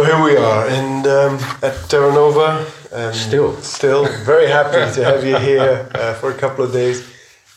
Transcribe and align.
So 0.00 0.06
here 0.06 0.24
we 0.24 0.34
are 0.34 0.66
in 0.66 1.06
um, 1.06 1.38
at 1.62 1.76
Terra 1.90 2.10
Nova. 2.10 2.64
Um, 2.90 3.12
Still. 3.12 3.54
still 3.60 4.06
very 4.24 4.48
happy 4.48 4.90
to 4.94 5.04
have 5.04 5.22
you 5.26 5.36
here 5.36 5.90
uh, 5.94 6.14
for 6.14 6.30
a 6.30 6.34
couple 6.34 6.64
of 6.64 6.72
days 6.72 7.06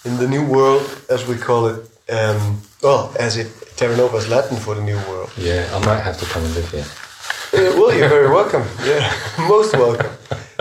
in 0.03 0.17
the 0.17 0.27
new 0.27 0.45
world, 0.45 0.83
as 1.09 1.25
we 1.25 1.37
call 1.37 1.67
it. 1.67 1.79
Um, 2.11 2.61
well, 2.81 3.15
as 3.17 3.37
it 3.37 3.47
Terra 3.77 3.95
Nova 3.95 4.17
is 4.17 4.27
Latin 4.27 4.57
for 4.57 4.75
the 4.75 4.83
new 4.83 4.97
world. 5.07 5.31
Yeah, 5.37 5.69
I 5.73 5.85
might 5.85 6.01
have 6.01 6.17
to 6.17 6.25
come 6.25 6.43
and 6.43 6.53
live 6.53 6.69
here. 6.69 6.85
Uh, 7.53 7.79
well, 7.79 7.95
you're 7.95 8.09
very 8.09 8.27
welcome. 8.27 8.63
Yeah, 8.83 9.09
most 9.47 9.71
welcome. 9.77 10.11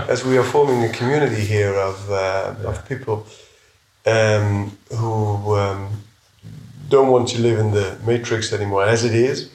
As 0.06 0.24
we 0.24 0.38
are 0.38 0.44
forming 0.44 0.84
a 0.84 0.92
community 0.92 1.44
here 1.44 1.74
of 1.74 1.96
uh, 2.12 2.54
of 2.64 2.88
people 2.88 3.26
um, 4.06 4.70
who 4.96 5.56
um, 5.56 5.88
don't 6.88 7.08
want 7.08 7.26
to 7.30 7.40
live 7.40 7.58
in 7.58 7.72
the 7.72 7.98
matrix 8.06 8.52
anymore, 8.52 8.84
as 8.84 9.04
it 9.04 9.16
is. 9.16 9.50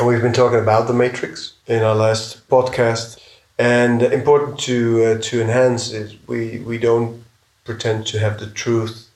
We've 0.00 0.22
been 0.22 0.32
talking 0.32 0.58
about 0.58 0.86
the 0.86 0.94
matrix 0.94 1.52
in 1.66 1.82
our 1.82 1.94
last 1.94 2.48
podcast. 2.48 3.18
And 3.58 4.02
important 4.02 4.58
to 4.60 5.04
uh, 5.04 5.18
to 5.20 5.40
enhance 5.42 5.92
is 5.92 6.16
we 6.26 6.60
we 6.60 6.78
don't 6.78 7.22
pretend 7.64 8.06
to 8.06 8.18
have 8.18 8.40
the 8.40 8.46
truth. 8.46 9.10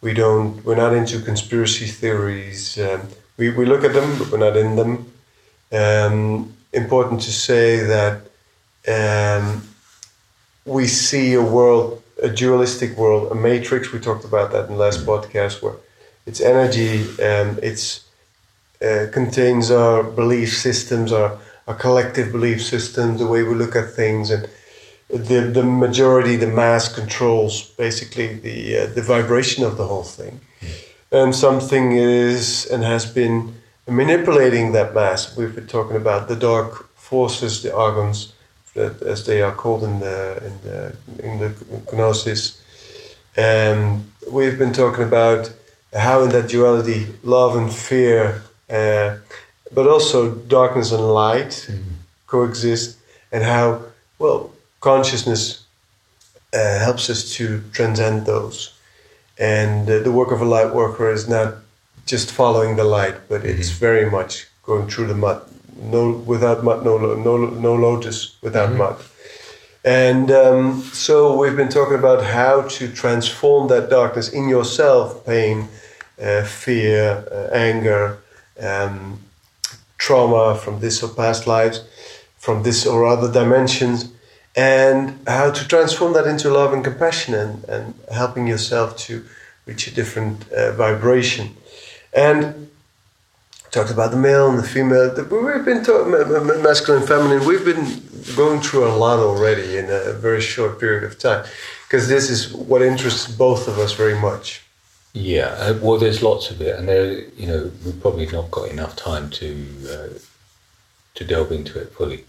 We 0.00 0.12
don't. 0.14 0.64
We're 0.64 0.74
not 0.74 0.94
into 0.94 1.20
conspiracy 1.20 1.86
theories. 1.86 2.76
Um, 2.76 3.02
we 3.38 3.50
we 3.50 3.66
look 3.66 3.84
at 3.84 3.94
them, 3.94 4.18
but 4.18 4.30
we're 4.32 4.38
not 4.38 4.56
in 4.56 4.74
them. 4.74 5.12
Um, 5.72 6.52
important 6.72 7.22
to 7.22 7.32
say 7.32 7.84
that 7.84 8.22
um, 8.88 9.62
we 10.64 10.88
see 10.88 11.34
a 11.34 11.42
world, 11.42 12.02
a 12.20 12.28
dualistic 12.28 12.96
world, 12.96 13.30
a 13.30 13.34
matrix. 13.36 13.92
We 13.92 14.00
talked 14.00 14.24
about 14.24 14.50
that 14.50 14.66
in 14.66 14.72
the 14.72 14.80
last 14.80 15.06
podcast, 15.06 15.62
where 15.62 15.76
it's 16.26 16.40
energy, 16.40 17.02
um, 17.22 17.60
it's 17.62 18.05
uh, 18.82 19.06
contains 19.12 19.70
our 19.70 20.02
belief 20.02 20.56
systems, 20.56 21.12
our, 21.12 21.38
our 21.66 21.74
collective 21.74 22.32
belief 22.32 22.62
systems, 22.62 23.20
the 23.20 23.26
way 23.26 23.42
we 23.42 23.54
look 23.54 23.74
at 23.76 23.90
things, 23.90 24.30
and 24.30 24.48
the 25.08 25.40
the 25.40 25.62
majority, 25.62 26.36
the 26.36 26.48
mass 26.48 26.92
controls 26.92 27.62
basically 27.62 28.34
the 28.34 28.78
uh, 28.78 28.86
the 28.86 29.02
vibration 29.02 29.64
of 29.64 29.76
the 29.76 29.86
whole 29.86 30.02
thing, 30.02 30.40
and 31.12 31.34
something 31.34 31.92
is 31.92 32.66
and 32.66 32.82
has 32.82 33.06
been 33.06 33.54
manipulating 33.88 34.72
that 34.72 34.94
mass. 34.94 35.36
We've 35.36 35.54
been 35.54 35.68
talking 35.68 35.96
about 35.96 36.28
the 36.28 36.36
dark 36.36 36.88
forces, 36.94 37.62
the 37.62 37.74
archons, 37.74 38.32
that, 38.74 39.00
as 39.02 39.26
they 39.26 39.42
are 39.42 39.52
called 39.52 39.84
in 39.84 40.00
the 40.00 40.42
in 40.44 40.60
the 40.62 40.96
in 41.26 41.38
the 41.38 41.54
gnosis. 41.92 42.60
Um, 43.38 44.12
we've 44.30 44.58
been 44.58 44.72
talking 44.72 45.04
about 45.04 45.52
how 45.94 46.22
in 46.22 46.30
that 46.30 46.48
duality, 46.48 47.06
love 47.22 47.56
and 47.56 47.72
fear, 47.72 48.42
uh, 48.70 49.16
but 49.72 49.86
also 49.86 50.34
darkness 50.34 50.92
and 50.92 51.02
light 51.12 51.68
coexist, 52.26 52.98
and 53.32 53.44
how 53.44 53.82
well 54.18 54.52
consciousness 54.80 55.64
uh, 56.54 56.78
helps 56.78 57.10
us 57.10 57.34
to 57.34 57.62
transcend 57.72 58.26
those. 58.26 58.72
And 59.38 59.88
uh, 59.88 59.98
the 60.00 60.12
work 60.12 60.30
of 60.32 60.40
a 60.40 60.44
light 60.44 60.74
worker 60.74 61.10
is 61.10 61.28
not 61.28 61.54
just 62.06 62.30
following 62.30 62.76
the 62.76 62.84
light, 62.84 63.28
but 63.28 63.44
it's 63.44 63.70
very 63.70 64.08
much 64.10 64.46
going 64.62 64.88
through 64.88 65.08
the 65.08 65.14
mud. 65.14 65.42
No, 65.76 66.10
without 66.10 66.64
mud, 66.64 66.84
no, 66.84 66.96
no, 66.96 67.36
no 67.36 67.74
lotus 67.74 68.36
without 68.42 68.72
mud. 68.72 68.96
And 69.84 70.30
um, 70.30 70.82
so 70.92 71.36
we've 71.36 71.56
been 71.56 71.68
talking 71.68 71.98
about 71.98 72.24
how 72.24 72.62
to 72.62 72.92
transform 72.92 73.68
that 73.68 73.90
darkness 73.90 74.28
in 74.28 74.48
yourself, 74.48 75.24
pain, 75.26 75.68
uh, 76.20 76.42
fear, 76.44 77.24
uh, 77.30 77.54
anger, 77.54 78.18
um, 78.60 79.20
trauma 79.98 80.54
from 80.54 80.80
this 80.80 81.02
or 81.02 81.08
past 81.08 81.46
lives, 81.46 81.84
from 82.38 82.62
this 82.62 82.86
or 82.86 83.06
other 83.06 83.32
dimensions, 83.32 84.12
and 84.54 85.18
how 85.26 85.50
to 85.50 85.68
transform 85.68 86.12
that 86.14 86.26
into 86.26 86.50
love 86.50 86.72
and 86.72 86.82
compassion 86.84 87.34
and, 87.34 87.64
and 87.64 87.94
helping 88.12 88.46
yourself 88.46 88.96
to 88.96 89.24
reach 89.66 89.86
a 89.86 89.94
different 89.94 90.50
uh, 90.52 90.72
vibration. 90.72 91.56
And 92.12 92.68
talked 93.70 93.90
about 93.90 94.10
the 94.10 94.16
male 94.16 94.48
and 94.48 94.58
the 94.58 94.62
female. 94.62 95.12
We've 95.14 95.64
been 95.64 95.84
talking 95.84 96.10
masculine 96.62 97.02
and 97.02 97.08
feminine. 97.08 97.46
We've 97.46 97.64
been 97.64 97.84
going 98.34 98.60
through 98.60 98.86
a 98.88 98.94
lot 99.04 99.18
already 99.18 99.76
in 99.76 99.86
a 99.90 100.12
very 100.12 100.40
short 100.40 100.80
period 100.80 101.04
of 101.04 101.18
time 101.18 101.44
because 101.86 102.08
this 102.08 102.30
is 102.30 102.52
what 102.52 102.80
interests 102.80 103.30
both 103.30 103.68
of 103.68 103.78
us 103.78 103.92
very 103.92 104.18
much. 104.18 104.62
Yeah, 105.18 105.56
uh, 105.58 105.78
well, 105.80 105.96
there's 105.96 106.22
lots 106.22 106.50
of 106.50 106.60
it, 106.60 106.78
and 106.78 106.86
there, 106.86 107.20
you 107.38 107.46
know, 107.46 107.70
we've 107.82 107.98
probably 108.02 108.26
not 108.26 108.50
got 108.50 108.68
enough 108.68 108.96
time 108.96 109.30
to 109.30 109.66
uh, 109.90 110.18
to 111.14 111.24
delve 111.24 111.52
into 111.52 111.80
it 111.80 111.90
fully. 111.94 112.26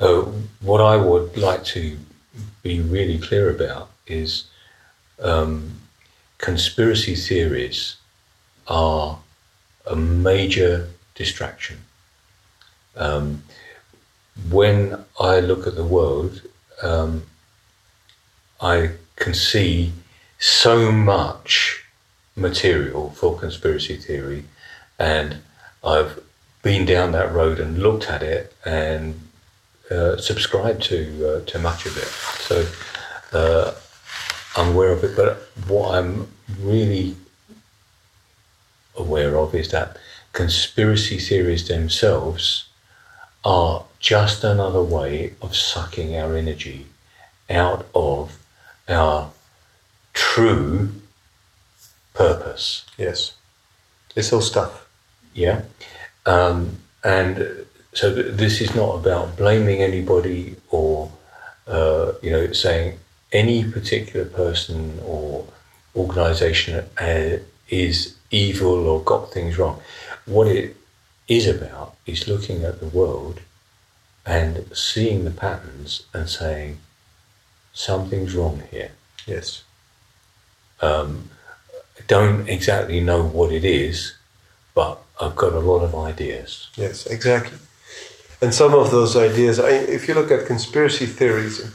Uh, 0.00 0.22
what 0.62 0.80
I 0.80 0.96
would 0.96 1.36
like 1.36 1.64
to 1.76 1.98
be 2.62 2.80
really 2.80 3.18
clear 3.18 3.50
about 3.50 3.90
is 4.06 4.44
um, 5.20 5.72
conspiracy 6.38 7.14
theories 7.14 7.96
are 8.68 9.18
a 9.86 9.94
major 9.94 10.88
distraction. 11.14 11.76
Um, 12.96 13.42
when 14.50 15.04
I 15.20 15.40
look 15.40 15.66
at 15.66 15.74
the 15.74 15.84
world, 15.84 16.40
um, 16.82 17.24
I 18.62 18.92
can 19.16 19.34
see 19.34 19.92
so 20.38 20.90
much 20.90 21.83
material 22.36 23.10
for 23.10 23.38
conspiracy 23.38 23.96
theory, 23.96 24.44
and 24.98 25.38
I've 25.82 26.20
been 26.62 26.86
down 26.86 27.12
that 27.12 27.32
road 27.32 27.60
and 27.60 27.78
looked 27.78 28.08
at 28.08 28.22
it 28.22 28.54
and 28.64 29.20
uh, 29.90 30.16
subscribed 30.16 30.82
to 30.84 31.28
uh, 31.28 31.44
to 31.44 31.58
much 31.58 31.86
of 31.86 31.96
it. 31.96 32.08
So 32.48 32.66
uh, 33.32 33.74
I'm 34.56 34.72
aware 34.74 34.92
of 34.92 35.04
it, 35.04 35.16
but 35.16 35.48
what 35.68 35.94
I'm 35.94 36.28
really 36.60 37.16
aware 38.96 39.36
of 39.36 39.54
is 39.54 39.70
that 39.70 39.96
conspiracy 40.32 41.18
theories 41.18 41.68
themselves 41.68 42.68
are 43.44 43.84
just 44.00 44.42
another 44.44 44.82
way 44.82 45.34
of 45.42 45.54
sucking 45.54 46.16
our 46.16 46.36
energy 46.36 46.86
out 47.50 47.86
of 47.94 48.38
our 48.88 49.30
true 50.12 50.90
purpose. 52.14 52.86
Yes, 52.96 53.34
it's 54.16 54.32
all 54.32 54.40
stuff. 54.40 54.88
Yeah. 55.34 55.62
Um, 56.26 56.78
and 57.02 57.66
so 57.92 58.14
th- 58.14 58.34
this 58.36 58.60
is 58.60 58.74
not 58.74 58.94
about 58.94 59.36
blaming 59.36 59.82
anybody 59.82 60.56
or, 60.70 61.10
uh, 61.66 62.12
you 62.22 62.30
know, 62.30 62.52
saying 62.52 62.98
any 63.32 63.64
particular 63.70 64.24
person 64.24 64.98
or 65.04 65.46
organization 65.94 66.84
uh, 66.98 67.36
is 67.68 68.16
evil 68.30 68.86
or 68.88 69.02
got 69.02 69.32
things 69.32 69.58
wrong. 69.58 69.80
What 70.26 70.46
it 70.48 70.76
is 71.28 71.46
about 71.46 71.96
is 72.06 72.28
looking 72.28 72.64
at 72.64 72.80
the 72.80 72.86
world 72.86 73.40
and 74.26 74.64
seeing 74.74 75.24
the 75.24 75.30
patterns 75.30 76.06
and 76.14 76.28
saying, 76.28 76.78
something's 77.72 78.34
wrong 78.34 78.62
here. 78.70 78.92
Yes, 79.26 79.62
Um, 80.80 81.30
don't 82.06 82.48
exactly 82.48 83.00
know 83.00 83.22
what 83.22 83.52
it 83.52 83.64
is, 83.64 84.14
but 84.74 84.98
I've 85.20 85.36
got 85.36 85.52
a 85.52 85.60
lot 85.60 85.80
of 85.82 85.94
ideas. 85.94 86.68
yes, 86.76 87.06
exactly. 87.06 87.58
And 88.42 88.52
some 88.52 88.74
of 88.74 88.90
those 88.90 89.16
ideas, 89.16 89.58
I, 89.58 89.70
if 89.70 90.06
you 90.08 90.14
look 90.14 90.30
at 90.30 90.46
conspiracy 90.46 91.06
theories, 91.06 91.72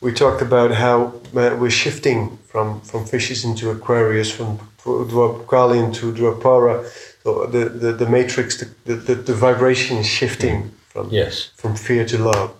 we 0.00 0.12
talked 0.12 0.42
about 0.42 0.72
how 0.72 1.12
uh, 1.36 1.56
we're 1.60 1.70
shifting 1.70 2.38
from, 2.48 2.80
from 2.80 3.04
fishes 3.04 3.44
into 3.44 3.70
Aquarius, 3.70 4.30
from 4.30 4.58
Dwapkali 4.82 5.94
to 5.94 6.12
Dwapara. 6.12 6.84
So 7.22 7.46
the, 7.46 7.68
the, 7.68 7.92
the 7.92 8.06
matrix, 8.08 8.58
the, 8.58 8.68
the, 8.86 8.94
the, 8.96 9.14
the 9.14 9.34
vibration 9.34 9.98
is 9.98 10.06
shifting 10.06 10.70
from, 10.88 11.10
Yes. 11.10 11.50
from 11.54 11.76
fear 11.76 12.04
to 12.06 12.18
love. 12.18 12.54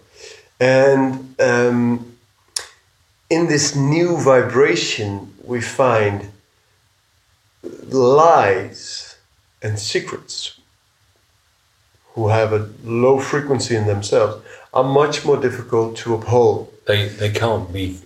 And 0.61 1.35
um, 1.40 2.14
in 3.31 3.49
this 3.49 3.75
new 3.75 4.19
vibration, 4.19 5.32
we 5.43 5.61
find 5.62 6.31
lies 7.62 9.17
and 9.62 9.79
secrets 9.79 10.59
who 12.15 12.29
have 12.29 12.53
a 12.53 12.69
low 12.85 13.21
frequency 13.21 13.77
in 13.77 13.87
themselves 13.87 14.43
are 14.73 14.85
much 14.85 15.25
more 15.25 15.37
difficult 15.37 15.97
to 15.97 16.15
uphold. 16.15 16.73
They 16.87 17.09
they 17.09 17.31
can't 17.31 17.73
be 17.73 17.99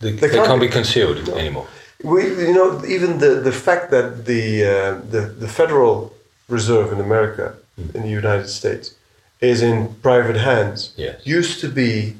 they, 0.00 0.12
they, 0.12 0.28
can't 0.28 0.46
can't, 0.46 0.60
be- 0.60 0.66
be 0.66 0.72
concealed 0.72 1.28
anymore. 1.28 1.66
We, 2.02 2.22
you 2.48 2.54
know, 2.54 2.82
even 2.86 3.18
the, 3.18 3.34
the 3.48 3.52
fact 3.52 3.90
that 3.90 4.24
the, 4.24 4.64
uh, 4.64 5.00
the 5.10 5.20
the 5.38 5.48
Federal 5.48 6.14
Reserve 6.48 6.92
in 6.92 7.00
America, 7.00 7.54
in 7.94 8.02
the 8.02 8.08
United 8.08 8.48
States, 8.48 8.94
is 9.40 9.62
in 9.62 9.94
private 10.02 10.36
hands, 10.36 10.94
Yes. 10.96 11.20
used 11.26 11.60
to 11.60 11.68
be 11.68 12.16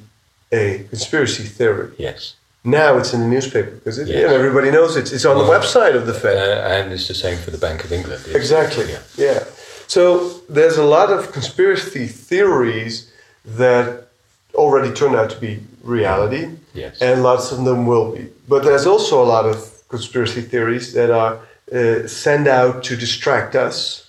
a 0.52 0.84
conspiracy 0.90 1.44
theory. 1.44 1.92
Yes. 1.98 2.34
Now 2.62 2.98
it's 2.98 3.14
in 3.14 3.20
the 3.20 3.26
newspaper 3.26 3.70
because 3.70 3.98
it, 3.98 4.08
Yes. 4.08 4.16
you 4.20 4.26
know, 4.28 4.34
everybody 4.34 4.70
knows 4.70 4.96
it. 4.96 5.12
It's 5.12 5.24
on 5.24 5.38
the 5.38 5.44
website 5.44 5.94
of 5.94 6.06
the 6.06 6.12
Uh, 6.14 6.18
Fed. 6.24 6.36
and 6.82 6.92
it's 6.92 7.08
the 7.08 7.14
same 7.14 7.38
for 7.38 7.50
the 7.50 7.58
Bank 7.58 7.84
of 7.84 7.92
England. 7.92 8.20
It's- 8.26 8.36
exactly. 8.36 8.86
Yeah. 8.90 8.98
Yeah. 9.16 9.44
So 9.86 10.30
there's 10.48 10.76
a 10.76 10.84
lot 10.84 11.10
of 11.10 11.32
conspiracy 11.32 12.06
theories 12.06 13.06
that 13.44 14.08
already 14.54 14.92
turned 14.92 15.16
out 15.16 15.30
to 15.30 15.36
be 15.40 15.60
reality, 15.82 16.48
Yes. 16.74 16.96
and 17.00 17.22
lots 17.22 17.50
of 17.50 17.64
them 17.64 17.86
will 17.86 18.12
be. 18.12 18.28
But 18.46 18.62
there's 18.62 18.86
also 18.86 19.22
a 19.22 19.28
lot 19.36 19.46
of 19.46 19.56
conspiracy 19.88 20.42
theories 20.42 20.92
that 20.92 21.10
are 21.10 21.38
uh, 21.72 22.06
sent 22.08 22.46
out 22.48 22.82
to 22.84 22.96
distract 22.96 23.54
us, 23.54 24.04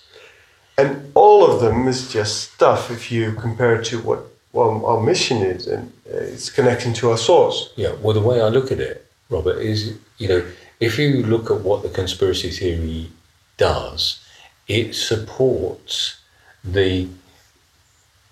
and 0.76 1.10
all 1.14 1.44
of 1.50 1.60
them 1.60 1.86
is 1.88 2.12
just 2.12 2.52
stuff 2.52 2.90
if 2.90 3.10
you 3.12 3.32
compare 3.40 3.76
it 3.76 3.84
to 3.86 3.98
what 4.00 4.18
well, 4.52 4.84
our 4.84 5.00
mission 5.00 5.38
is, 5.38 5.66
and 5.66 5.92
uh, 6.12 6.18
it's 6.18 6.50
connecting 6.50 6.92
to 6.94 7.10
our 7.10 7.18
source. 7.18 7.72
Yeah, 7.76 7.94
well, 8.02 8.14
the 8.14 8.20
way 8.20 8.40
I 8.40 8.48
look 8.48 8.70
at 8.70 8.80
it, 8.80 9.10
Robert, 9.30 9.58
is 9.58 9.98
you 10.18 10.28
know, 10.28 10.44
if 10.80 10.98
you 10.98 11.22
look 11.22 11.50
at 11.50 11.60
what 11.60 11.82
the 11.82 11.88
conspiracy 11.88 12.50
theory 12.50 13.10
does, 13.56 14.20
it 14.68 14.94
supports 14.94 16.20
the 16.64 17.08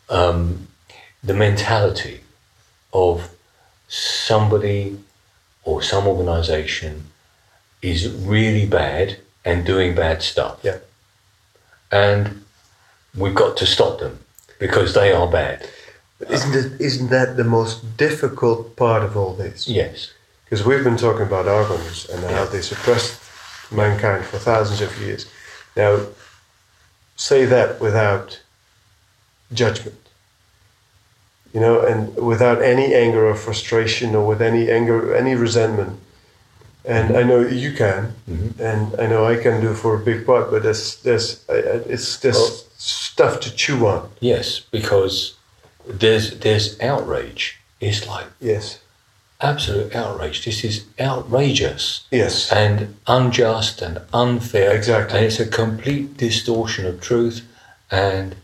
um, 0.08 0.69
the 1.22 1.34
mentality 1.34 2.20
of 2.93 3.31
somebody 3.88 4.99
or 5.64 5.82
some 5.82 6.06
organization 6.06 7.05
is 7.82 8.11
really 8.12 8.66
bad 8.66 9.19
and 9.44 9.64
doing 9.64 9.94
bad 9.94 10.23
stuff. 10.23 10.58
Yeah. 10.62 10.78
And 11.90 12.44
we've 13.16 13.34
got 13.34 13.56
to 13.58 13.66
stop 13.66 13.99
them 14.00 14.20
because 14.58 14.94
they 14.94 15.12
are 15.12 15.28
bad. 15.28 15.69
But 16.20 16.31
isn't 16.31 16.55
it, 16.55 16.81
isn't 16.81 17.11
that 17.11 17.37
the 17.37 17.44
most 17.44 17.96
difficult 17.96 18.76
part 18.76 19.02
of 19.02 19.17
all 19.17 19.34
this? 19.34 19.67
Yes. 19.67 20.12
Because 20.44 20.64
we've 20.64 20.84
been 20.84 20.96
talking 20.96 21.26
about 21.26 21.49
Archons 21.49 22.08
and 22.08 22.22
how 22.25 22.44
they 22.44 22.61
suppressed 22.61 23.20
mankind 23.72 24.25
for 24.26 24.38
thousands 24.38 24.81
of 24.81 24.96
years. 25.00 25.26
Now, 25.76 26.06
say 27.17 27.44
that 27.46 27.81
without 27.81 28.40
judgment, 29.52 29.96
you 31.55 31.61
know, 31.61 31.81
and 31.81 32.14
without 32.17 32.61
any 32.62 32.94
anger 32.94 33.26
or 33.26 33.34
frustration 33.34 34.14
or 34.14 34.26
with 34.26 34.43
any 34.43 34.70
anger, 34.70 35.16
any 35.16 35.34
resentment. 35.34 35.99
And 36.84 37.16
I 37.16 37.23
know 37.23 37.40
you 37.40 37.73
can, 37.73 38.14
mm-hmm. 38.28 38.62
and 38.62 39.00
I 39.00 39.06
know 39.06 39.26
I 39.26 39.37
can 39.37 39.61
do 39.61 39.75
for 39.75 39.94
a 39.96 39.99
big 39.99 40.25
part, 40.26 40.50
but 40.50 40.62
there's, 40.62 41.00
there's, 41.02 41.44
it's 41.49 42.19
there's 42.19 42.37
Oh. 42.37 42.64
stuff 42.78 43.40
to 43.40 43.55
chew 43.55 43.87
on. 43.87 44.11
Yes, 44.20 44.61
because 44.70 45.34
there's 45.98 46.38
there's 46.38 46.81
outrage. 46.81 47.58
It's 47.81 48.06
like 48.06 48.26
Yes, 48.40 48.81
absolute 49.40 49.94
outrage. 49.94 50.44
This 50.44 50.64
is 50.64 50.84
outrageous 51.00 52.06
yes, 52.10 52.52
and 52.52 52.96
unjust 53.06 53.82
and 53.82 54.00
unfair. 54.12 54.75
Exactly. 54.75 55.19
And 55.19 55.26
it's 55.26 55.40
a 55.40 55.46
complete 55.46 56.16
distortion 56.16 56.87
of 56.87 57.00
truth. 57.00 57.46
And 57.90 58.37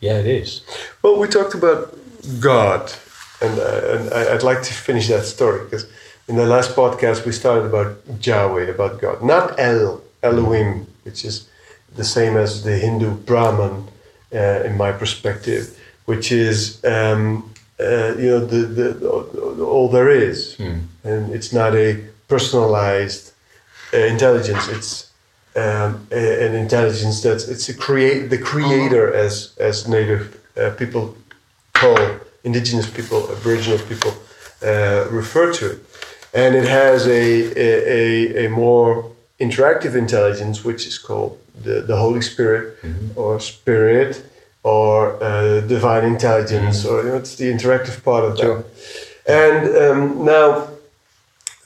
yeah, 0.00 0.18
it 0.18 0.26
is. 0.26 0.62
Well, 1.02 1.18
we 1.18 1.26
talked 1.26 1.54
about 1.54 1.96
God, 2.40 2.92
and, 3.40 3.58
uh, 3.58 3.80
and 3.92 4.14
I'd 4.14 4.42
like 4.42 4.62
to 4.62 4.72
finish 4.72 5.08
that 5.08 5.24
story 5.24 5.64
because 5.64 5.86
in 6.28 6.36
the 6.36 6.46
last 6.46 6.76
podcast 6.76 7.26
we 7.26 7.32
started 7.32 7.64
about 7.66 7.96
Yahweh, 8.22 8.68
about 8.68 9.00
God, 9.00 9.22
not 9.22 9.58
El, 9.58 10.02
Elohim, 10.22 10.86
which 11.02 11.24
is 11.24 11.48
the 11.94 12.04
same 12.04 12.36
as 12.36 12.64
the 12.64 12.76
Hindu 12.78 13.10
Brahman, 13.14 13.88
uh, 14.32 14.62
in 14.64 14.76
my 14.76 14.92
perspective, 14.92 15.78
which 16.06 16.30
is 16.32 16.84
um, 16.84 17.50
uh, 17.80 18.14
you 18.18 18.28
know 18.30 18.44
the, 18.46 18.60
the, 18.80 19.64
all 19.64 19.88
there 19.88 20.10
is, 20.10 20.56
and 21.04 21.32
it's 21.34 21.52
not 21.52 21.74
a 21.74 21.98
personalized 22.28 23.32
uh, 23.92 23.98
intelligence. 23.98 24.68
It's 24.68 25.10
um, 25.56 26.06
a- 26.10 26.46
an 26.46 26.54
intelligence 26.54 27.22
that's 27.22 27.48
it's 27.48 27.68
a 27.68 27.74
create 27.74 28.28
the 28.30 28.38
creator 28.38 29.12
as 29.12 29.52
as 29.58 29.86
native 29.88 30.24
uh, 30.56 30.70
people 30.78 31.16
call 31.72 31.98
indigenous 32.44 32.88
people, 32.90 33.18
aboriginal 33.32 33.78
people 33.88 34.12
uh, 34.62 35.06
refer 35.10 35.52
to 35.52 35.64
it, 35.72 35.78
and 36.34 36.54
it 36.54 36.68
has 36.68 37.06
a 37.06 37.22
a, 37.66 37.68
a, 37.98 38.46
a 38.46 38.50
more 38.50 39.10
interactive 39.40 39.94
intelligence, 39.96 40.64
which 40.64 40.86
is 40.86 40.96
called 40.98 41.38
the, 41.64 41.80
the 41.82 41.96
Holy 41.96 42.20
Spirit 42.22 42.78
or 43.16 43.40
Spirit 43.40 44.22
or 44.64 45.22
uh, 45.22 45.60
divine 45.60 46.04
intelligence, 46.04 46.84
or 46.84 47.02
you 47.02 47.08
know, 47.10 47.16
it's 47.16 47.36
the 47.36 47.44
interactive 47.52 48.02
part 48.02 48.24
of 48.24 48.36
Sure. 48.38 48.56
that. 48.56 48.66
And 49.26 49.76
um, 49.76 50.24
now 50.24 50.68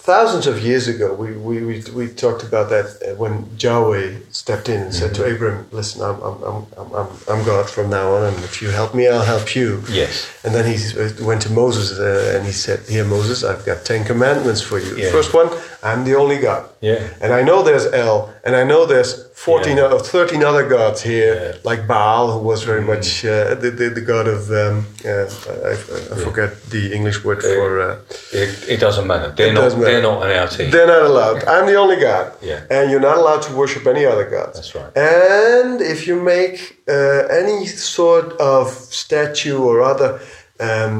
thousands 0.09 0.47
of 0.47 0.65
years 0.65 0.89
ago, 0.89 1.13
we, 1.15 1.33
we, 1.33 1.57
we, 1.65 1.83
we 1.95 2.09
talked 2.09 2.43
about 2.43 2.71
that 2.71 2.87
uh, 3.03 3.15
when 3.17 3.47
Yahweh 3.59 4.17
stepped 4.31 4.69
in 4.69 4.81
and 4.81 4.95
said 4.95 5.15
to 5.15 5.23
Abram, 5.33 5.67
Listen, 5.71 6.01
I'm, 6.03 6.19
I'm, 6.23 6.43
I'm, 6.43 6.67
I'm, 6.79 6.93
I'm, 6.95 7.09
I'm 7.29 7.45
God 7.45 7.69
from 7.69 7.91
now 7.91 8.15
on, 8.15 8.23
and 8.33 8.37
if 8.45 8.63
you 8.63 8.71
help 8.71 8.95
me, 8.95 9.07
I'll 9.07 9.25
help 9.35 9.55
you. 9.55 9.83
Yes. 9.91 10.27
And 10.45 10.55
then 10.55 10.65
he 10.67 10.77
uh, 10.99 11.11
went 11.25 11.43
to 11.43 11.53
Moses 11.53 11.99
uh, 11.99 12.35
and 12.35 12.47
he 12.47 12.53
said, 12.53 12.81
Here, 12.89 13.05
Moses, 13.05 13.45
I've 13.45 13.65
got 13.67 13.85
10 13.85 14.07
commandments 14.07 14.63
for 14.63 14.79
you. 14.79 14.97
Yeah. 14.97 15.11
First 15.13 15.35
one, 15.35 15.49
I'm 15.83 16.05
the 16.05 16.17
only 16.17 16.39
God. 16.39 16.69
Yeah. 16.81 17.01
And 17.21 17.33
I 17.33 17.43
know 17.43 17.63
there's 17.63 17.87
El, 17.87 18.35
and 18.45 18.57
I 18.57 18.65
know 18.65 18.85
there's 18.85 19.13
14 19.35 19.77
Yeah. 19.77 19.93
or 19.93 20.01
13 20.01 20.43
other 20.43 20.69
gods 20.69 21.03
here, 21.03 21.35
Yeah. 21.35 21.53
Mm. 21.59 21.65
like 21.65 21.87
Baal, 21.87 22.33
who 22.33 22.41
was 22.41 22.65
very 22.65 22.81
much 22.83 23.25
uh, 23.25 23.55
the, 23.55 23.71
the, 23.71 23.89
the 23.91 24.01
god 24.01 24.27
of, 24.27 24.51
um, 24.51 24.87
uh, 25.05 25.27
I, 25.71 25.73
I 26.15 26.17
forget 26.27 26.51
the 26.71 26.93
English 26.93 27.23
word 27.25 27.41
for. 27.43 27.81
Uh, 27.81 27.97
It, 28.33 28.51
it 28.75 28.81
doesn't 28.81 29.07
matter. 29.07 29.29
They're 29.37 29.53
not. 29.53 29.73
matter. 29.73 29.85
They're 29.85 30.03
not 30.03 30.19
on 30.25 30.31
our 30.39 30.49
team. 30.49 30.71
they're 30.73 30.87
not 30.97 31.03
allowed. 31.11 31.45
I'm 31.45 31.67
the 31.67 31.77
only 31.77 31.97
God. 32.11 32.27
Yeah. 32.43 32.61
And 32.75 32.91
you're 32.91 33.07
not 33.11 33.17
allowed 33.23 33.43
to 33.49 33.53
worship 33.55 33.87
any 33.87 34.05
other 34.13 34.27
gods. 34.37 34.55
That's 34.59 34.75
right. 34.75 34.93
And 34.97 35.81
if 35.81 36.07
you 36.09 36.17
make 36.21 36.57
uh, 36.89 37.41
any 37.41 37.67
sort 37.67 38.33
of 38.41 38.67
statue 39.05 39.59
or 39.69 39.75
other 39.93 40.11
um, 40.59 40.95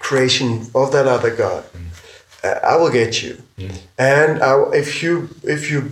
creation 0.00 0.66
of 0.74 0.92
that 0.92 1.06
other 1.06 1.34
God, 1.34 1.64
I 2.44 2.76
will 2.76 2.90
get 2.90 3.22
you. 3.22 3.34
Hmm. 3.58 3.68
And 3.98 4.42
I, 4.42 4.62
if 4.72 5.02
you 5.02 5.28
if 5.42 5.70
you 5.70 5.90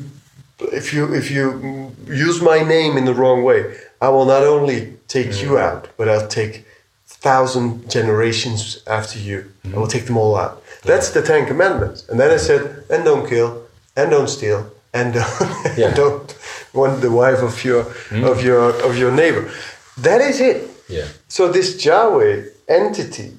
if 0.73 0.93
you 0.93 1.13
if 1.15 1.31
you 1.31 1.53
mm, 1.53 2.09
use 2.09 2.41
my 2.41 2.63
name 2.63 2.97
in 2.97 3.05
the 3.05 3.15
wrong 3.15 3.43
way, 3.43 3.77
I 4.01 4.09
will 4.09 4.27
not 4.27 4.43
only 4.43 4.95
take 5.09 5.35
hmm. 5.35 5.41
you 5.43 5.59
out, 5.59 5.89
but 5.97 6.09
I'll 6.09 6.29
take 6.29 6.67
thousand 7.07 7.91
generations 7.91 8.83
after 8.87 9.19
you. 9.19 9.51
I 9.65 9.69
hmm. 9.69 9.81
will 9.81 9.87
take 9.87 10.07
them 10.07 10.17
all 10.17 10.37
out. 10.37 10.63
That's 10.83 11.11
the 11.11 11.23
Ten 11.23 11.47
Commandments. 11.47 12.09
And 12.09 12.21
then 12.21 12.31
I 12.31 12.37
said, 12.37 12.85
and 12.91 13.05
don't 13.05 13.27
kill, 13.27 13.63
and 13.97 14.11
don't 14.11 14.29
steal, 14.29 14.71
and 14.93 15.15
don't, 15.15 15.77
Yeah. 15.79 15.95
don't 15.95 16.37
want 16.75 17.01
the 17.01 17.11
wife 17.11 17.43
of 17.43 17.65
your 17.65 17.83
of 18.31 18.43
your 18.45 18.71
of 18.87 18.99
your 18.99 19.11
neighbor. 19.11 19.51
That 19.99 20.21
is 20.21 20.41
it. 20.41 20.69
Yeah. 20.89 21.07
So 21.29 21.51
this 21.51 21.85
Yahweh 21.85 22.45
entity 22.69 23.33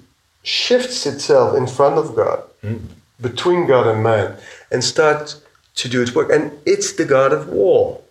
shifts 0.46 1.06
itself 1.06 1.58
in 1.58 1.68
front 1.68 1.98
of 1.98 2.16
God, 2.16 2.44
hmm. 2.62 2.78
between 3.20 3.68
God 3.68 3.88
and 3.88 4.04
man, 4.04 4.38
and 4.72 4.84
starts 4.84 5.42
to 5.75 5.90
do 5.90 6.02
its 6.02 6.14
work. 6.16 6.32
And 6.32 6.52
it's 6.66 6.94
the 6.94 7.06
God 7.06 7.34
of 7.34 7.50
war. 7.50 8.02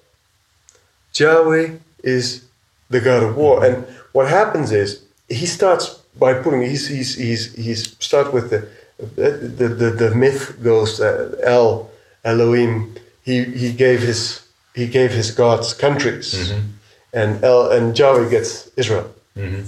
Yahweh 1.15 1.77
is 2.03 2.45
the 2.91 3.01
God 3.01 3.23
of 3.23 3.37
war. 3.37 3.59
Hmm. 3.59 3.65
And 3.67 3.87
what 4.13 4.29
happens 4.29 4.73
is 4.73 5.03
he 5.29 5.47
starts 5.47 5.87
by 6.19 6.35
putting 6.35 6.63
he's 6.63 6.89
he's 6.89 7.15
he's 7.15 7.55
he's 7.55 7.97
start 7.99 8.33
with 8.33 8.51
the 8.51 8.69
the 8.99 9.69
the, 9.69 9.91
the 9.91 10.15
myth 10.15 10.59
goes 10.63 11.01
uh, 11.01 11.37
El 11.43 11.91
Elohim. 12.25 12.97
He 13.23 13.45
he 13.45 13.73
gave 13.73 14.01
his 14.01 14.43
he 14.75 14.87
gave 14.87 15.13
his 15.13 15.31
gods 15.31 15.73
countries, 15.73 16.35
mm-hmm. 16.35 16.67
and 17.13 17.43
El 17.45 17.71
and 17.71 17.97
Yahweh 17.99 18.29
gets 18.29 18.69
Israel. 18.77 19.13
Mm-hmm. 19.37 19.63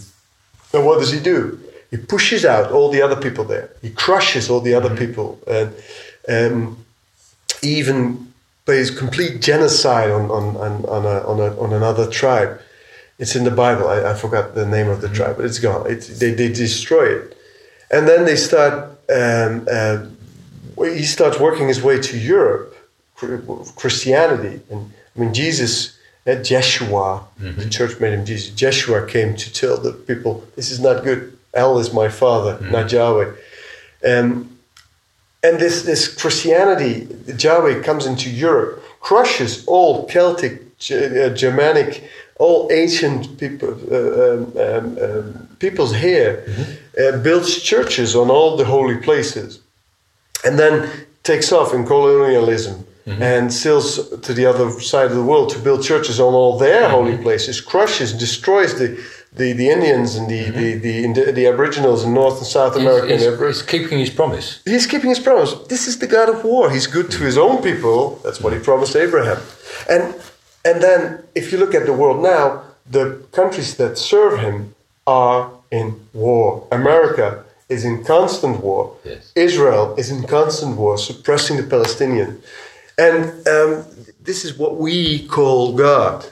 And 0.77 0.87
what 0.87 0.99
does 0.99 1.13
he 1.13 1.21
do? 1.21 1.59
He 1.97 2.07
pushes 2.07 2.45
out 2.45 2.71
all 2.73 2.91
the 2.91 3.03
other 3.03 3.17
people 3.17 3.45
there. 3.45 3.71
He 3.83 3.91
crushes 3.91 4.51
all 4.51 4.61
the 4.61 4.75
other 4.75 4.95
people, 4.97 5.39
and 5.47 5.73
um, 6.29 6.85
even 7.63 8.33
pays 8.67 8.91
complete 8.91 9.41
genocide 9.41 10.11
on 10.11 10.31
on 10.31 10.57
on 10.57 10.85
on, 10.85 11.05
a, 11.05 11.17
on, 11.31 11.41
a, 11.41 11.61
on 11.61 11.73
another 11.73 12.11
tribe. 12.11 12.61
It's 13.19 13.35
in 13.35 13.45
the 13.45 13.51
Bible. 13.51 13.89
I, 13.89 14.11
I 14.11 14.15
forgot 14.15 14.55
the 14.55 14.67
name 14.67 14.89
of 14.89 15.01
the 15.01 15.09
tribe, 15.09 15.37
but 15.37 15.47
it's 15.47 15.59
gone. 15.59 15.91
It, 15.91 16.01
they 16.21 16.33
they 16.33 16.49
destroy 16.49 17.07
it, 17.17 17.37
and 17.91 18.07
then 18.09 18.25
they 18.25 18.37
start. 18.37 18.91
Um, 19.09 19.67
uh, 19.71 20.07
he 20.99 21.05
starts 21.05 21.39
working 21.41 21.69
his 21.69 21.81
way 21.83 21.99
to 22.01 22.19
Europe, 22.19 22.77
Christianity, 23.77 24.61
and 24.71 24.93
I 25.15 25.21
mean 25.21 25.33
Jesus. 25.35 25.95
At 26.27 26.43
Jeshua, 26.43 27.25
the 27.39 27.71
church 27.71 28.01
made 28.01 28.13
him 28.13 28.25
Jesus. 28.27 28.51
Jeshua 28.53 29.07
came 29.07 29.37
to 29.37 29.53
tell 29.53 29.77
the 29.77 29.93
people, 29.93 30.43
"This 30.57 30.73
is 30.73 30.81
not 30.81 31.05
good. 31.05 31.36
El 31.57 31.79
is 31.79 31.93
my 31.93 32.09
father, 32.09 32.59
not 32.71 32.93
Yahweh." 32.93 33.33
Um, 34.05 34.57
and 35.43 35.59
this, 35.59 35.83
this 35.83 36.13
Christianity, 36.13 37.07
Yahweh 37.39 37.83
comes 37.83 38.07
into 38.07 38.31
Europe, 38.31 38.83
crushes 39.01 39.65
all 39.67 40.05
Celtic, 40.07 40.63
uh, 40.91 41.29
Germanic, 41.31 42.03
all 42.39 42.69
ancient 42.73 43.39
people, 43.39 43.71
uh, 43.91 43.97
um, 43.97 44.53
um, 44.59 44.99
um, 44.99 45.49
peoples 45.59 45.95
here, 45.95 46.45
uh, 47.01 47.19
builds 47.19 47.63
churches 47.63 48.17
on 48.17 48.31
all 48.31 48.57
the 48.57 48.65
holy 48.65 48.97
places, 48.97 49.61
and 50.45 50.59
then 50.59 50.91
takes 51.23 51.53
off 51.53 51.73
in 51.73 51.87
colonialism 51.87 52.85
and 53.07 53.53
sails 53.53 54.11
to 54.21 54.35
the 54.35 54.45
other 54.45 54.69
side 54.81 55.07
of 55.07 55.17
the 55.17 55.23
world 55.23 55.49
to 55.51 55.59
build 55.61 55.81
churches 55.81 56.19
on 56.19 56.35
all 56.35 56.59
their 56.59 56.89
holy 56.89 57.17
places, 57.17 57.61
crushes, 57.61 58.13
destroys 58.13 58.79
the, 58.81 59.01
the, 59.37 59.53
the 59.53 59.69
Indians 59.69 60.17
and 60.17 60.29
the, 60.29 60.51
the, 60.51 60.75
the, 60.75 61.13
the, 61.13 61.33
the 61.33 61.47
Aboriginals 61.47 62.05
in 62.05 62.15
North 62.15 62.39
and 62.39 62.47
South 62.47 62.75
America. 62.77 63.13
He's, 63.13 63.23
every, 63.23 63.49
he's 63.49 63.63
keeping 63.63 63.99
his 63.99 64.11
promise. 64.11 64.63
He's 64.65 64.87
keeping 64.87 65.11
his 65.11 65.21
promise. 65.21 65.53
This 65.69 65.87
is 65.87 65.99
the 65.99 66.07
God 66.07 66.29
of 66.29 66.45
war. 66.45 66.71
He's 66.71 66.87
good 66.87 67.11
to 67.13 67.19
his 67.19 67.37
own 67.37 67.63
people. 67.63 68.21
That's 68.25 68.41
what 68.41 68.53
he 68.53 68.59
promised 68.59 68.97
Abraham. 68.97 69.41
And 69.89 70.15
and 70.65 70.83
then 70.83 71.23
if 71.35 71.53
you 71.53 71.59
look 71.59 71.75
at 71.75 71.87
the 71.87 71.93
world 71.93 72.23
now, 72.23 72.63
the 72.91 73.23
countries 73.33 73.77
that 73.77 73.99
serve 73.99 74.41
him 74.41 74.75
are 75.07 75.51
in 75.71 76.09
war. 76.13 76.67
America 76.73 77.45
is 77.69 77.85
in 77.85 78.05
constant 78.05 78.63
war. 78.63 78.97
Yes. 79.05 79.33
Israel 79.35 79.95
is 79.97 80.11
in 80.11 80.25
constant 80.25 80.77
war, 80.77 80.97
suppressing 80.99 81.57
the 81.57 81.63
Palestinian. 81.65 82.41
And 82.99 83.47
um, 83.47 83.85
this 84.23 84.45
is 84.45 84.57
what 84.57 84.77
we 84.77 85.27
call 85.27 85.77
God 85.77 86.27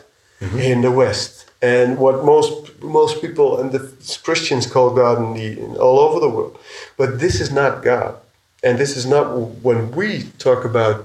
in 0.57 0.83
the 0.83 0.91
West, 0.91 1.44
and 1.64 1.97
what 1.99 2.16
most 2.33 2.52
most 2.83 3.23
people 3.25 3.49
and 3.59 3.73
the 3.73 3.83
Christians 4.26 4.64
call 4.75 4.88
God 5.02 5.16
in 5.25 5.30
the 5.38 5.78
all 5.85 5.99
over 6.06 6.18
the 6.21 6.28
world. 6.37 6.59
But 7.00 7.21
this 7.25 7.40
is 7.44 7.50
not 7.61 7.83
God, 7.83 8.12
and 8.62 8.78
this 8.78 8.92
is 8.99 9.06
not 9.14 9.26
when 9.66 9.80
we 9.99 10.09
talk 10.49 10.61
about 10.73 10.97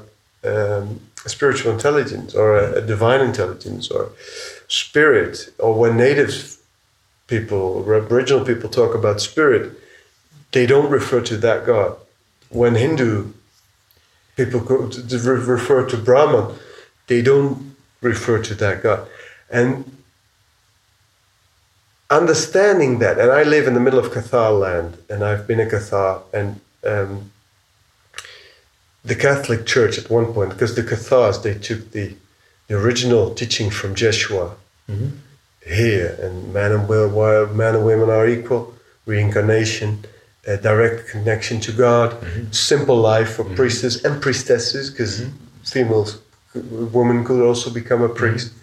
um, 0.44 1.00
spiritual 1.36 1.72
intelligence 1.72 2.36
or 2.36 2.48
a, 2.58 2.66
a 2.80 2.82
divine 2.82 3.22
intelligence 3.22 3.90
or 3.90 4.12
spirit, 4.68 5.36
or 5.60 5.72
when 5.82 5.96
native 5.96 6.34
people, 7.28 7.64
or 7.86 7.96
Aboriginal 7.96 8.44
people 8.46 8.70
talk 8.70 8.94
about 8.94 9.22
spirit, 9.22 9.66
they 10.52 10.66
don't 10.66 10.90
refer 10.90 11.22
to 11.22 11.38
that 11.38 11.66
God. 11.66 11.96
When 12.50 12.76
Hindu 12.76 13.34
people 14.36 14.62
refer 15.58 15.84
to 15.92 15.98
Brahman, 15.98 16.56
they 17.08 17.22
don't 17.22 17.76
refer 18.02 18.42
to 18.42 18.54
that 18.56 18.84
God. 18.84 19.08
And 19.52 19.99
understanding 22.10 23.00
that, 23.00 23.20
and 23.20 23.32
I 23.32 23.44
live 23.44 23.68
in 23.68 23.74
the 23.74 23.80
middle 23.80 24.00
of 24.00 24.12
Cathar 24.12 24.60
land, 24.60 24.98
and 25.10 25.24
I've 25.24 25.48
been 25.48 25.60
a 25.60 25.66
Cathar, 25.66 26.22
and 26.34 26.60
um, 26.86 27.32
the 29.04 29.16
Catholic 29.16 29.66
Church 29.66 29.98
at 29.98 30.10
one 30.10 30.34
point, 30.34 30.50
because 30.52 30.76
the 30.76 30.84
Cathars, 30.84 31.42
they 31.44 31.54
took 31.54 31.92
the, 31.92 32.16
the 32.68 32.76
original 32.76 33.34
teaching 33.34 33.70
from 33.70 33.96
Jeshua 33.96 34.56
mm-hmm. 34.90 35.10
here, 35.66 36.18
and 36.22 36.54
man 36.54 36.72
and, 36.72 36.90
wo- 36.90 37.08
wo- 37.08 37.48
man 37.54 37.76
and 37.76 37.86
women 37.86 38.10
are 38.10 38.28
equal, 38.28 38.74
reincarnation, 39.06 40.04
a 40.48 40.58
direct 40.58 41.10
connection 41.10 41.60
to 41.60 41.72
God, 41.72 42.12
mm-hmm. 42.12 42.52
simple 42.52 42.98
life 42.98 43.36
for 43.36 43.44
mm-hmm. 43.44 43.56
priestess 43.56 44.04
and 44.04 44.22
priestesses, 44.22 44.90
because 44.90 45.26
females, 45.64 46.20
women 46.56 47.24
could 47.24 47.46
also 47.46 47.70
become 47.70 48.02
a 48.02 48.10
priest. 48.10 48.54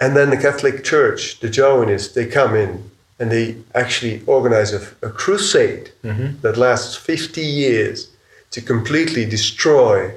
And 0.00 0.16
then 0.16 0.30
the 0.30 0.36
Catholic 0.36 0.82
Church, 0.82 1.40
the 1.40 1.48
Joanists, 1.48 2.14
they 2.14 2.26
come 2.26 2.54
in 2.56 2.90
and 3.18 3.30
they 3.30 3.56
actually 3.74 4.22
organize 4.26 4.72
a, 4.72 4.80
a 5.06 5.10
crusade 5.10 5.90
mm-hmm. 6.02 6.40
that 6.40 6.56
lasts 6.56 6.96
50 6.96 7.42
years 7.42 8.08
to 8.50 8.62
completely 8.62 9.26
destroy 9.26 10.12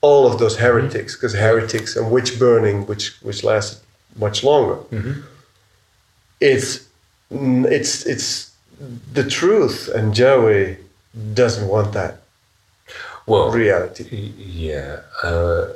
all 0.00 0.26
of 0.26 0.38
those 0.38 0.56
mm-hmm. 0.56 0.66
heretics, 0.66 1.14
because 1.14 1.34
heretics 1.34 1.96
and 1.96 2.10
witch 2.10 2.38
burning, 2.38 2.84
which, 2.86 3.14
which 3.22 3.44
lasted 3.44 3.78
much 4.16 4.42
longer, 4.42 4.76
mm-hmm. 4.90 5.20
it's, 6.40 6.88
it's, 7.30 8.04
it's 8.06 8.56
the 9.12 9.28
truth, 9.28 9.88
and 9.88 10.16
Yahweh 10.16 10.74
doesn't 11.34 11.68
want 11.68 11.92
that 11.92 12.20
Well, 13.26 13.50
reality. 13.50 14.32
yeah, 14.36 15.00
uh, 15.22 15.68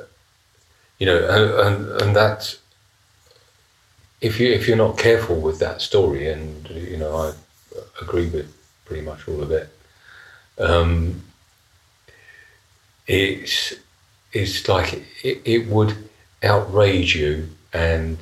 you 0.99 1.05
know, 1.07 1.17
and, 1.27 1.51
and 1.59 2.01
and 2.01 2.15
that's 2.15 2.60
if 4.21 4.39
you 4.39 4.51
if 4.51 4.67
you're 4.67 4.77
not 4.77 4.97
careful 4.97 5.37
with 5.39 5.59
that 5.59 5.81
story, 5.81 6.27
and 6.31 6.69
you 6.69 6.97
know, 6.97 7.15
I 7.15 7.33
agree 8.01 8.27
with 8.27 8.53
pretty 8.85 9.01
much 9.03 9.27
all 9.27 9.41
of 9.41 9.51
it. 9.51 9.69
Um, 10.59 11.23
it's 13.07 13.73
it's 14.31 14.67
like 14.67 15.03
it, 15.23 15.41
it 15.43 15.67
would 15.67 15.95
outrage 16.43 17.15
you 17.15 17.49
and 17.73 18.17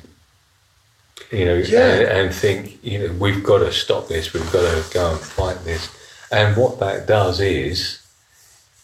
you 1.30 1.44
know 1.44 1.54
Yeah. 1.56 1.78
and, 1.94 2.02
and 2.26 2.34
think 2.34 2.78
you 2.82 2.98
know 2.98 3.12
we've 3.14 3.42
got 3.44 3.58
to 3.58 3.72
stop 3.72 4.08
this 4.08 4.32
we've 4.32 4.50
got 4.52 4.62
to 4.62 4.92
go 4.92 5.12
and 5.12 5.20
fight 5.20 5.64
this 5.64 5.88
and 6.32 6.56
what 6.56 6.80
that 6.80 7.06
does 7.06 7.40
is 7.40 7.98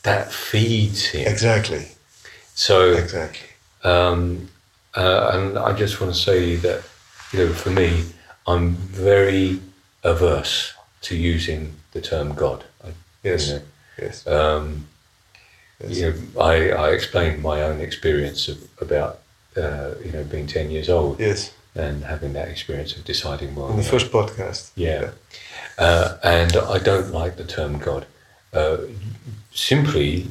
that 0.05 0.33
feeds 0.33 1.07
him 1.07 1.27
Exactly, 1.27 1.89
so 2.55 2.93
exactly. 2.93 3.49
um, 3.83 4.49
uh, 4.95 5.31
and 5.35 5.59
I 5.59 5.73
just 5.73 6.01
want 6.01 6.15
to 6.15 6.19
say 6.19 6.57
that, 6.57 6.83
you 7.37 7.47
know, 7.47 7.53
for 7.53 7.71
me, 7.71 8.05
I'm 8.47 8.73
very 8.73 9.61
averse 10.03 10.73
to 11.03 11.17
using 11.17 11.75
the 11.93 12.01
term 12.01 12.35
God. 12.35 12.65
I, 12.85 12.89
Yes, 13.23 13.49
You 13.51 13.61
yes. 14.01 14.27
um, 14.27 14.87
Yes. 15.81 15.99
you 15.99 16.11
know, 16.11 16.43
I, 16.43 16.71
I 16.71 16.91
explained 16.93 17.43
my 17.43 17.61
own 17.61 17.81
experience 17.81 18.49
of, 18.49 18.59
about, 18.81 19.19
uh, 19.57 19.91
you 20.05 20.11
know, 20.13 20.25
being 20.25 20.47
10 20.47 20.71
years 20.71 20.89
old 20.89 21.21
Yes, 21.21 21.53
and 21.75 22.05
having 22.05 22.33
that 22.33 22.49
experience 22.49 22.97
of 22.97 23.05
deciding, 23.05 23.55
well, 23.55 23.69
in 23.71 23.77
the 23.77 23.83
you 23.83 23.89
know, 23.93 23.99
first 23.99 24.11
podcast. 24.13 24.71
yeah. 24.77 25.11
Uh, 25.77 26.17
and 26.23 26.57
I 26.57 26.79
don't 26.79 27.13
like 27.13 27.37
the 27.37 27.45
term 27.45 27.79
God, 27.79 28.07
uh, 28.55 28.79
simply 29.53 30.29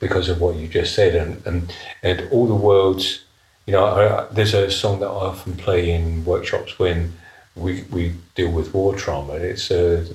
because 0.00 0.28
of 0.28 0.38
what 0.40 0.56
you 0.56 0.68
just 0.68 0.94
said, 0.94 1.14
and 1.14 1.40
and, 1.46 1.72
and 2.02 2.28
all 2.30 2.46
the 2.46 2.54
world's. 2.54 3.23
You 3.66 3.72
know, 3.72 3.84
I, 3.86 4.32
there's 4.32 4.54
a 4.54 4.70
song 4.70 5.00
that 5.00 5.06
I 5.06 5.10
often 5.10 5.56
play 5.56 5.90
in 5.90 6.24
workshops 6.24 6.78
when 6.78 7.14
we 7.56 7.82
we 7.90 8.14
deal 8.34 8.50
with 8.50 8.74
war 8.74 8.94
trauma. 8.94 9.34
It's 9.34 9.70
a, 9.70 10.06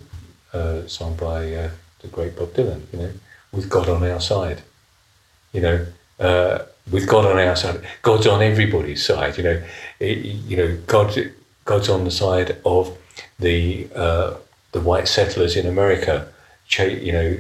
a 0.53 0.87
song 0.87 1.15
by 1.15 1.53
uh, 1.53 1.69
the 1.99 2.07
great 2.09 2.35
Bob 2.35 2.53
Dylan. 2.53 2.81
You 2.93 2.99
know, 2.99 3.11
with 3.51 3.69
God 3.69 3.89
on 3.89 4.03
our 4.03 4.19
side. 4.19 4.61
You 5.51 5.61
know, 5.61 5.85
uh, 6.19 6.59
with 6.91 7.07
God 7.07 7.25
on 7.25 7.39
our 7.39 7.55
side, 7.55 7.81
God's 8.01 8.27
on 8.27 8.43
everybody's 8.43 9.03
side. 9.03 9.37
You 9.37 9.43
know, 9.43 9.63
it, 9.99 10.17
you 10.19 10.57
know, 10.57 10.77
God 10.85 11.31
God's 11.65 11.89
on 11.89 12.03
the 12.03 12.11
side 12.11 12.57
of 12.65 12.95
the 13.39 13.87
uh, 13.95 14.35
the 14.71 14.81
white 14.81 15.07
settlers 15.07 15.55
in 15.55 15.65
America. 15.65 16.31
You 16.77 17.11
know, 17.11 17.37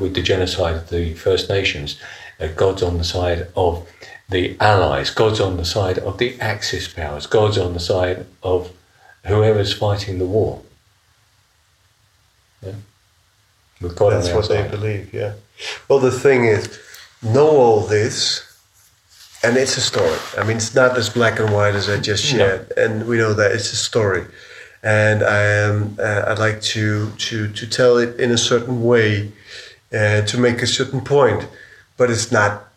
with 0.00 0.14
the 0.14 0.22
genocide 0.22 0.74
of 0.74 0.88
the 0.88 1.14
First 1.14 1.48
Nations, 1.48 2.00
uh, 2.40 2.48
God's 2.48 2.82
on 2.82 2.98
the 2.98 3.04
side 3.04 3.46
of 3.54 3.88
the 4.28 4.56
Allies. 4.60 5.10
God's 5.10 5.40
on 5.40 5.56
the 5.56 5.64
side 5.64 5.98
of 5.98 6.18
the 6.18 6.38
Axis 6.40 6.88
powers. 6.88 7.26
God's 7.26 7.58
on 7.58 7.72
the 7.72 7.80
side 7.80 8.26
of 8.42 8.72
whoever's 9.26 9.72
fighting 9.72 10.18
the 10.18 10.26
war. 10.26 10.62
Yeah. 12.62 12.72
That's 13.80 14.28
what 14.34 14.48
they 14.48 14.68
believe, 14.68 15.14
yeah. 15.14 15.34
Well, 15.88 15.98
the 15.98 16.10
thing 16.10 16.44
is, 16.44 16.78
know 17.22 17.48
all 17.48 17.80
this, 17.80 18.44
and 19.42 19.56
it's 19.56 19.76
a 19.76 19.80
story. 19.80 20.18
I 20.36 20.44
mean, 20.44 20.56
it's 20.56 20.74
not 20.74 20.96
as 20.96 21.08
black 21.08 21.38
and 21.40 21.52
white 21.52 21.74
as 21.74 21.88
I 21.88 21.98
just 21.98 22.34
No. 22.34 22.64
and 22.76 23.06
we 23.06 23.18
know 23.18 23.34
that 23.34 23.52
it's 23.52 23.72
a 23.72 23.76
story. 23.76 24.24
And 24.82 25.22
I 25.22 25.42
am, 25.42 25.96
uh, 25.98 26.24
I'd 26.28 26.38
like 26.38 26.60
to, 26.62 27.10
to, 27.10 27.48
to 27.52 27.66
tell 27.66 27.98
it 27.98 28.18
in 28.20 28.30
a 28.30 28.38
certain 28.38 28.82
way 28.84 29.32
uh, 29.92 30.22
to 30.22 30.38
make 30.38 30.62
a 30.62 30.66
certain 30.66 31.00
point, 31.00 31.46
but 31.96 32.10
it's 32.10 32.30
not 32.30 32.67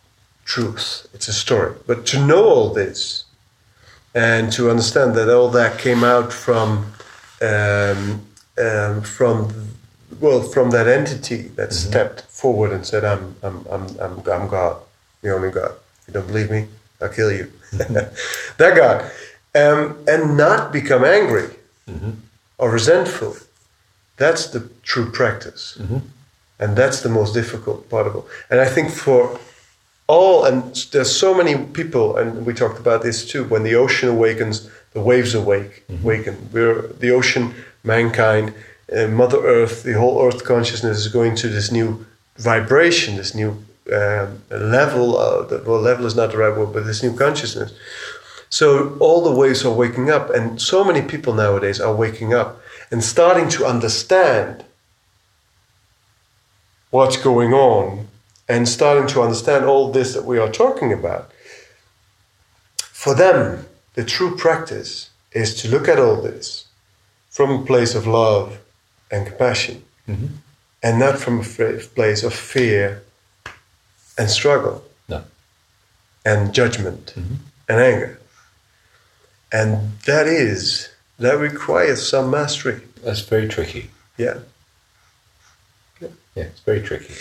truth, 0.45 1.07
it's 1.13 1.27
a 1.27 1.33
story. 1.33 1.75
But 1.87 2.05
to 2.07 2.25
know 2.25 2.45
all 2.45 2.73
this 2.73 3.25
and 4.13 4.51
to 4.53 4.69
understand 4.69 5.15
that 5.15 5.29
all 5.29 5.49
that 5.49 5.79
came 5.79 6.03
out 6.03 6.33
from, 6.33 6.93
um, 7.41 8.25
um, 8.57 9.01
from 9.01 9.69
well, 10.19 10.43
from 10.43 10.71
that 10.71 10.87
entity 10.87 11.43
that 11.55 11.73
stepped 11.73 12.23
forward 12.23 12.71
and 12.71 12.85
said, 12.85 13.03
I'm, 13.05 13.35
I'm, 13.41 13.65
I'm, 13.71 13.99
I'm, 13.99 14.19
I'm 14.29 14.47
God, 14.47 14.77
the 15.21 15.33
only 15.33 15.49
God. 15.49 15.71
If 16.01 16.07
you 16.07 16.13
don't 16.13 16.27
believe 16.27 16.51
me, 16.51 16.67
I'll 17.01 17.09
kill 17.09 17.31
you. 17.31 17.51
that 17.71 18.13
God. 18.57 19.09
Um, 19.55 19.97
and 20.07 20.37
not 20.37 20.71
become 20.71 21.03
angry 21.03 21.49
or 22.57 22.69
resentful. 22.69 23.35
That's 24.17 24.47
the 24.47 24.69
true 24.83 25.11
practice. 25.11 25.77
And 26.59 26.75
that's 26.75 27.01
the 27.01 27.09
most 27.09 27.33
difficult 27.33 27.89
part 27.89 28.07
of 28.07 28.15
it. 28.15 28.23
And 28.49 28.59
I 28.59 28.65
think 28.65 28.91
for 28.91 29.39
all, 30.07 30.45
and 30.45 30.75
there's 30.91 31.15
so 31.15 31.33
many 31.33 31.65
people, 31.65 32.17
and 32.17 32.45
we 32.45 32.53
talked 32.53 32.79
about 32.79 33.01
this 33.01 33.25
too, 33.25 33.43
when 33.45 33.63
the 33.63 33.75
ocean 33.75 34.09
awakens, 34.09 34.69
the 34.93 35.01
waves 35.01 35.33
awake, 35.33 35.83
awaken. 35.89 36.49
We're 36.51 36.87
the 36.87 37.11
ocean, 37.11 37.53
mankind, 37.83 38.53
uh, 38.95 39.07
Mother 39.07 39.37
Earth, 39.37 39.83
the 39.83 39.93
whole 39.93 40.21
Earth 40.25 40.43
consciousness 40.43 40.97
is 40.97 41.07
going 41.07 41.35
to 41.35 41.47
this 41.47 41.71
new 41.71 42.05
vibration, 42.37 43.15
this 43.15 43.33
new 43.33 43.63
um, 43.93 44.41
level. 44.49 45.17
Of 45.17 45.49
the, 45.49 45.63
well, 45.65 45.79
level 45.79 46.05
is 46.05 46.15
not 46.15 46.31
the 46.31 46.37
right 46.37 46.55
word, 46.55 46.73
but 46.73 46.85
this 46.85 47.01
new 47.01 47.15
consciousness. 47.15 47.73
So 48.49 48.97
all 48.99 49.23
the 49.23 49.31
waves 49.31 49.63
are 49.63 49.73
waking 49.73 50.09
up, 50.09 50.29
and 50.29 50.61
so 50.61 50.83
many 50.83 51.01
people 51.01 51.33
nowadays 51.33 51.79
are 51.79 51.95
waking 51.95 52.33
up 52.33 52.61
and 52.91 53.01
starting 53.01 53.47
to 53.49 53.65
understand 53.65 54.65
what's 56.89 57.15
going 57.15 57.53
on 57.53 58.07
and 58.51 58.67
starting 58.67 59.07
to 59.07 59.21
understand 59.21 59.63
all 59.65 59.91
this 59.91 60.13
that 60.13 60.25
we 60.25 60.37
are 60.37 60.51
talking 60.51 60.91
about, 60.91 61.31
for 63.03 63.15
them, 63.15 63.65
the 63.93 64.03
true 64.03 64.35
practice 64.35 65.09
is 65.31 65.55
to 65.61 65.69
look 65.69 65.87
at 65.87 65.97
all 65.99 66.21
this 66.21 66.65
from 67.29 67.49
a 67.51 67.65
place 67.65 67.95
of 67.95 68.05
love 68.05 68.57
and 69.11 69.25
compassion 69.27 69.83
Mm-hmm. 70.07 70.27
and 70.83 70.99
not 70.99 71.19
from 71.19 71.37
a 71.39 71.41
f- 71.43 71.95
place 71.95 72.23
of 72.23 72.33
fear 72.33 73.03
and 74.17 74.29
struggle 74.29 74.83
No. 75.07 75.23
and 76.25 76.53
judgment 76.53 77.13
Mhm. 77.15 77.37
and 77.69 77.79
anger. 77.79 78.19
And 79.53 79.69
that 80.09 80.27
is, 80.27 80.89
that 81.19 81.37
requires 81.37 81.99
some 82.09 82.29
mastery. 82.31 82.81
That's 83.03 83.21
very 83.21 83.47
tricky. 83.47 83.83
Yeah. 84.17 84.39
Yeah. 86.01 86.09
Yeah, 86.35 86.43
it's 86.51 86.61
very 86.61 86.81
tricky. 86.81 87.13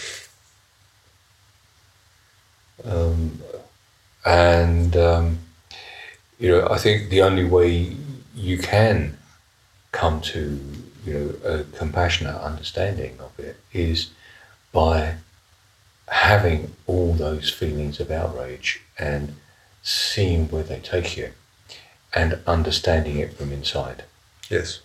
Um, 2.85 3.41
and 4.25 4.97
um, 4.97 5.39
you 6.39 6.49
know, 6.51 6.69
I 6.69 6.79
think 6.79 7.11
the 7.11 7.23
only 7.23 7.45
way 7.45 7.97
you 8.35 8.59
can 8.59 9.17
come 9.93 10.21
to 10.21 10.61
you 11.05 11.15
know 11.43 11.49
a 11.49 11.65
compassionate 11.77 12.37
understanding 12.37 13.19
of 13.21 13.39
it 13.39 13.57
is 13.73 14.11
by 14.73 15.17
having 16.09 16.73
all 16.87 17.13
those 17.13 17.51
feelings 17.51 18.01
of 18.01 18.11
outrage 18.11 18.81
and 18.99 19.37
seeing 19.83 20.49
where 20.49 20.63
they 20.63 20.79
take 20.81 21.17
you 21.17 21.31
and 22.13 22.39
understanding 22.47 23.19
it 23.19 23.35
from 23.35 23.53
inside. 23.53 24.05
Yes. 24.49 24.81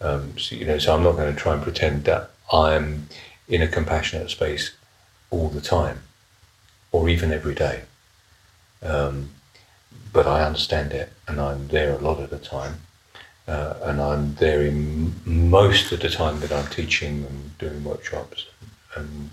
Um, 0.00 0.38
so, 0.38 0.56
you 0.56 0.66
know, 0.66 0.78
so 0.78 0.94
I'm 0.94 1.02
not 1.02 1.12
going 1.12 1.32
to 1.32 1.40
try 1.40 1.54
and 1.54 1.62
pretend 1.62 2.04
that 2.04 2.30
I'm 2.52 3.08
in 3.48 3.62
a 3.62 3.68
compassionate 3.68 4.30
space 4.30 4.72
all 5.30 5.48
the 5.48 5.60
time, 5.60 6.02
or 6.92 7.08
even 7.08 7.32
every 7.32 7.54
day. 7.54 7.82
Um, 8.82 9.30
but 10.12 10.26
I 10.26 10.44
understand 10.44 10.92
it, 10.92 11.12
and 11.28 11.40
I'm 11.40 11.68
there 11.68 11.92
a 11.94 11.98
lot 11.98 12.20
of 12.20 12.30
the 12.30 12.38
time, 12.38 12.80
uh, 13.48 13.74
and 13.82 14.00
I'm 14.00 14.34
there 14.36 14.62
in 14.62 15.14
most 15.24 15.92
of 15.92 16.00
the 16.00 16.08
time 16.08 16.40
that 16.40 16.52
I'm 16.52 16.68
teaching 16.68 17.24
and 17.24 17.58
doing 17.58 17.84
workshops 17.84 18.46
and 18.94 19.30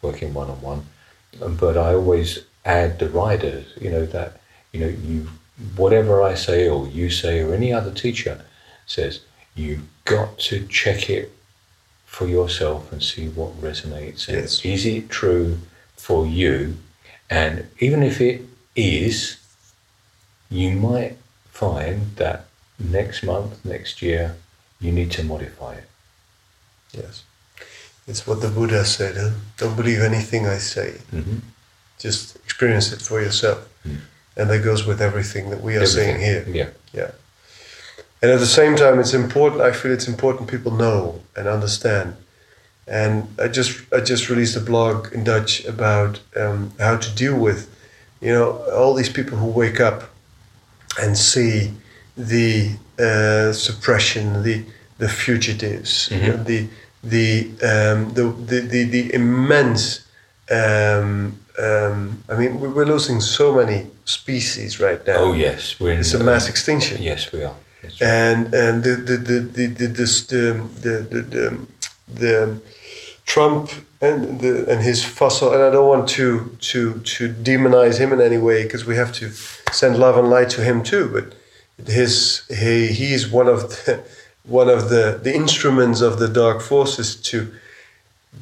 working 0.00 0.34
one 0.34 0.50
on 0.50 0.60
one. 0.60 0.86
But 1.40 1.76
I 1.76 1.94
always 1.94 2.40
add 2.64 2.98
the 2.98 3.08
riders, 3.08 3.66
you 3.80 3.90
know, 3.90 4.06
that 4.06 4.40
you 4.72 4.80
know 4.80 4.88
you 4.88 5.28
whatever 5.76 6.22
I 6.22 6.34
say 6.34 6.68
or 6.68 6.86
you 6.88 7.10
say 7.10 7.40
or 7.40 7.54
any 7.54 7.72
other 7.72 7.92
teacher 7.92 8.44
says, 8.86 9.20
you've 9.54 9.82
got 10.04 10.38
to 10.38 10.66
check 10.66 11.08
it 11.08 11.32
for 12.12 12.26
yourself 12.26 12.92
and 12.92 13.02
see 13.02 13.26
what 13.28 13.58
resonates. 13.68 14.28
And 14.28 14.36
Yes. 14.36 14.62
Is 14.64 14.84
it 14.84 15.08
true 15.08 15.58
for 15.96 16.26
you? 16.26 16.76
And 17.30 17.66
even 17.78 18.02
if 18.02 18.20
it 18.20 18.42
is, 18.76 19.38
you 20.50 20.72
might 20.72 21.16
find 21.50 22.14
that 22.16 22.44
next 22.78 23.22
month, 23.24 23.64
next 23.64 24.02
year, 24.02 24.36
you 24.78 24.92
need 24.92 25.10
to 25.12 25.22
modify 25.24 25.72
it. 25.82 25.88
Yes. 26.92 27.22
It's 28.06 28.26
what 28.26 28.42
the 28.42 28.48
Buddha 28.48 28.84
said. 28.84 29.16
Huh? 29.16 29.30
Don't 29.56 29.76
believe 29.76 30.02
anything 30.02 30.46
I 30.46 30.58
say. 30.58 30.90
Mm-hmm. 31.12 31.38
Just 31.98 32.36
experience 32.44 32.92
it 32.92 33.00
for 33.00 33.22
yourself. 33.22 33.66
Mm. 33.88 34.00
And 34.36 34.50
that 34.50 34.62
goes 34.62 34.84
with 34.84 35.00
everything 35.00 35.48
that 35.48 35.62
we 35.62 35.76
are 35.76 35.86
saying 35.86 36.20
here. 36.20 36.44
Yeah. 36.46 36.70
Yeah. 36.92 37.12
And 38.22 38.30
at 38.30 38.38
the 38.38 38.46
same 38.46 38.76
time, 38.76 39.00
it's 39.00 39.14
important. 39.14 39.60
I 39.62 39.72
feel 39.72 39.90
it's 39.92 40.06
important 40.06 40.48
people 40.48 40.70
know 40.72 41.20
and 41.36 41.48
understand. 41.48 42.14
And 42.86 43.26
I 43.38 43.48
just 43.48 43.80
I 43.92 44.00
just 44.00 44.28
released 44.28 44.56
a 44.56 44.60
blog 44.60 45.12
in 45.12 45.24
Dutch 45.24 45.64
about 45.64 46.20
um, 46.36 46.72
how 46.78 46.96
to 46.96 47.14
deal 47.14 47.36
with, 47.38 47.68
you 48.20 48.32
know, 48.32 48.50
all 48.72 48.94
these 48.94 49.08
people 49.08 49.38
who 49.38 49.46
wake 49.46 49.80
up 49.80 50.10
and 51.00 51.16
see 51.16 51.72
the 52.16 52.70
uh, 52.98 53.52
suppression, 53.52 54.42
the 54.42 54.64
the 54.98 55.08
fugitives, 55.08 56.08
you 56.12 56.18
know, 56.28 56.36
the 56.44 56.68
the, 57.02 57.48
um, 57.62 58.14
the 58.14 58.24
the 58.46 58.60
the 58.60 58.84
the 58.84 59.14
immense. 59.14 60.06
Um, 60.50 61.38
um, 61.58 62.22
I 62.28 62.34
mean, 62.36 62.60
we- 62.60 62.68
we're 62.68 62.84
losing 62.86 63.20
so 63.20 63.54
many 63.54 63.86
species 64.04 64.80
right 64.80 65.04
now. 65.06 65.16
Oh 65.18 65.32
yes, 65.32 65.78
we're 65.80 65.92
in 65.92 66.00
It's 66.00 66.14
a 66.14 66.22
mass 66.24 66.48
extinction 66.48 67.02
Yes, 67.02 67.30
we 67.32 67.42
are. 67.44 67.54
And 68.00 68.54
and 68.54 68.84
the 68.84 68.94
the 68.94 69.16
the 69.16 69.40
the 69.40 69.66
the 69.66 69.86
this, 69.86 70.26
the, 70.26 70.68
the, 70.80 71.66
the, 72.14 72.60
Trump 73.24 73.70
and 74.00 74.40
the 74.40 74.70
and 74.70 74.82
his 74.82 75.04
fossil 75.04 75.52
and 75.52 75.62
I 75.62 75.70
don't 75.70 75.88
want 75.88 76.08
to 76.10 76.56
to 76.60 76.98
to 77.00 77.32
demonize 77.32 77.98
him 77.98 78.12
in 78.12 78.20
any 78.20 78.38
way 78.38 78.64
because 78.64 78.84
we 78.84 78.96
have 78.96 79.12
to 79.14 79.30
send 79.72 79.98
love 79.98 80.16
and 80.18 80.28
light 80.28 80.50
to 80.50 80.62
him 80.62 80.82
too 80.82 81.08
but 81.08 81.88
his 81.88 82.42
he 82.48 82.88
he's 82.88 83.28
one 83.28 83.48
of 83.48 83.60
the 83.70 84.02
one 84.44 84.68
of 84.68 84.88
the 84.88 85.20
the 85.22 85.34
instruments 85.34 86.00
of 86.00 86.18
the 86.18 86.28
dark 86.28 86.60
forces 86.60 87.14
to 87.30 87.52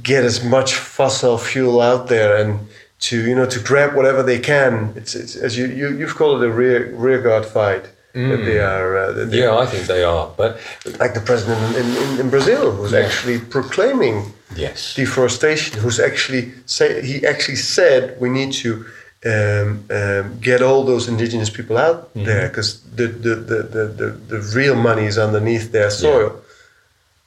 get 0.03 0.25
as 0.25 0.43
much 0.43 0.75
fossil 0.75 1.37
fuel 1.37 1.81
out 1.81 2.09
there 2.09 2.37
and 2.37 2.69
to 2.99 3.29
you 3.29 3.35
know 3.35 3.47
to 3.47 3.61
grab 3.61 3.95
whatever 3.95 4.23
they 4.23 4.39
can 4.39 4.93
it's, 4.97 5.15
it's 5.15 5.37
as 5.37 5.59
you, 5.59 5.67
you 5.67 5.97
you've 5.97 6.17
called 6.17 6.43
it 6.43 6.47
a 6.47 6.53
rear 6.53 6.95
rear 6.95 7.21
guard 7.21 7.45
fight 7.45 7.87
that 8.13 8.45
they 8.45 8.59
are 8.59 8.97
uh, 8.97 9.13
that 9.13 9.31
they- 9.31 9.39
yeah, 9.43 9.57
I 9.57 9.67
think 9.67 9.87
they 9.87 10.03
are. 10.03 10.29
But 10.37 10.59
like 10.99 11.15
the 11.15 11.21
president 11.21 11.77
in, 11.77 11.87
in, 11.97 12.21
in 12.21 12.31
Brazil, 12.31 12.73
who's 12.73 12.93
Yeah. 12.93 13.05
actually 13.07 13.39
proclaiming 13.39 14.33
yes, 14.57 14.95
deforestation, 14.95 15.79
who's 15.81 16.01
actually 16.01 16.53
say 16.67 17.03
he 17.03 17.27
actually 17.27 17.57
said 17.57 18.17
we 18.21 18.29
need 18.29 18.53
to 18.65 18.85
um, 19.25 19.85
um, 19.91 20.39
get 20.41 20.61
all 20.63 20.83
those 20.85 21.09
indigenous 21.09 21.51
people 21.51 21.77
out 21.77 21.99
Mm-hmm. 22.15 22.25
there 22.27 22.49
because 22.49 22.81
the 22.97 23.07
the, 23.07 23.35
the, 23.51 23.63
the, 23.75 23.85
the 24.01 24.09
the 24.33 24.41
real 24.59 24.75
money 24.75 25.07
is 25.07 25.17
underneath 25.19 25.71
their 25.73 25.91
soil. 25.91 26.31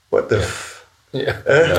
What 0.10 0.30
the. 0.30 0.40
Yeah, 1.12 1.38
eh? 1.48 1.68
no. 1.68 1.78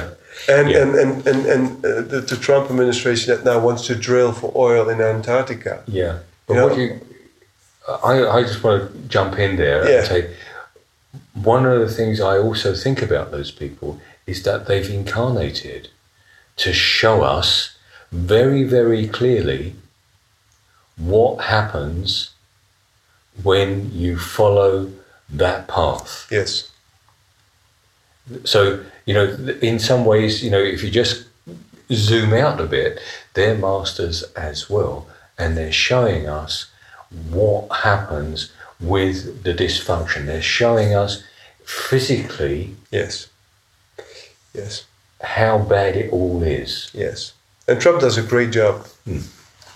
And, 0.48 0.70
Yeah. 0.70 0.82
and 0.82 0.94
and 1.02 1.26
and 1.26 1.46
and 1.46 1.84
uh, 1.84 2.02
the, 2.12 2.20
the 2.20 2.36
Trump 2.36 2.70
administration 2.70 3.34
that 3.34 3.44
now 3.44 3.58
wants 3.60 3.86
to 3.86 3.94
drill 3.94 4.32
for 4.32 4.52
oil 4.56 4.88
in 4.88 5.00
Antarctica. 5.00 5.82
yeah. 5.86 6.18
But 6.46 6.54
You 6.56 6.62
what 6.62 6.78
you, 6.78 7.00
I, 7.88 8.26
I 8.26 8.42
just 8.42 8.62
want 8.62 8.92
to 8.92 8.98
jump 9.08 9.38
in 9.38 9.56
there 9.56 9.88
Yeah. 9.88 9.98
and 9.98 10.06
say, 10.06 10.36
one 11.34 11.66
of 11.66 11.80
the 11.80 11.88
things 11.92 12.20
I 12.20 12.38
also 12.38 12.74
think 12.74 13.02
about 13.02 13.30
those 13.30 13.50
people 13.50 14.00
is 14.26 14.42
that 14.44 14.66
they've 14.66 14.88
incarnated 14.88 15.88
to 16.56 16.72
show 16.72 17.22
us 17.22 17.76
very, 18.10 18.62
very 18.64 19.06
clearly 19.08 19.74
what 20.96 21.44
happens 21.44 22.30
when 23.42 23.90
you 23.92 24.16
follow 24.18 24.90
that 25.28 25.66
path. 25.66 26.26
Yes. 26.30 26.70
So, 28.44 28.84
you 29.04 29.12
know, 29.14 29.24
in 29.60 29.78
some 29.78 30.04
ways, 30.04 30.42
you 30.42 30.50
know, 30.50 30.60
if 30.60 30.82
you 30.82 30.90
just 30.90 31.26
zoom 31.92 32.32
out 32.32 32.60
a 32.60 32.66
bit, 32.66 32.98
they're 33.34 33.56
masters 33.58 34.22
as 34.36 34.70
well. 34.70 35.06
And 35.36 35.56
they're 35.56 35.72
showing 35.72 36.28
us 36.28 36.70
what 37.30 37.68
happens 37.78 38.50
with 38.80 39.42
the 39.44 39.54
dysfunction. 39.54 40.26
They're 40.26 40.42
showing 40.42 40.94
us 40.94 41.22
physically 41.64 42.74
Yes. 42.90 43.28
Yes. 44.52 44.84
how 45.22 45.58
bad 45.58 45.96
it 45.96 46.12
all 46.12 46.42
is. 46.42 46.90
Yes. 46.92 47.32
And 47.66 47.80
Trump 47.80 48.00
does 48.00 48.18
a 48.18 48.22
great 48.22 48.50
job. 48.50 48.86
Hmm. 49.04 49.20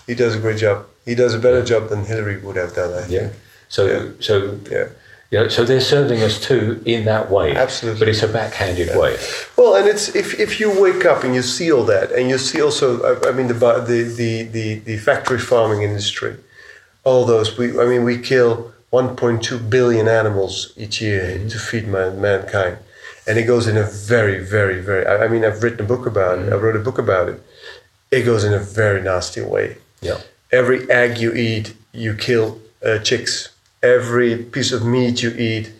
He 0.07 0.15
does 0.15 0.35
a 0.35 0.39
great 0.39 0.57
job. 0.57 0.85
He 1.05 1.15
does 1.15 1.33
a 1.33 1.39
better 1.39 1.63
job 1.63 1.89
than 1.89 2.05
Hillary 2.05 2.37
would 2.37 2.55
have 2.55 2.75
done, 2.75 2.93
I 2.93 3.07
Yeah. 3.07 3.19
think. 3.19 3.33
So, 3.67 3.85
Yeah. 3.87 4.03
so, 4.19 4.59
Yeah. 4.69 4.85
you 5.31 5.39
know, 5.39 5.47
so 5.47 5.63
they're 5.63 5.81
serving 5.81 6.21
us 6.23 6.39
too 6.39 6.81
in 6.85 7.05
that 7.05 7.31
way. 7.31 7.55
Absolutely. 7.55 7.99
But 7.99 8.09
it's 8.09 8.23
a 8.23 8.27
backhanded 8.27 8.95
way. 8.95 9.17
Well, 9.57 9.75
and 9.75 9.87
it's 9.87 10.15
if, 10.15 10.39
if 10.39 10.59
you 10.59 10.69
wake 10.69 11.05
up 11.05 11.23
and 11.23 11.33
you 11.33 11.41
see 11.41 11.71
all 11.71 11.83
that, 11.85 12.11
and 12.11 12.29
you 12.29 12.37
see 12.37 12.61
also, 12.61 12.87
I, 13.09 13.29
I 13.29 13.31
mean, 13.31 13.47
the 13.47 13.53
the 13.53 14.43
the 14.43 14.79
the 14.89 14.97
factory 14.97 15.39
farming 15.39 15.81
industry, 15.83 16.35
all 17.03 17.25
those. 17.25 17.57
We, 17.57 17.79
I 17.79 17.85
mean, 17.85 18.03
we 18.03 18.17
kill 18.17 18.73
1.2 18.91 19.69
billion 19.69 20.07
animals 20.07 20.73
each 20.75 21.01
year 21.01 21.37
to 21.49 21.59
feed 21.59 21.87
man, 21.87 22.19
mankind, 22.19 22.77
and 23.27 23.37
it 23.37 23.43
goes 23.43 23.67
in 23.67 23.77
a 23.77 23.83
very, 23.83 24.43
very, 24.43 24.81
very. 24.81 25.05
I, 25.05 25.25
I 25.25 25.27
mean, 25.27 25.45
I've 25.45 25.61
written 25.61 25.81
a 25.81 25.87
book 25.87 26.05
about 26.05 26.39
it. 26.39 26.51
I 26.51 26.55
wrote 26.55 26.75
a 26.75 26.79
book 26.79 26.97
about 26.97 27.29
it. 27.29 27.41
It 28.11 28.23
goes 28.23 28.43
in 28.43 28.53
a 28.53 28.59
very 28.59 29.01
nasty 29.01 29.41
way. 29.41 29.77
Yeah. 30.01 30.19
Every 30.51 30.89
egg 30.89 31.19
you 31.19 31.33
eat, 31.33 31.75
you 31.91 32.15
kill 32.15 32.59
uh, 32.83 32.99
chicks. 32.99 33.49
Every 33.83 34.35
piece 34.37 34.71
of 34.71 34.85
meat 34.85 35.21
you 35.21 35.31
eat, 35.31 35.71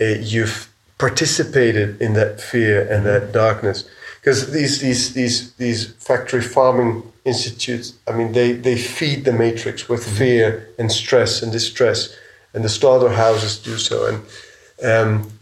uh, 0.00 0.04
you've 0.20 0.68
participated 0.98 2.00
in 2.00 2.12
that 2.14 2.40
fear 2.40 2.86
and 2.92 3.06
that 3.06 3.32
darkness. 3.32 3.88
Because 4.28 4.52
these, 4.52 4.80
these, 4.82 5.14
these, 5.14 5.54
these 5.54 5.86
factory 5.94 6.42
farming 6.42 7.02
institutes, 7.24 7.94
I 8.06 8.12
mean, 8.12 8.32
they, 8.32 8.52
they 8.52 8.76
feed 8.76 9.24
the 9.24 9.32
matrix 9.32 9.88
with 9.88 10.06
fear 10.06 10.68
and 10.78 10.92
stress 10.92 11.42
and 11.42 11.50
distress, 11.50 12.14
and 12.52 12.62
the 12.62 12.68
slaughterhouses 12.68 13.58
do 13.58 13.78
so. 13.78 14.04
And 14.04 14.86
um, 14.86 15.32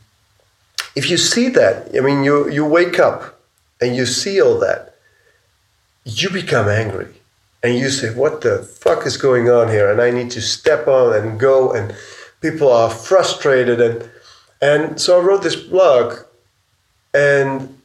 if 0.95 1.11
you 1.11 1.17
see 1.17 1.49
that, 1.49 1.97
I 1.97 2.01
mean, 2.01 2.23
you, 2.23 2.49
you 2.49 2.65
wake 2.65 3.01
up 3.01 3.41
and 3.81 3.97
you 3.97 4.07
see 4.07 4.41
all 4.41 4.57
that, 4.61 4.95
you 6.05 6.31
become 6.31 6.69
angry 6.69 7.09
and 7.65 7.75
you 7.75 7.91
say, 7.91 8.15
What 8.15 8.43
the 8.43 8.59
fuck 8.63 9.05
is 9.05 9.17
going 9.17 9.51
on 9.51 9.67
here? 9.67 9.91
And 9.91 10.01
I 10.01 10.13
need 10.13 10.31
to 10.31 10.41
step 10.41 10.87
on 10.87 11.13
and 11.13 11.41
go, 11.41 11.73
and 11.73 11.93
people 12.41 12.71
are 12.71 12.91
frustrated. 12.91 13.81
And, 13.81 14.09
and 14.63 15.01
so 15.01 15.21
I 15.21 15.25
wrote 15.25 15.43
this 15.43 15.57
blog, 15.57 16.19
and 17.13 17.76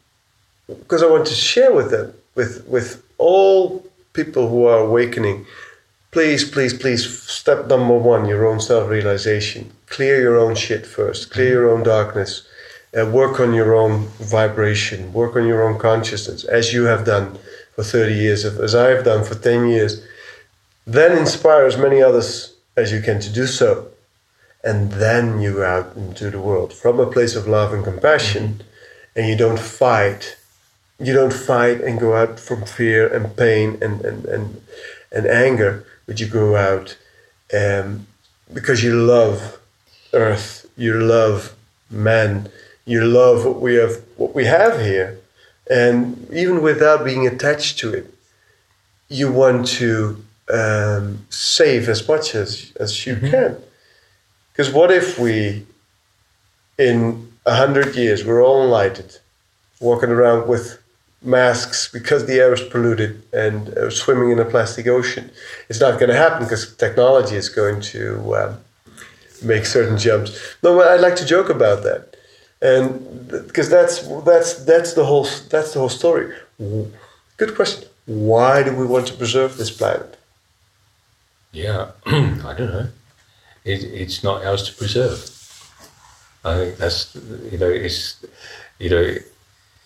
because 0.80 1.04
I 1.04 1.10
want 1.10 1.28
to 1.28 1.34
share 1.34 1.74
with 1.74 1.92
them, 1.92 2.14
with, 2.36 2.66
with 2.68 3.04
all 3.18 3.86
people 4.14 4.50
who 4.50 4.66
are 4.66 4.80
awakening, 4.80 5.46
please, 6.12 6.50
please, 6.50 6.74
please, 6.74 7.22
step 7.30 7.68
number 7.68 7.98
one, 7.98 8.28
your 8.28 8.48
own 8.48 8.60
self 8.60 8.90
realization. 8.90 9.72
Clear 9.88 10.22
your 10.22 10.38
own 10.38 10.56
shit 10.56 10.86
first, 10.86 11.32
clear 11.32 11.50
your 11.50 11.72
own 11.72 11.84
darkness, 11.84 12.48
and 12.94 13.14
work 13.14 13.40
on 13.40 13.54
your 13.54 13.76
own 13.76 14.08
vibration, 14.20 15.14
work 15.14 15.36
on 15.36 15.48
your 15.48 15.64
own 15.68 15.80
consciousness, 15.80 16.44
as 16.44 16.74
you 16.74 16.84
have 16.84 17.06
done 17.06 17.38
for 17.76 17.84
30 17.84 18.14
years, 18.14 18.46
as 18.46 18.76
I 18.76 18.90
have 18.90 19.06
done 19.06 19.24
for 19.24 19.36
10 19.36 19.68
years. 19.68 20.06
Then 20.86 21.18
inspire 21.18 21.66
as 21.66 21.78
many 21.78 22.02
others 22.02 22.56
as 22.76 22.92
you 22.92 23.02
can 23.02 23.20
to 23.22 23.32
do 23.32 23.48
so. 23.48 23.88
And 24.64 24.92
then 24.94 25.42
you 25.42 25.54
go 25.54 25.66
out 25.66 25.96
into 25.96 26.30
the 26.30 26.40
world 26.40 26.74
from 26.74 27.00
a 27.00 27.10
place 27.10 27.36
of 27.36 27.48
love 27.48 27.74
and 27.74 27.84
compassion, 27.84 28.62
and 29.16 29.28
you 29.28 29.36
don't 29.36 29.60
fight. 29.60 30.38
You 31.02 31.14
don't 31.14 31.34
fight 31.34 31.82
and 31.82 32.00
go 32.00 32.16
out 32.16 32.40
from 32.40 32.66
fear 32.66 33.08
and 33.08 33.36
pain 33.36 33.78
and, 33.82 34.02
and, 34.02 34.26
and, 34.26 34.62
and 35.12 35.26
anger, 35.26 35.86
but 36.06 36.20
you 36.20 36.28
go 36.28 36.56
out 36.56 36.98
um, 37.54 38.08
because 38.54 38.84
you 38.84 38.94
love 38.94 39.60
earth, 40.14 40.70
you 40.78 40.94
love 40.94 41.56
man, 41.90 42.50
you 42.86 43.04
love 43.04 43.46
what 43.46 43.62
we 43.62 43.76
have, 43.76 44.02
what 44.18 44.36
we 44.36 44.46
have 44.46 44.80
here, 44.80 45.20
and 45.70 46.30
even 46.34 46.62
without 46.62 47.06
being 47.06 47.26
attached 47.28 47.80
to 47.80 47.94
it, 47.94 48.14
you 49.08 49.32
want 49.32 49.68
to 49.68 50.24
um, 50.52 51.26
save 51.30 51.88
as 51.90 52.08
much 52.08 52.36
as 52.36 52.74
as 52.80 53.06
you 53.06 53.16
mm-hmm. 53.16 53.30
can. 53.30 53.58
Because 54.52 54.72
what 54.72 54.92
if 54.92 55.18
we, 55.18 55.66
in 56.78 57.32
a 57.46 57.56
hundred 57.56 57.96
years, 57.96 58.26
we're 58.26 58.44
all 58.44 58.64
enlightened, 58.64 59.20
walking 59.80 60.10
around 60.10 60.48
with 60.48 60.81
masks 61.22 61.90
because 61.92 62.26
the 62.26 62.40
air 62.40 62.54
is 62.54 62.62
polluted 62.62 63.22
and 63.34 63.70
uh, 63.70 63.90
swimming 63.90 64.32
in 64.32 64.40
a 64.40 64.46
plastic 64.46 64.88
ocean? 64.88 65.32
It's 65.70 65.80
not 65.80 66.00
going 66.00 66.10
to 66.10 66.16
happen 66.16 66.44
because 66.44 66.76
technology 66.76 67.36
is 67.36 67.50
going 67.50 67.82
to 67.94 68.36
um, 68.36 68.58
make 69.44 69.66
certain 69.66 69.98
jumps. 69.98 70.38
No, 70.64 70.82
I'd 70.82 71.02
like 71.02 71.16
to 71.18 71.26
joke 71.26 71.50
about 71.50 71.84
that, 71.84 72.16
and 72.62 73.28
because 73.28 73.70
that's 73.70 74.08
that's 74.24 74.66
that's 74.66 74.94
the 74.94 75.06
whole 75.06 75.28
that's 75.50 75.74
the 75.74 75.80
whole 75.80 75.90
story. 75.90 76.34
Good 77.38 77.56
question. 77.56 77.88
Why 78.06 78.64
do 78.64 78.76
we 78.76 78.86
want 78.86 79.08
to 79.08 79.14
preserve 79.14 79.58
this 79.58 79.72
planet? 79.72 80.18
Yeah, 81.52 81.92
I 82.06 82.54
don't 82.58 82.60
know. 82.60 82.88
It, 83.64 83.84
it's 83.84 84.24
not 84.24 84.44
ours 84.44 84.64
to 84.70 84.74
preserve. 84.76 85.28
I 86.44 86.56
think 86.56 86.78
that's 86.78 87.16
you 87.52 87.58
know 87.58 87.70
it's 87.70 88.24
you 88.80 88.90
know 88.90 89.16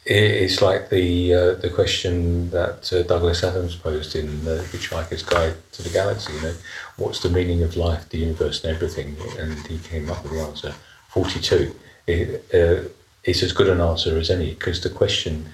it's 0.06 0.62
like 0.62 0.90
the 0.90 1.34
uh, 1.34 1.54
the 1.56 1.70
question 1.70 2.50
that 2.52 2.94
uh, 2.94 3.02
Douglas 3.04 3.44
Adams 3.44 3.76
posed 3.76 4.16
in 4.16 4.46
the 4.46 4.58
Hitchhiker's 4.72 5.24
Guide 5.24 5.56
to 5.72 5.82
the 5.82 5.90
Galaxy. 5.90 6.34
You 6.34 6.42
know, 6.42 6.54
what's 6.98 7.22
the 7.22 7.30
meaning 7.30 7.64
of 7.64 7.76
life, 7.76 8.08
the 8.10 8.20
universe, 8.20 8.64
and 8.64 8.76
everything? 8.76 9.18
And 9.40 9.66
he 9.66 9.80
came 9.80 10.12
up 10.12 10.24
with 10.24 10.34
the 10.34 10.42
answer 10.42 10.76
forty-two. 11.10 11.76
It, 12.06 12.46
uh, 12.54 12.88
it's 13.24 13.42
as 13.42 13.52
good 13.52 13.68
an 13.68 13.82
answer 13.82 14.18
as 14.20 14.30
any 14.30 14.54
because 14.54 14.82
the 14.82 14.92
question 14.92 15.50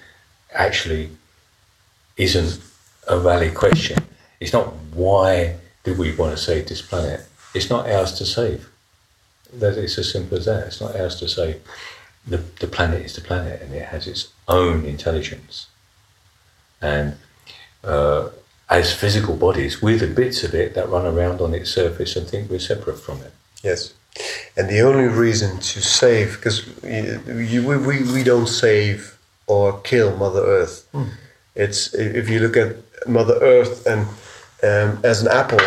actually 0.54 1.12
isn't 2.18 2.62
a 3.08 3.18
valid 3.18 3.56
question. 3.56 4.00
It's 4.42 4.52
not 4.52 4.74
why 4.94 5.56
do 5.86 5.94
we 5.94 6.14
want 6.14 6.36
to 6.36 6.44
save 6.44 6.68
this 6.68 6.82
planet. 6.82 7.22
It's 7.54 7.70
not 7.70 7.90
ours 7.90 8.12
to 8.14 8.26
save. 8.26 8.70
That 9.54 9.78
it's 9.78 9.98
as 9.98 10.12
simple 10.12 10.38
as 10.38 10.46
that. 10.46 10.68
It's 10.68 10.82
not 10.82 10.96
ours 10.96 11.16
to 11.20 11.30
save. 11.30 11.62
The 12.28 12.38
the 12.60 12.68
planet 12.68 13.06
is 13.06 13.16
the 13.16 13.22
planet, 13.22 13.62
and 13.62 13.74
it 13.74 13.86
has 13.86 14.08
its 14.08 14.30
own 14.48 14.86
intelligence. 14.86 15.68
And 16.82 17.18
uh, 17.84 18.30
as 18.70 18.94
physical 18.94 19.36
bodies, 19.36 19.82
we're 19.82 19.98
the 19.98 20.08
bits 20.08 20.44
of 20.44 20.54
it 20.54 20.74
that 20.76 20.90
run 20.90 21.06
around 21.06 21.42
on 21.42 21.54
its 21.54 21.70
surface 21.70 22.16
and 22.16 22.28
think 22.28 22.50
we're 22.50 22.60
separate 22.60 23.00
from 23.00 23.22
it. 23.22 23.34
Yes. 23.64 23.94
And 24.58 24.70
the 24.70 24.82
only 24.82 25.08
reason 25.08 25.60
to 25.60 25.82
save, 25.82 26.36
because 26.36 26.66
we, 26.82 27.60
we, 27.60 28.04
we 28.04 28.24
don't 28.24 28.48
save 28.48 29.18
or 29.48 29.80
kill 29.82 30.16
Mother 30.18 30.42
Earth. 30.42 30.88
Mm. 30.94 31.10
It's 31.56 31.94
if 31.94 32.30
you 32.30 32.40
look 32.40 32.58
at 32.58 32.78
Mother 33.08 33.38
Earth 33.42 33.86
and 33.86 34.08
um, 34.64 35.04
as 35.04 35.22
an 35.22 35.28
apple, 35.28 35.60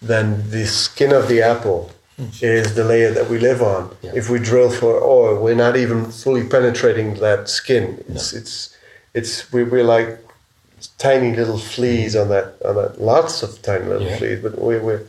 then 0.00 0.50
the 0.50 0.66
skin 0.66 1.12
of 1.12 1.28
the 1.28 1.42
apple 1.42 1.90
mm. 2.22 2.42
is 2.42 2.74
the 2.74 2.84
layer 2.84 3.12
that 3.12 3.28
we 3.28 3.38
live 3.38 3.62
on. 3.62 3.94
Yeah. 4.02 4.12
If 4.14 4.30
we 4.30 4.38
drill 4.38 4.70
for 4.70 5.02
oil, 5.02 5.42
we're 5.42 5.54
not 5.54 5.76
even 5.76 6.10
fully 6.10 6.46
penetrating 6.46 7.14
that 7.14 7.48
skin. 7.48 8.04
It's 8.08 8.32
no. 8.32 8.38
it's 8.38 8.76
it's 9.14 9.52
we, 9.52 9.64
we're 9.64 9.84
like 9.84 10.18
tiny 10.98 11.34
little 11.34 11.58
fleas 11.58 12.16
on 12.16 12.28
that 12.28 12.54
on 12.64 12.74
that 12.76 13.00
lots 13.00 13.42
of 13.42 13.60
tiny 13.62 13.86
little 13.86 14.06
yeah. 14.06 14.18
fleas, 14.18 14.42
but 14.42 14.60
we, 14.60 14.78
we're 14.78 15.02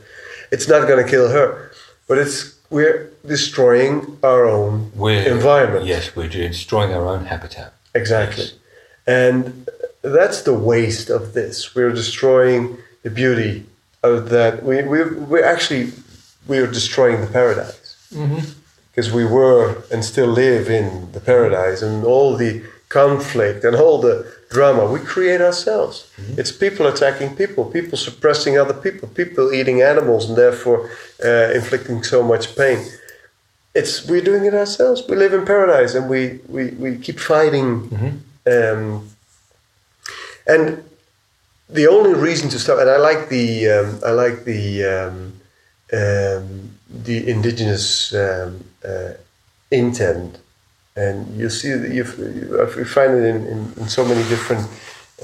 it's 0.52 0.68
not 0.68 0.88
going 0.88 1.04
to 1.04 1.10
kill 1.10 1.30
her, 1.30 1.72
but 2.08 2.18
it's 2.18 2.54
we're 2.70 3.12
destroying 3.26 4.18
our 4.24 4.46
own 4.46 4.92
we're, 4.96 5.22
environment. 5.22 5.86
Yes, 5.86 6.16
we're 6.16 6.28
destroying 6.28 6.92
our 6.94 7.08
own 7.08 7.26
habitat. 7.26 7.74
Exactly. 7.94 8.46
Yes. 8.46 8.54
And 9.06 9.70
that's 10.02 10.42
the 10.42 10.54
waste 10.54 11.10
of 11.10 11.34
this. 11.34 11.76
We're 11.76 11.92
destroying 11.92 12.78
the 13.04 13.10
beauty 13.10 13.66
of 14.02 14.30
that. 14.30 14.64
We, 14.64 14.82
we, 14.84 15.04
we're 15.04 15.46
actually, 15.46 15.92
we 16.48 16.58
are 16.58 16.68
destroying 16.68 17.22
the 17.22 17.28
paradise. 17.28 17.96
Because 18.10 19.08
mm-hmm. 19.08 19.18
we 19.18 19.26
were 19.26 19.84
and 19.92 20.04
still 20.04 20.28
live 20.28 20.70
in 20.70 21.12
the 21.12 21.20
paradise 21.20 21.82
and 21.82 22.04
all 22.04 22.36
the 22.36 22.64
conflict 22.90 23.64
and 23.64 23.76
all 23.76 24.00
the 24.00 24.32
drama 24.50 24.86
we 24.86 25.00
create 25.00 25.42
ourselves. 25.42 25.96
Mm-hmm. 26.18 26.40
It's 26.40 26.52
people 26.52 26.86
attacking 26.88 27.36
people, 27.36 27.66
people 27.66 27.98
suppressing 27.98 28.58
other 28.58 28.74
people, 28.74 29.10
people 29.10 29.52
eating 29.52 29.82
animals 29.82 30.30
and 30.30 30.38
therefore 30.38 30.90
uh, 31.26 31.52
inflicting 31.54 32.04
so 32.04 32.22
much 32.24 32.56
pain. 32.56 32.86
It's 33.74 34.08
we're 34.08 34.22
doing 34.22 34.46
it 34.46 34.54
ourselves. 34.54 35.02
We 35.10 35.16
live 35.16 35.34
in 35.34 35.46
paradise 35.46 35.96
and 35.96 36.08
we 36.08 36.40
we, 36.48 36.64
we 36.84 36.98
keep 36.98 37.20
fighting. 37.20 37.90
Mm-hmm. 37.90 38.14
Um, 38.54 39.10
and 40.46 40.84
the 41.70 41.88
only 41.88 42.14
reason 42.14 42.50
to 42.50 42.60
stop, 42.60 42.78
and 42.80 42.90
I 42.90 42.98
like 42.98 43.30
the 43.30 43.70
um, 43.70 44.00
I 44.06 44.12
like 44.12 44.46
the 44.46 44.86
um, 44.86 45.34
um 45.92 46.74
the 46.94 47.28
indigenous 47.28 48.14
um, 48.14 48.64
uh, 48.86 49.14
intent. 49.72 50.38
And 50.96 51.36
you 51.40 51.50
see 51.50 51.70
you 51.70 52.04
find 52.04 53.14
it 53.16 53.24
in, 53.24 53.48
in, 53.48 53.74
in 53.78 53.90
so 53.90 54.06
many 54.06 54.22
different 54.30 54.68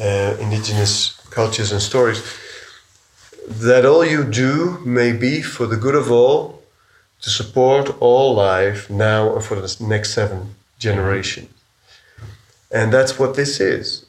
uh, 0.01 0.35
indigenous 0.39 1.19
cultures 1.29 1.71
and 1.71 1.81
stories 1.81 2.23
that 3.47 3.85
all 3.85 4.05
you 4.05 4.23
do 4.23 4.79
may 4.85 5.11
be 5.11 5.41
for 5.41 5.67
the 5.67 5.75
good 5.75 5.95
of 5.95 6.11
all 6.11 6.61
to 7.21 7.29
support 7.29 7.95
all 7.99 8.33
life 8.33 8.89
now 8.89 9.35
and 9.35 9.43
for 9.43 9.55
the 9.55 9.77
next 9.79 10.13
seven 10.13 10.55
generations. 10.79 11.49
And 12.71 12.93
that's 12.93 13.17
what 13.19 13.35
this 13.35 13.59
is. 13.59 14.05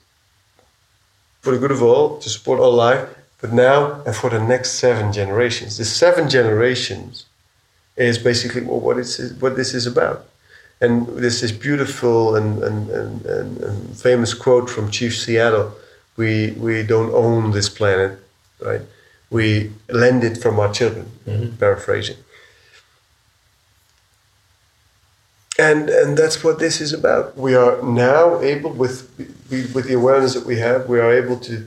For 1.40 1.52
the 1.52 1.58
good 1.58 1.70
of 1.70 1.82
all 1.82 2.18
to 2.18 2.28
support 2.28 2.60
all 2.60 2.72
life 2.72 3.08
but 3.40 3.52
now 3.52 4.02
and 4.04 4.14
for 4.14 4.30
the 4.30 4.40
next 4.40 4.72
seven 4.72 5.12
generations 5.12 5.76
the 5.76 5.84
seven 5.84 6.28
generations 6.28 7.26
is 7.96 8.18
basically 8.18 8.62
what, 8.62 8.96
it's, 8.96 9.18
what 9.34 9.56
this 9.56 9.74
is 9.74 9.86
about 9.86 10.26
and 10.80 11.06
there's 11.08 11.40
this 11.40 11.52
beautiful 11.52 12.34
and, 12.36 12.62
and, 12.62 12.88
and, 12.90 13.26
and, 13.26 13.96
famous 13.98 14.32
quote 14.32 14.70
from 14.70 14.90
Chief 14.90 15.14
Seattle 15.14 15.74
we, 16.20 16.50
we 16.52 16.82
don't 16.82 17.12
own 17.14 17.52
this 17.52 17.70
planet, 17.70 18.18
right? 18.60 18.82
We 19.30 19.72
lend 19.88 20.22
it 20.22 20.36
from 20.36 20.60
our 20.60 20.70
children, 20.70 21.10
mm-hmm. 21.26 21.56
paraphrasing. 21.56 22.16
And, 25.58 25.88
and 25.88 26.18
that's 26.18 26.44
what 26.44 26.58
this 26.58 26.80
is 26.80 26.92
about. 26.92 27.38
We 27.38 27.54
are 27.54 27.80
now 27.82 28.40
able, 28.40 28.70
with, 28.70 29.10
with 29.74 29.86
the 29.88 29.94
awareness 29.94 30.34
that 30.34 30.44
we 30.44 30.58
have, 30.58 30.88
we 30.90 31.00
are 31.00 31.10
able 31.10 31.38
to, 31.40 31.66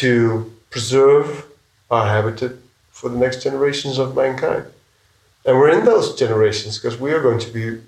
to 0.00 0.52
preserve 0.76 1.46
our 1.90 2.06
habitat 2.06 2.52
for 2.90 3.08
the 3.08 3.16
next 3.16 3.42
generations 3.42 3.96
of 3.96 4.14
mankind. 4.14 4.66
And 5.46 5.56
we're 5.56 5.70
in 5.70 5.86
those 5.86 6.14
generations 6.14 6.76
because 6.76 7.00
we 7.00 7.12
are 7.12 7.22
going 7.22 7.38
to 7.38 7.50
be 7.50 7.80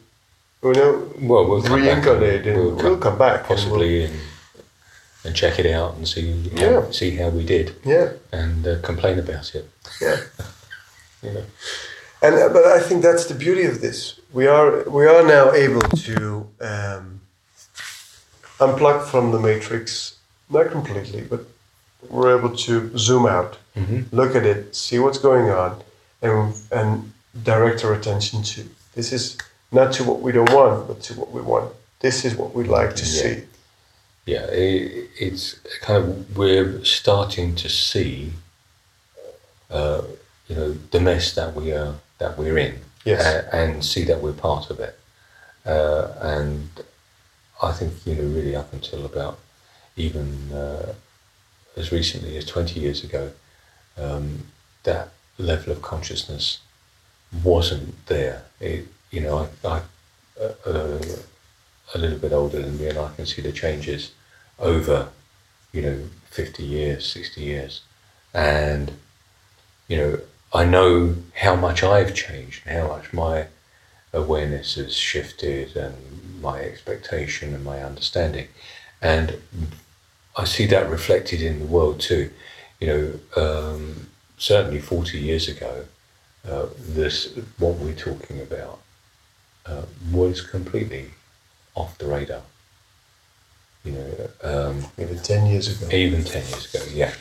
we 0.63 0.71
know, 0.73 1.13
well, 1.21 1.47
we'll 1.49 1.61
reincarnate 1.61 2.47
and 2.47 2.57
we'll, 2.57 2.77
we'll, 2.77 2.97
come 2.97 3.19
back 3.19 3.45
possibly 3.45 4.07
and, 4.07 4.15
we'll, 4.15 4.65
and, 5.25 5.37
check 5.37 5.59
it 5.59 5.67
out 5.67 5.97
and 5.97 6.09
see 6.09 6.49
how, 6.49 6.65
yeah. 6.65 6.91
see 6.91 7.11
how 7.17 7.29
we 7.29 7.45
did. 7.45 7.77
Yeah, 7.85 8.15
and 8.33 8.67
uh, 8.67 8.81
complain 8.81 9.19
about 9.19 9.55
it. 9.55 9.69
Yeah, 10.01 10.17
you 11.23 11.33
know. 11.35 11.45
And 12.23 12.35
uh, 12.35 12.49
but 12.49 12.65
I 12.65 12.81
think 12.81 13.03
that's 13.03 13.27
the 13.27 13.35
beauty 13.35 13.65
of 13.67 13.83
this. 13.83 14.19
We 14.33 14.47
are 14.47 14.83
we 14.89 15.07
are 15.07 15.23
now 15.37 15.53
able 15.53 15.87
to 16.07 16.17
um, 16.61 17.21
unplug 18.59 19.05
from 19.11 19.31
the 19.31 19.39
matrix, 19.39 20.17
not 20.49 20.71
completely, 20.71 21.23
but 21.23 21.43
we're 22.09 22.37
able 22.39 22.55
to 22.57 22.97
zoom 22.99 23.27
out, 23.27 23.59
look 24.13 24.35
at 24.35 24.45
it, 24.45 24.75
see 24.75 24.99
what's 24.99 25.19
going 25.19 25.51
on, 25.51 25.83
and 26.23 26.55
and 26.73 27.13
direct 27.45 27.85
our 27.85 27.95
attention 27.95 28.43
to 28.43 28.69
this 28.95 29.13
is 29.13 29.37
not 29.71 29.93
to 29.93 30.03
what 30.05 30.21
we 30.21 30.33
don't 30.33 30.53
want, 30.53 30.89
but 30.89 31.01
to 31.03 31.15
what 31.15 31.31
we 31.31 31.41
want. 31.43 31.73
This 32.01 32.25
is 32.25 32.35
what 32.35 32.55
we'd 32.55 32.67
like 32.69 32.97
to 32.97 33.05
Yeah. 33.05 33.23
see. 33.23 33.45
Yeah, 34.27 34.45
it, 34.51 35.09
it's 35.19 35.55
kind 35.81 36.05
of 36.05 36.37
we're 36.37 36.85
starting 36.85 37.55
to 37.57 37.69
see, 37.69 38.33
uh, 39.71 40.03
you 40.49 40.57
know, 40.57 40.73
the 40.91 41.01
mess 41.01 41.35
that 41.35 41.55
we 41.55 41.73
are 41.73 41.95
that 42.19 42.37
we're 42.39 42.59
in, 42.59 42.81
Yes. 43.05 43.25
a- 43.25 43.55
and 43.55 43.85
see 43.85 44.05
that 44.05 44.21
we're 44.21 44.33
part 44.33 44.71
of 44.71 44.81
it. 44.81 44.99
Uh, 45.65 46.09
and 46.21 46.69
I 47.63 47.73
think 47.73 47.93
you 48.07 48.15
know, 48.15 48.23
really 48.37 48.57
up 48.57 48.73
until 48.73 49.05
about 49.05 49.39
even 49.97 50.53
uh, 50.53 50.93
as 51.79 51.93
recently 51.93 52.37
as 52.37 52.45
twenty 52.45 52.81
years 52.81 53.05
ago, 53.05 53.33
um, 53.97 54.47
that 54.83 55.11
level 55.39 55.73
of 55.73 55.83
consciousness 55.83 56.59
wasn't 57.45 58.07
there. 58.07 58.45
It, 58.61 58.89
you 59.11 59.21
know, 59.21 59.49
I, 59.65 59.69
I 59.69 59.83
uh, 60.41 60.53
uh, 60.67 60.99
a 61.95 61.99
little 61.99 62.19
bit 62.19 62.33
older 62.33 62.61
than 62.61 62.79
me, 62.79 62.89
and 62.89 62.99
I 62.99 63.15
can 63.15 63.27
see 63.27 63.43
the 63.43 63.53
changes 63.53 64.13
over, 64.59 65.09
you 65.73 65.83
know, 65.83 66.01
50 66.31 66.63
years, 66.63 67.11
60 67.11 67.41
years. 67.41 67.83
And, 68.35 68.93
you 69.89 69.97
know, 69.97 70.21
I 70.53 70.65
know 70.65 71.17
how 71.35 71.57
much 71.57 71.83
I've 71.83 72.15
changed 72.15 72.63
and 72.67 72.79
how 72.79 72.89
much 72.89 73.13
my 73.13 73.47
awareness 74.13 74.75
has 74.77 74.95
shifted 74.95 75.77
and 75.77 76.41
my 76.41 76.61
expectation 76.61 77.55
and 77.55 77.65
my 77.65 77.83
understanding. 77.83 78.49
And 79.01 79.41
I 80.39 80.45
see 80.45 80.67
that 80.67 80.89
reflected 80.89 81.43
in 81.43 81.59
the 81.59 81.65
world 81.67 82.01
too. 82.01 82.31
You 82.81 82.87
know, 82.87 83.43
um, 83.43 84.07
certainly 84.39 84.81
40 84.81 85.19
years 85.19 85.49
ago, 85.49 85.85
uh, 86.49 86.67
this, 86.79 87.37
what 87.59 87.75
we're 87.75 87.93
talking 87.93 88.41
about, 88.41 88.79
uh, 89.67 89.83
was 90.13 90.41
completely 90.41 91.07
off 91.75 91.99
the 91.99 92.07
radar. 92.07 92.43
You 93.85 93.93
know, 93.93 94.31
um, 94.43 94.85
Even 94.97 95.19
ten 95.19 95.47
years 95.47 95.69
ago. 95.83 95.95
even 95.95 96.25
10 96.25 96.47
years 96.49 96.73
ago, 96.75 96.85
yeah. 96.93 97.13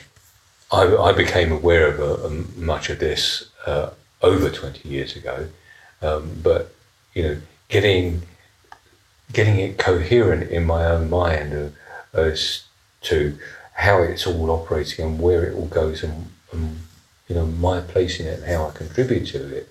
I, 0.71 0.95
I 0.95 1.11
became 1.11 1.51
aware 1.51 1.87
of 1.87 1.99
uh, 1.99 2.27
um, 2.27 2.53
much 2.55 2.89
of 2.89 2.99
this 2.99 3.49
uh, 3.65 3.89
over 4.21 4.49
20 4.49 4.87
years 4.87 5.15
ago, 5.15 5.47
um, 6.01 6.39
but, 6.43 6.73
you 7.15 7.23
know, 7.23 7.37
getting, 7.69 8.21
getting 9.33 9.57
it 9.59 9.77
coherent 9.79 10.51
in 10.51 10.65
my 10.65 10.85
own 10.85 11.09
mind 11.09 11.53
uh, 12.13 12.17
as 12.19 12.66
to 13.01 13.37
how 13.73 14.01
it's 14.01 14.25
all 14.25 14.49
operating 14.49 15.05
and 15.05 15.19
where 15.19 15.45
it 15.45 15.55
all 15.55 15.67
goes 15.67 16.03
and, 16.03 16.31
and, 16.51 16.79
you 17.27 17.35
know, 17.35 17.45
my 17.45 17.79
place 17.79 18.19
in 18.19 18.25
it 18.25 18.39
and 18.39 18.51
how 18.51 18.67
I 18.67 18.71
contribute 18.71 19.27
to 19.27 19.55
it 19.55 19.69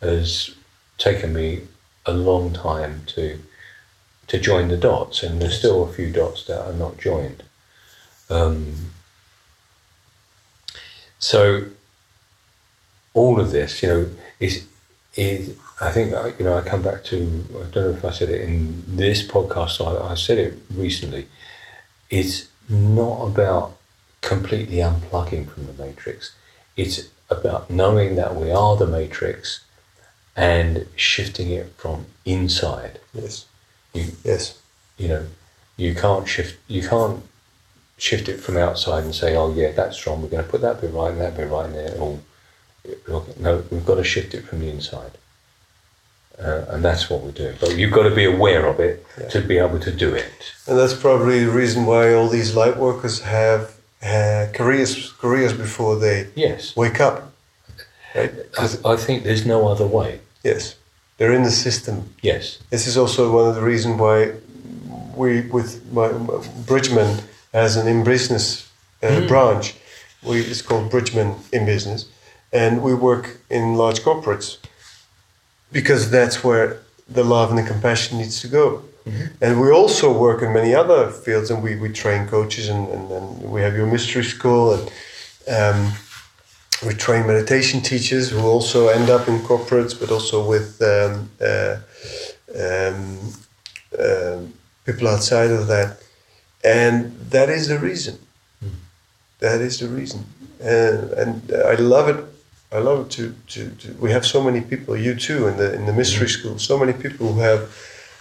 has 0.00 0.54
taken 0.98 1.32
me 1.32 1.62
a 2.06 2.12
long 2.12 2.52
time 2.52 3.02
to 3.06 3.38
to 4.28 4.38
join 4.38 4.68
the 4.68 4.76
dots, 4.76 5.22
and 5.22 5.42
there's 5.42 5.58
still 5.58 5.82
a 5.82 5.92
few 5.92 6.10
dots 6.10 6.44
that 6.46 6.64
are 6.64 6.72
not 6.72 6.96
joined. 6.96 7.42
Um, 8.30 8.92
so 11.18 11.64
all 13.12 13.38
of 13.38 13.50
this, 13.50 13.82
you 13.82 13.88
know, 13.88 14.10
is 14.40 14.66
is 15.16 15.56
I 15.80 15.90
think 15.90 16.14
uh, 16.14 16.30
you 16.38 16.44
know 16.44 16.56
I 16.56 16.62
come 16.62 16.82
back 16.82 17.04
to 17.04 17.44
I 17.50 17.70
don't 17.70 17.74
know 17.74 17.90
if 17.90 18.04
I 18.04 18.10
said 18.10 18.30
it 18.30 18.42
in 18.42 18.84
this 18.86 19.26
podcast. 19.26 19.84
I, 19.84 20.12
I 20.12 20.14
said 20.14 20.38
it 20.38 20.54
recently. 20.74 21.28
It's 22.08 22.48
not 22.72 23.26
about 23.26 23.76
completely 24.20 24.76
unplugging 24.78 25.48
from 25.48 25.66
the 25.66 25.72
matrix. 25.74 26.34
It's 26.76 27.08
about 27.30 27.70
knowing 27.70 28.16
that 28.16 28.34
we 28.34 28.50
are 28.50 28.76
the 28.76 28.86
matrix 28.86 29.64
and 30.34 30.86
shifting 30.96 31.50
it 31.50 31.72
from 31.76 32.06
inside. 32.24 32.98
Yes. 33.12 33.44
You, 33.92 34.12
Yes. 34.24 34.58
you 34.96 35.08
know, 35.08 35.26
you 35.76 35.94
can't 35.94 36.26
shift. 36.26 36.58
You 36.68 36.86
can't 36.88 37.22
shift 37.98 38.28
it 38.28 38.38
from 38.40 38.56
outside 38.56 39.04
and 39.04 39.14
say, 39.14 39.36
"Oh, 39.36 39.52
yeah, 39.52 39.72
that's 39.72 40.06
wrong. 40.06 40.22
We're 40.22 40.28
going 40.28 40.44
to 40.44 40.50
put 40.50 40.62
that 40.62 40.80
bit 40.80 40.92
right 40.92 41.12
and 41.12 41.20
that 41.20 41.36
bit 41.36 41.50
right 41.50 41.70
there." 41.72 41.96
Or 41.98 42.18
no, 43.38 43.64
we've 43.70 43.84
got 43.86 43.96
to 43.96 44.04
shift 44.04 44.34
it 44.34 44.44
from 44.44 44.60
the 44.60 44.68
inside, 44.70 45.12
uh, 46.38 46.64
and 46.68 46.84
that's 46.84 47.08
what 47.10 47.20
we 47.22 47.32
do. 47.32 47.54
But 47.60 47.76
you've 47.76 47.92
got 47.92 48.04
to 48.08 48.14
be 48.14 48.24
aware 48.24 48.66
of 48.66 48.80
it 48.80 49.04
Yeah. 49.18 49.28
to 49.28 49.40
be 49.40 49.58
able 49.58 49.78
to 49.80 49.90
do 49.90 50.14
it. 50.14 50.26
And 50.66 50.78
that's 50.78 50.94
probably 50.94 51.44
the 51.44 51.50
reason 51.50 51.86
why 51.86 52.14
all 52.14 52.28
these 52.28 52.54
light 52.54 52.76
workers 52.76 53.20
have 53.20 53.74
uh, 54.02 54.46
careers 54.52 55.12
careers 55.20 55.52
before 55.52 55.96
they 55.98 56.26
Yes, 56.34 56.74
wake 56.76 57.00
up. 57.00 57.32
Right? 58.14 58.32
I, 58.58 58.64
I 58.84 58.96
think 58.96 59.22
there's 59.24 59.46
no 59.46 59.68
other 59.68 59.86
way. 59.86 60.20
Yes. 60.42 60.76
They're 61.18 61.32
in 61.34 61.44
the 61.44 61.50
system. 61.52 62.14
Yes, 62.22 62.58
This 62.70 62.86
is 62.86 62.96
also 62.96 63.30
one 63.32 63.48
of 63.48 63.54
the 63.54 63.62
reasons 63.62 64.00
why 64.00 64.32
we, 65.14 65.42
with 65.52 65.80
my, 65.92 66.08
Bridgman 66.66 67.18
as 67.52 67.76
an 67.76 67.86
in 67.86 68.02
business 68.02 68.68
uh, 69.02 69.20
branch, 69.28 69.74
we, 70.22 70.40
it's 70.40 70.62
called 70.62 70.90
Bridgman 70.90 71.34
in 71.52 71.64
business, 71.66 72.06
and 72.52 72.82
we 72.82 72.92
work 72.94 73.38
in 73.50 73.74
large 73.76 74.00
corporates 74.00 74.56
because 75.72 76.10
that's 76.10 76.44
where 76.44 76.78
the 77.08 77.24
love 77.24 77.50
and 77.50 77.58
the 77.58 77.62
compassion 77.62 78.18
needs 78.18 78.40
to 78.42 78.48
go. 78.48 78.82
And 79.40 79.60
we 79.60 79.70
also 79.70 80.16
work 80.16 80.42
in 80.42 80.52
many 80.52 80.74
other 80.74 81.10
fields, 81.10 81.50
and 81.50 81.62
we, 81.62 81.74
we 81.76 81.88
train 81.88 82.28
coaches, 82.28 82.68
and, 82.68 82.88
and, 82.88 83.10
and 83.10 83.50
we 83.50 83.60
have 83.60 83.74
your 83.74 83.86
mystery 83.86 84.22
school, 84.22 84.74
and 84.74 84.92
um, 85.48 85.92
we 86.86 86.94
train 86.94 87.26
meditation 87.26 87.80
teachers 87.80 88.30
who 88.30 88.40
also 88.40 88.88
end 88.88 89.10
up 89.10 89.26
in 89.28 89.40
corporates, 89.40 89.98
but 89.98 90.10
also 90.10 90.46
with 90.48 90.80
um, 90.82 91.28
uh, 91.40 91.76
um, 92.64 93.18
um, 93.98 94.54
people 94.84 95.08
outside 95.08 95.50
of 95.50 95.66
that. 95.66 95.98
And 96.64 97.18
that 97.30 97.48
is 97.48 97.66
the 97.66 97.78
reason. 97.78 98.18
That 99.40 99.60
is 99.60 99.80
the 99.80 99.88
reason. 99.88 100.24
And, 100.60 101.10
and 101.12 101.52
I 101.52 101.74
love 101.74 102.08
it. 102.08 102.24
I 102.72 102.78
love 102.78 103.06
it 103.06 103.10
to, 103.12 103.34
to, 103.48 103.70
to, 103.70 103.92
we 104.00 104.10
have 104.12 104.24
so 104.24 104.42
many 104.42 104.60
people, 104.60 104.96
you 104.96 105.14
too, 105.14 105.46
in 105.48 105.56
the, 105.56 105.74
in 105.74 105.86
the 105.86 105.92
mystery 105.92 106.28
school, 106.28 106.58
so 106.58 106.78
many 106.78 106.92
people 106.92 107.32
who 107.32 107.40
have, 107.40 107.62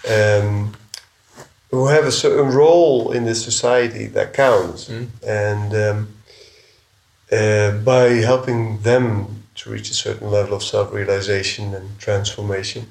um, 0.09 0.73
who 1.69 1.87
have 1.87 2.05
a 2.05 2.11
certain 2.11 2.53
role 2.53 3.11
in 3.11 3.23
the 3.25 3.35
society 3.35 4.07
that 4.07 4.33
counts. 4.33 4.89
And, 5.25 5.73
um, 5.73 6.07
uh, 7.31 7.71
by 7.77 8.09
helping 8.09 8.79
them 8.81 9.43
to 9.55 9.69
reach 9.69 9.89
a 9.89 9.93
certain 9.93 10.29
level 10.29 10.53
of 10.53 10.63
self-realization 10.63 11.73
and 11.73 11.97
transformation, 11.97 12.87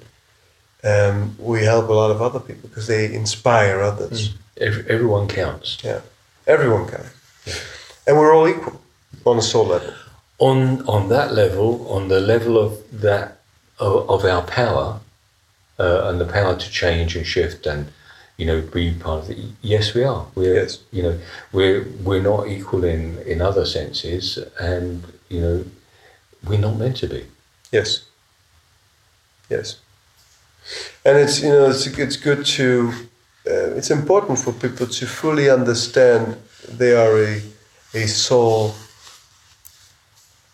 um, 0.83 1.37
we 1.39 1.65
help 1.65 1.89
a 1.89 1.93
lot 1.93 2.11
of 2.11 2.23
other 2.23 2.41
people 2.41 2.69
because 2.69 2.87
they 2.87 3.13
inspire 3.13 3.83
others. 3.83 4.35
Every, 4.59 4.85
everyone 4.89 5.29
counts. 5.29 5.79
Yeah, 5.85 6.01
everyone 6.47 6.87
can, 6.89 7.05
and 8.07 8.17
we're 8.17 8.35
all 8.35 8.49
equal 8.49 8.81
on 9.27 9.37
a 9.37 9.43
soul 9.43 9.67
level. 9.67 9.93
On 10.41 10.83
on 10.89 11.09
that 11.11 11.33
level, 11.33 11.87
on 11.89 12.09
the 12.09 12.21
level 12.21 12.59
of 12.59 12.79
that 13.01 13.39
of, 13.79 14.09
of 14.11 14.25
our 14.25 14.43
power 14.43 15.01
uh, 15.79 16.09
and 16.09 16.21
the 16.21 16.27
power 16.27 16.57
to 16.57 16.71
change 16.71 17.15
and 17.15 17.27
shift 17.27 17.67
and 17.67 17.93
you 18.37 18.47
know 18.47 18.61
be 18.63 18.93
part 18.95 19.25
of 19.25 19.31
it. 19.31 19.39
Yes, 19.63 19.95
we 19.95 20.03
are. 20.03 20.27
We're 20.35 20.55
Yes. 20.63 20.79
you 20.91 21.03
know 21.03 21.19
we're 21.53 21.87
we're 22.03 22.23
not 22.23 22.49
equal 22.49 22.85
in 22.85 23.19
in 23.27 23.41
other 23.41 23.67
senses, 23.67 24.39
and 24.59 25.05
you 25.29 25.41
know 25.41 25.65
we're 26.49 26.59
not 26.61 26.77
meant 26.79 26.97
to 26.99 27.07
be. 27.07 27.27
Yes. 27.71 28.03
Yes. 29.51 29.77
And 31.05 31.19
it's 31.19 31.43
you 31.43 31.51
know 31.51 31.69
it's 31.71 31.87
it's 31.87 32.17
good 32.17 32.47
to 32.57 32.93
uh, 33.47 33.77
it's 33.79 33.91
important 33.91 34.39
for 34.39 34.53
people 34.53 34.87
to 34.87 35.07
fully 35.07 35.51
understand 35.51 36.37
they 36.79 36.95
are 36.95 37.17
a 37.19 37.43
a 37.95 38.07
soul 38.07 38.75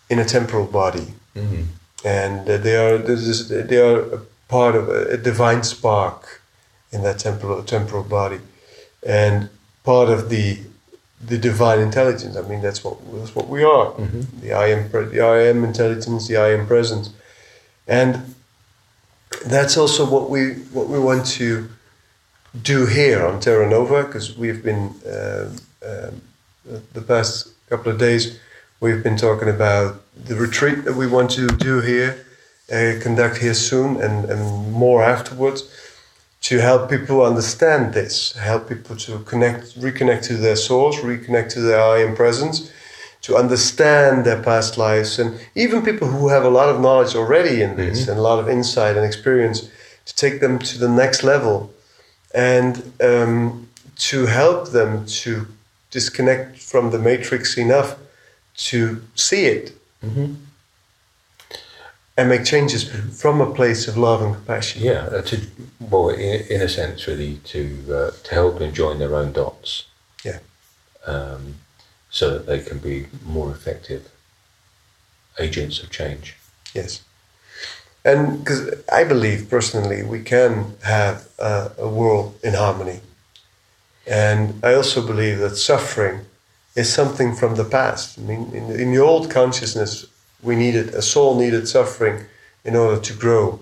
in 0.09 0.19
a 0.19 0.25
temporal 0.25 0.65
body, 0.65 1.07
and 2.05 2.49
uh, 2.49 2.57
they 2.57 2.75
are 2.75 2.97
this 2.97 3.21
is, 3.27 3.49
they 3.49 3.77
are 3.79 3.99
a 4.15 4.19
part 4.47 4.75
of 4.75 4.87
a, 4.89 5.13
a 5.13 5.17
divine 5.17 5.63
spark 5.63 6.41
in 6.91 7.03
that 7.03 7.19
temporal 7.19 7.63
temporal 7.63 8.03
body, 8.03 8.39
and 9.05 9.49
part 9.83 10.09
of 10.09 10.29
the 10.29 10.59
the 11.29 11.37
divine 11.37 11.79
intelligence. 11.79 12.35
I 12.37 12.41
mean, 12.41 12.61
that's 12.61 12.83
what 12.83 12.97
that's 13.19 13.35
what 13.35 13.47
we 13.49 13.63
are. 13.63 13.93
The 14.41 14.53
I 14.53 14.67
am 14.67 14.89
the 14.91 15.21
I 15.21 15.39
am 15.49 15.63
intelligence, 15.63 16.27
the 16.27 16.37
I 16.37 16.49
am 16.53 16.67
presence, 16.67 17.09
and 17.87 18.35
that's 19.45 19.77
also 19.77 20.05
what 20.09 20.29
we 20.29 20.53
what 20.73 20.87
we 20.87 20.99
want 20.99 21.25
to 21.39 21.69
do 22.61 22.85
here 22.85 23.25
on 23.25 23.39
Terra 23.39 23.69
Nova 23.69 24.03
because 24.03 24.37
we've 24.37 24.63
been 24.63 24.93
um, 25.05 25.55
um, 25.85 26.21
the 26.93 27.01
past 27.01 27.49
couple 27.69 27.91
of 27.91 27.97
days 27.99 28.39
we've 28.79 29.03
been 29.03 29.17
talking 29.17 29.49
about 29.49 30.01
the 30.15 30.35
retreat 30.35 30.85
that 30.85 30.95
we 30.95 31.07
want 31.07 31.31
to 31.31 31.47
do 31.47 31.81
here, 31.81 32.25
uh, 32.71 32.93
conduct 33.01 33.37
here 33.37 33.53
soon, 33.53 34.01
and, 34.01 34.25
and 34.25 34.71
more 34.71 35.03
afterwards 35.03 35.69
to 36.41 36.59
help 36.59 36.89
people 36.89 37.25
understand 37.25 37.93
this, 37.93 38.33
help 38.33 38.69
people 38.69 38.95
to 38.95 39.19
connect, 39.19 39.79
reconnect 39.79 40.23
to 40.23 40.37
their 40.37 40.55
source, 40.55 40.97
reconnect 40.97 41.49
to 41.49 41.61
their 41.61 41.81
I 41.81 41.99
am 41.99 42.15
presence, 42.15 42.71
to 43.21 43.35
understand 43.35 44.25
their 44.25 44.41
past 44.41 44.77
lives, 44.77 45.19
and 45.19 45.39
even 45.55 45.83
people 45.83 46.07
who 46.07 46.29
have 46.29 46.45
a 46.45 46.49
lot 46.49 46.69
of 46.69 46.79
knowledge 46.79 47.15
already 47.15 47.61
in 47.61 47.75
this 47.75 48.07
and 48.07 48.17
a 48.17 48.21
lot 48.21 48.39
of 48.39 48.47
insight 48.47 48.95
and 48.95 49.05
experience, 49.05 49.69
to 50.05 50.15
take 50.15 50.39
them 50.39 50.59
to 50.59 50.77
the 50.77 50.87
next 50.87 51.23
level, 51.23 51.73
and 52.33 52.93
um, 53.01 53.67
to 53.97 54.27
help 54.27 54.69
them 54.69 55.05
to 55.05 55.47
disconnect 55.89 56.59
from 56.59 56.91
the 56.91 56.99
matrix 56.99 57.57
enough 57.57 57.97
to 58.57 59.01
see 59.15 59.45
it 59.45 59.73
and 62.17 62.29
make 62.29 62.43
changes 62.43 62.83
from 63.21 63.39
a 63.41 63.53
place 63.53 63.87
of 63.87 63.95
love 63.95 64.21
and 64.21 64.35
compassion. 64.35 64.81
Yeah, 64.81 65.03
uh, 65.11 65.21
to 65.21 65.41
well, 65.79 66.09
in, 66.09 66.45
in 66.49 66.61
a 66.61 66.69
sense, 66.69 67.07
really 67.07 67.35
to 67.45 67.61
uh, 67.89 68.11
to 68.23 68.33
help 68.33 68.59
them 68.59 68.73
join 68.73 68.99
their 68.99 69.15
own 69.15 69.31
dots. 69.31 69.85
Yeah. 70.25 70.39
Um, 71.05 71.55
so 72.09 72.31
that 72.31 72.47
they 72.47 72.59
can 72.59 72.79
be 72.79 73.05
more 73.25 73.51
effective 73.51 74.09
agents 75.39 75.83
of 75.83 75.91
change. 75.91 76.35
Yes. 76.73 77.01
And 78.03 78.39
because 78.39 78.81
I 78.91 79.03
believe 79.03 79.49
personally 79.49 80.01
we 80.03 80.21
can 80.23 80.75
have 80.83 81.27
a, 81.37 81.71
a 81.77 81.89
world 81.89 82.39
in 82.43 82.53
harmony. 82.53 83.01
And 84.07 84.63
I 84.63 84.73
also 84.73 85.05
believe 85.05 85.39
that 85.39 85.57
suffering 85.57 86.21
is 86.77 86.93
something 86.93 87.35
from 87.35 87.55
the 87.55 87.65
past. 87.65 88.19
I 88.19 88.21
mean, 88.21 88.51
in, 88.53 88.71
in 88.79 88.91
the 88.93 88.99
old 88.99 89.31
consciousness, 89.31 90.05
we 90.43 90.55
needed, 90.55 90.93
a 90.93 91.01
soul 91.01 91.35
needed 91.37 91.67
suffering 91.67 92.25
in 92.63 92.75
order 92.75 93.01
to 93.01 93.13
grow. 93.13 93.59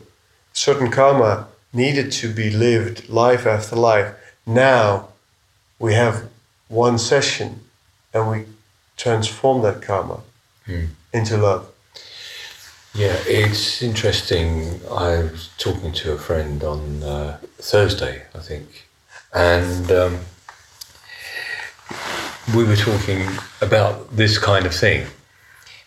Certain 0.51 0.91
karma 0.91 1.47
needed 1.71 2.11
to 2.11 2.31
be 2.31 2.49
lived 2.49 3.09
life 3.09 3.47
after 3.47 3.77
life. 3.77 4.13
Now 4.45 5.07
we 5.79 5.93
have 5.93 6.27
one 6.67 6.97
session 6.97 7.61
and 8.13 8.29
we 8.29 8.45
transform 8.97 9.61
that 9.63 9.81
karma 9.81 10.19
into 11.13 11.37
love. 11.37 11.71
Yeah, 12.93 13.17
it's 13.27 13.81
interesting. 13.81 14.81
I 14.89 15.23
was 15.23 15.49
talking 15.57 15.91
to 15.93 16.13
a 16.13 16.17
friend 16.17 16.63
on 16.63 17.03
uh, 17.03 17.37
Thursday, 17.57 18.23
I 18.33 18.39
think, 18.39 18.87
and 19.33 19.91
um, 19.91 20.19
we 22.53 22.63
were 22.63 22.75
talking 22.75 23.27
about 23.61 24.15
this 24.15 24.37
kind 24.37 24.65
of 24.65 24.73
thing. 24.73 25.07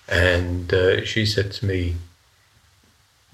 And 0.08 0.72
uh, 0.72 1.04
she 1.04 1.26
said 1.26 1.52
to 1.52 1.66
me, 1.66 1.96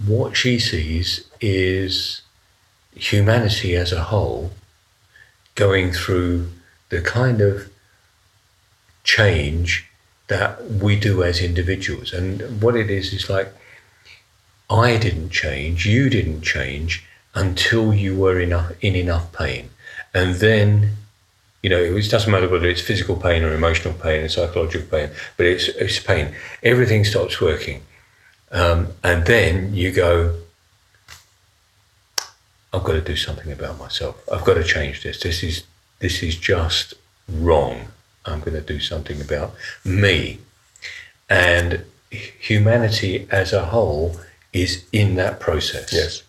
what 0.04 0.36
she 0.36 0.58
sees 0.58 1.26
is 1.40 2.22
humanity 2.94 3.76
as 3.76 3.92
a 3.92 4.04
whole 4.04 4.50
going 5.54 5.92
through 5.92 6.50
the 6.90 7.00
kind 7.00 7.40
of 7.40 7.70
change 9.04 9.88
that 10.28 10.64
we 10.64 10.96
do 10.96 11.22
as 11.22 11.40
individuals. 11.40 12.12
And 12.12 12.62
what 12.62 12.76
it 12.76 12.90
is 12.90 13.12
is 13.12 13.30
like, 13.30 13.52
I 14.70 14.96
didn't 14.96 15.30
change, 15.30 15.86
you 15.86 16.08
didn't 16.08 16.42
change 16.42 17.04
until 17.34 17.92
you 17.92 18.16
were 18.16 18.40
enough, 18.40 18.72
in 18.80 18.96
enough 18.96 19.32
pain. 19.32 19.70
And 20.12 20.36
then, 20.36 20.96
you 21.64 21.70
know, 21.70 21.80
it 21.80 22.10
doesn't 22.10 22.30
matter 22.30 22.46
whether 22.46 22.68
it's 22.68 22.82
physical 22.82 23.16
pain 23.16 23.42
or 23.42 23.54
emotional 23.54 23.94
pain 23.94 24.22
or 24.22 24.28
psychological 24.28 24.86
pain, 24.86 25.08
but 25.38 25.46
it's, 25.46 25.68
it's 25.68 25.98
pain. 25.98 26.34
Everything 26.62 27.04
stops 27.04 27.40
working. 27.40 27.80
Um, 28.52 28.88
and 29.02 29.24
then 29.24 29.74
you 29.74 29.90
go, 29.90 30.36
I've 32.70 32.84
got 32.84 32.92
to 32.92 33.00
do 33.00 33.16
something 33.16 33.50
about 33.50 33.78
myself. 33.78 34.22
I've 34.30 34.44
got 34.44 34.54
to 34.54 34.62
change 34.62 35.02
this. 35.02 35.22
This 35.22 35.42
is 35.42 35.64
this 36.00 36.22
is 36.22 36.36
just 36.36 36.92
wrong. 37.30 37.86
I'm 38.26 38.40
going 38.40 38.52
to 38.52 38.60
do 38.60 38.78
something 38.78 39.22
about 39.22 39.54
me. 39.86 40.40
And 41.30 41.86
humanity 42.10 43.26
as 43.30 43.54
a 43.54 43.64
whole 43.64 44.20
is 44.52 44.84
in 44.92 45.14
that 45.14 45.40
process. 45.40 45.94
Yes. 45.94 46.22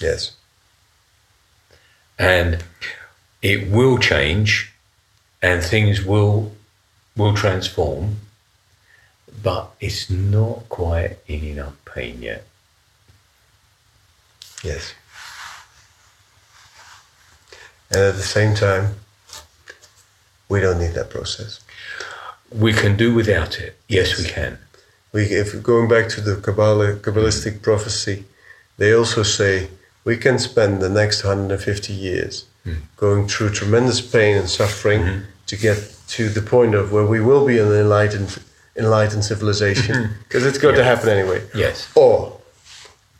Yes. 0.00 0.32
And 2.18 2.64
it 3.44 3.70
will 3.70 3.98
change 3.98 4.72
and 5.42 5.62
things 5.62 6.02
will 6.02 6.50
will 7.16 7.34
transform, 7.34 8.16
but 9.42 9.70
it's 9.78 10.10
not 10.10 10.68
quite 10.68 11.18
in 11.28 11.44
enough 11.44 11.76
pain 11.84 12.22
yet. 12.22 12.44
Yes. 14.64 14.94
And 17.90 18.00
at 18.00 18.16
the 18.16 18.22
same 18.22 18.54
time, 18.56 18.94
we 20.48 20.60
don't 20.60 20.80
need 20.80 20.94
that 20.94 21.10
process. 21.10 21.60
We 22.50 22.72
can 22.72 22.96
do 22.96 23.14
without 23.14 23.60
it. 23.60 23.76
Yes, 23.88 24.18
we 24.18 24.24
can. 24.24 24.58
We, 25.12 25.24
if 25.24 25.62
going 25.62 25.88
back 25.88 26.08
to 26.10 26.20
the 26.20 26.36
Kabbalah, 26.36 26.96
Kabbalistic 26.96 27.58
mm. 27.58 27.62
prophecy, 27.62 28.24
they 28.78 28.92
also 28.92 29.22
say 29.22 29.68
we 30.02 30.16
can 30.16 30.38
spend 30.38 30.80
the 30.80 30.88
next 30.88 31.22
150 31.22 31.92
years 31.92 32.46
going 32.96 33.28
through 33.28 33.50
tremendous 33.50 34.00
pain 34.00 34.36
and 34.36 34.48
suffering 34.48 35.00
mm-hmm. 35.00 35.20
to 35.46 35.56
get 35.56 35.96
to 36.08 36.28
the 36.28 36.42
point 36.42 36.74
of 36.74 36.92
where 36.92 37.06
we 37.06 37.20
will 37.20 37.46
be 37.46 37.58
an 37.58 37.72
enlightened, 37.72 38.38
enlightened 38.76 39.24
civilization, 39.24 39.94
mm-hmm. 39.94 40.12
because 40.24 40.44
it's 40.46 40.58
going 40.58 40.74
to 40.74 40.84
happen 40.84 41.08
anyway. 41.08 41.42
Yes. 41.54 41.90
Or 41.94 42.40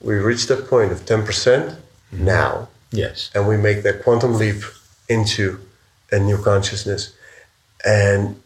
we 0.00 0.14
reach 0.16 0.46
that 0.46 0.68
point 0.68 0.92
of 0.92 1.04
10% 1.04 1.24
mm-hmm. 1.24 2.24
now, 2.24 2.68
Yes. 2.90 3.30
and 3.34 3.48
we 3.48 3.56
make 3.56 3.82
that 3.82 4.02
quantum 4.04 4.34
leap 4.34 4.62
into 5.08 5.60
a 6.10 6.18
new 6.18 6.38
consciousness 6.38 7.12
and 7.84 8.40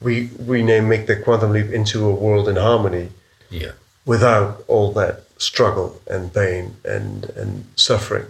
we 0.00 0.30
we 0.46 0.62
name 0.62 0.88
make 0.88 1.06
the 1.06 1.16
quantum 1.16 1.52
leap 1.52 1.70
into 1.70 2.08
a 2.08 2.14
world 2.14 2.48
in 2.48 2.56
harmony 2.56 3.10
Yeah. 3.50 3.72
without 4.04 4.64
all 4.68 4.92
that 4.92 5.24
struggle 5.38 6.00
and 6.08 6.32
pain 6.32 6.76
and 6.84 7.24
and 7.36 7.64
suffering 7.76 8.26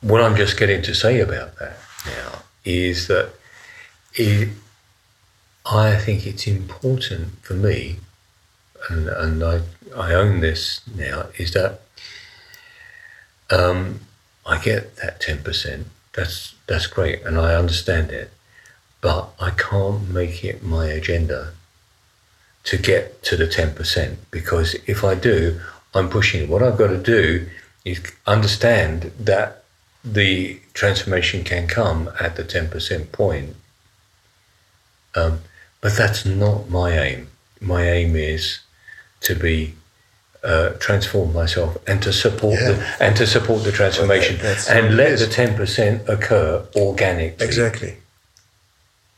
what 0.00 0.20
I'm 0.20 0.36
just 0.36 0.58
getting 0.58 0.82
to 0.82 0.94
say 0.94 1.20
about 1.20 1.56
that 1.58 1.78
now 2.06 2.42
is 2.64 3.08
that 3.08 3.30
it, 4.14 4.50
I 5.64 5.96
think 5.96 6.26
it's 6.26 6.46
important 6.46 7.42
for 7.42 7.54
me, 7.54 7.98
and, 8.88 9.08
and 9.08 9.42
I, 9.42 9.60
I 9.96 10.14
own 10.14 10.40
this 10.40 10.80
now, 10.94 11.26
is 11.36 11.52
that 11.52 11.80
um, 13.50 14.00
I 14.44 14.58
get 14.58 14.96
that 14.96 15.20
10%. 15.20 15.84
That's, 16.14 16.54
that's 16.66 16.86
great, 16.86 17.22
and 17.22 17.38
I 17.38 17.54
understand 17.54 18.10
it, 18.10 18.30
but 19.00 19.30
I 19.38 19.50
can't 19.50 20.08
make 20.08 20.44
it 20.44 20.62
my 20.62 20.86
agenda 20.86 21.52
to 22.64 22.76
get 22.76 23.22
to 23.22 23.36
the 23.36 23.46
10% 23.46 24.16
because 24.30 24.74
if 24.86 25.04
I 25.04 25.14
do, 25.14 25.60
I'm 25.94 26.10
pushing. 26.10 26.48
What 26.48 26.62
I've 26.62 26.76
got 26.76 26.88
to 26.88 26.98
do 26.98 27.46
is 27.84 28.02
understand 28.26 29.12
that 29.20 29.62
the 30.06 30.60
transformation 30.72 31.42
can 31.42 31.66
come 31.66 32.08
at 32.20 32.36
the 32.36 32.44
10% 32.44 33.10
point. 33.10 33.56
Um, 35.16 35.40
but 35.80 35.96
that's 35.96 36.24
not 36.24 36.70
my 36.70 36.96
aim. 36.96 37.28
My 37.60 37.88
aim 37.88 38.14
is 38.14 38.60
to 39.22 39.34
be 39.34 39.74
uh, 40.44 40.70
transform 40.78 41.32
myself 41.32 41.76
and 41.88 42.00
to 42.02 42.12
support 42.12 42.58
the 42.60 42.96
and 43.00 43.16
to 43.16 43.26
support 43.26 43.64
the 43.64 43.72
transformation. 43.72 44.38
That's 44.40 44.68
and 44.68 44.96
let 44.96 45.18
the 45.18 45.24
10% 45.24 46.08
occur 46.08 46.64
organically. 46.76 47.44
Exactly. 47.44 47.96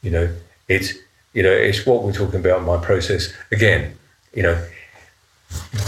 You 0.03 0.11
know 0.11 0.35
it's 0.69 0.95
you 1.35 1.43
know 1.43 1.51
it's 1.51 1.85
what 1.85 2.03
we're 2.03 2.13
talking 2.13 2.41
about 2.41 2.61
in 2.61 2.65
my 2.65 2.79
process. 2.79 3.33
Again 3.53 3.99
you 4.33 4.43
know 4.43 4.65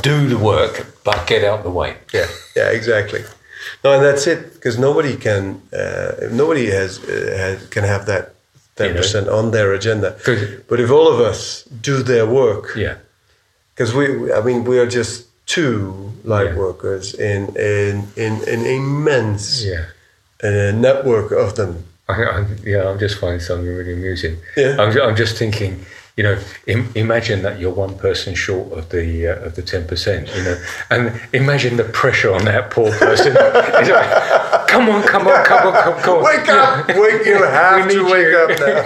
do 0.03 0.29
the 0.29 0.39
work 0.39 0.95
but 1.05 1.27
get 1.27 1.43
out 1.45 1.63
the 1.63 1.71
way. 1.71 1.97
Yeah 2.13 2.27
yeah 2.55 2.71
exactly 2.71 3.23
no 3.85 3.93
and 3.95 4.03
that's 4.05 4.27
it 4.27 4.41
because 4.55 4.79
nobody 4.79 5.17
can 5.17 5.61
uh, 5.73 6.13
nobody 6.33 6.67
has, 6.71 6.99
uh, 6.99 7.37
has 7.43 7.67
can 7.69 7.85
have 7.85 8.05
that 8.07 8.25
10% 8.77 9.29
on 9.31 9.51
their 9.51 9.75
agenda. 9.75 10.11
but 10.69 10.81
if 10.81 10.91
all 10.91 11.07
of 11.15 11.21
us 11.21 11.65
do 11.83 12.03
their 12.03 12.27
work 12.27 12.65
yeah 12.77 12.97
because 13.75 13.91
we 13.95 14.33
i 14.33 14.41
mean 14.41 14.65
we 14.65 14.79
are 14.79 14.87
just 15.01 15.27
two 15.47 15.77
light 16.25 16.51
Yeah. 16.53 16.57
workers 16.65 17.15
in 17.15 17.41
in 17.57 17.95
in 18.17 18.33
an 18.55 18.63
immense 18.79 19.65
yeah 19.65 19.85
uh, 20.47 20.73
network 20.87 21.31
of 21.33 21.55
them 21.55 21.73
I, 22.09 22.25
I, 22.25 22.47
yeah, 22.65 22.89
I'm 22.89 22.99
just 22.99 23.17
finding 23.21 23.39
something 23.41 23.69
really 23.79 23.93
amusing. 23.93 24.35
Yeah. 24.57 24.75
I'm, 24.81 24.91
I'm 25.01 25.15
just 25.15 25.37
thinking, 25.39 25.73
you 26.21 26.27
know, 26.27 26.37
Im, 26.67 26.81
imagine 26.95 27.41
that 27.47 27.59
you're 27.59 27.73
one 27.87 27.95
person 27.97 28.35
short 28.35 28.67
of 28.79 28.91
the 28.91 29.07
uh, 29.29 29.47
of 29.47 29.55
the 29.55 29.63
ten 29.63 29.87
percent, 29.87 30.29
you 30.37 30.43
know, 30.45 30.57
and 30.91 31.03
imagine 31.33 31.79
the 31.79 31.85
pressure 32.01 32.31
on 32.35 32.45
that 32.45 32.71
poor 32.71 32.91
person. 32.93 33.33
Like, 33.91 34.69
come 34.69 34.87
on, 34.91 35.03
come 35.13 35.27
on, 35.27 35.43
come 35.51 35.67
on, 35.69 35.75
come, 35.83 35.97
come 36.05 36.17
on. 36.19 36.25
wake 36.25 36.49
up 36.49 36.87
wake 36.89 37.25
you 37.27 37.43
have 37.61 37.89
to 37.91 38.03
wake 38.13 38.33
you. 38.35 38.39
up 38.45 38.51
now 38.61 38.77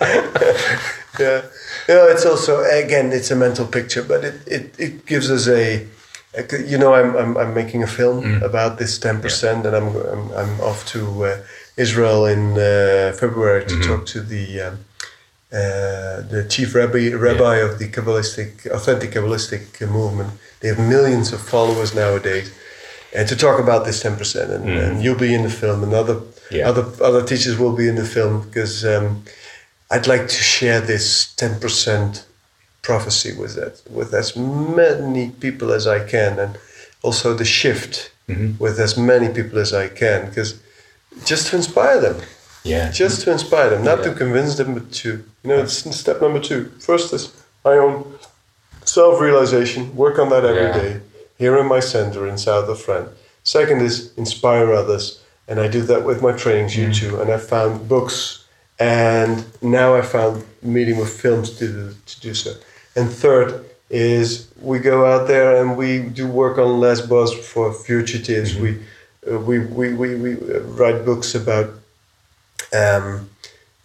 yeah 1.24 1.42
you 1.88 1.94
know 1.96 2.06
it's 2.14 2.24
also 2.30 2.52
again 2.84 3.12
it's 3.12 3.30
a 3.30 3.36
mental 3.36 3.66
picture 3.66 4.02
but 4.02 4.24
it 4.24 4.34
it, 4.56 4.64
it 4.86 5.06
gives 5.06 5.30
us 5.30 5.46
a, 5.48 5.86
you 6.72 6.78
know 6.78 6.94
I'm, 6.94 7.10
I'm 7.16 7.36
i'm 7.36 7.52
making 7.54 7.82
a 7.82 7.86
film 7.86 8.22
Mm. 8.24 8.42
about 8.50 8.78
this 8.78 8.98
10% 8.98 9.64
and 9.66 9.74
i'm 9.78 9.88
i'm, 10.12 10.24
I'm 10.40 10.60
off 10.60 10.80
to 10.94 11.00
uh, 11.24 11.36
Israel 11.84 12.20
in 12.34 12.42
uh, 12.52 13.12
February 13.22 13.64
to 13.70 13.76
talk 13.88 14.02
to 14.14 14.20
the 14.34 14.44
um, 14.66 14.74
uh, 15.52 16.20
the 16.34 16.42
chief 16.48 16.68
rabbi 16.80 17.04
rabbi 17.28 17.56
of 17.68 17.72
the 17.80 17.88
Kabbalistic 17.96 18.50
authentic 18.76 19.10
Kabbalistic 19.16 19.62
movement. 19.98 20.30
They 20.60 20.68
have 20.72 20.78
millions 20.96 21.32
of 21.32 21.40
followers 21.54 21.90
nowadays, 22.02 22.46
and 23.16 23.24
to 23.28 23.36
talk 23.44 23.58
about 23.66 23.80
this 23.86 23.98
ten 24.04 24.14
percent. 24.20 24.48
And, 24.56 24.64
and 24.84 25.02
you'll 25.02 25.24
be 25.28 25.32
in 25.38 25.42
the 25.48 25.54
film, 25.62 25.78
and 25.84 25.92
other 26.02 26.16
Yeah. 26.50 26.68
other 26.70 26.84
other 27.08 27.22
teachers 27.30 27.54
will 27.62 27.76
be 27.82 27.86
in 27.92 27.96
the 28.02 28.08
film 28.16 28.32
because 28.46 28.74
um, 28.94 29.06
I'd 29.94 30.08
like 30.14 30.24
to 30.36 30.40
share 30.56 30.80
this 30.92 31.04
ten 31.42 31.52
percent 31.64 32.12
prophecy 32.88 33.32
with 33.42 33.52
that 33.60 33.74
with 33.98 34.10
as 34.22 34.28
many 34.82 35.24
people 35.44 35.68
as 35.78 35.84
I 35.96 36.00
can, 36.14 36.32
and 36.44 36.52
also 37.06 37.28
the 37.42 37.44
shift 37.60 37.94
with 38.64 38.76
as 38.86 38.92
many 38.96 39.28
people 39.38 39.58
as 39.66 39.72
I 39.84 39.86
can, 40.02 40.20
because 40.28 40.50
just 41.24 41.48
to 41.48 41.56
inspire 41.56 42.00
them, 42.00 42.16
Yeah. 42.64 42.90
just 42.90 43.22
to 43.22 43.30
inspire 43.32 43.70
them, 43.70 43.82
not 43.84 44.02
to 44.04 44.12
convince 44.12 44.56
them, 44.56 44.74
but 44.74 44.92
to 45.02 45.24
you 45.42 45.48
know, 45.50 45.58
it's 45.58 45.96
step 45.96 46.20
number 46.20 46.38
two. 46.38 46.70
First 46.80 47.12
is 47.14 47.30
my 47.64 47.76
own 47.78 48.04
self-realization, 48.84 49.96
work 49.96 50.18
on 50.18 50.28
that 50.30 50.44
every 50.44 50.62
Yeah. 50.62 50.72
day 50.80 50.96
here 51.38 51.56
in 51.58 51.66
my 51.66 51.80
center 51.80 52.26
in 52.26 52.36
south 52.38 52.68
of 52.68 52.80
France. 52.80 53.10
Second 53.44 53.80
is 53.82 54.10
inspire 54.16 54.72
others, 54.72 55.20
and 55.48 55.58
I 55.60 55.68
do 55.68 55.80
that 55.82 56.04
with 56.04 56.20
my 56.22 56.32
trainings, 56.32 56.76
you 56.76 56.92
too. 56.92 57.20
And 57.20 57.30
I 57.30 57.38
found 57.38 57.88
books, 57.88 58.44
and 58.78 59.44
now 59.62 59.94
I 59.94 60.02
found 60.02 60.44
meeting 60.62 60.98
with 60.98 61.08
films 61.08 61.50
to 61.58 61.66
do, 61.66 61.94
to 62.06 62.20
do 62.20 62.34
so. 62.34 62.52
And 62.96 63.10
third 63.10 63.64
is 63.88 64.46
we 64.60 64.78
go 64.78 65.06
out 65.06 65.26
there 65.26 65.56
and 65.60 65.76
we 65.76 65.98
do 66.00 66.26
work 66.26 66.58
on 66.58 66.78
Lesbos 66.80 67.32
for 67.34 67.72
fugitives. 67.72 68.54
We, 68.54 68.70
uh, 68.70 68.72
we, 68.72 68.78
we, 69.26 69.58
we, 69.60 69.94
we 69.94 70.34
uh, 70.34 70.60
write 70.60 71.04
books 71.04 71.34
about 71.34 71.70
um, 72.72 73.28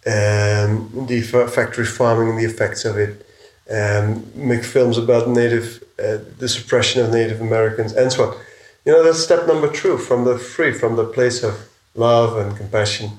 um, 0.06 1.06
the 1.08 1.22
factory 1.52 1.84
farming 1.84 2.30
and 2.30 2.38
the 2.38 2.44
effects 2.44 2.84
of 2.84 2.96
it, 2.96 3.26
um, 3.70 4.24
make 4.34 4.64
films 4.64 4.98
about 4.98 5.28
native, 5.28 5.82
uh, 5.98 6.18
the 6.38 6.48
suppression 6.48 7.04
of 7.04 7.12
Native 7.12 7.40
Americans, 7.40 7.92
and 7.92 8.12
so 8.12 8.30
on. 8.30 8.38
You 8.84 8.92
know, 8.92 9.02
that's 9.02 9.18
step 9.18 9.48
number 9.48 9.70
two 9.72 9.98
from 9.98 10.24
the 10.24 10.38
free, 10.38 10.72
from 10.72 10.94
the 10.94 11.04
place 11.04 11.42
of 11.42 11.68
love 11.96 12.36
and 12.36 12.56
compassion 12.56 13.10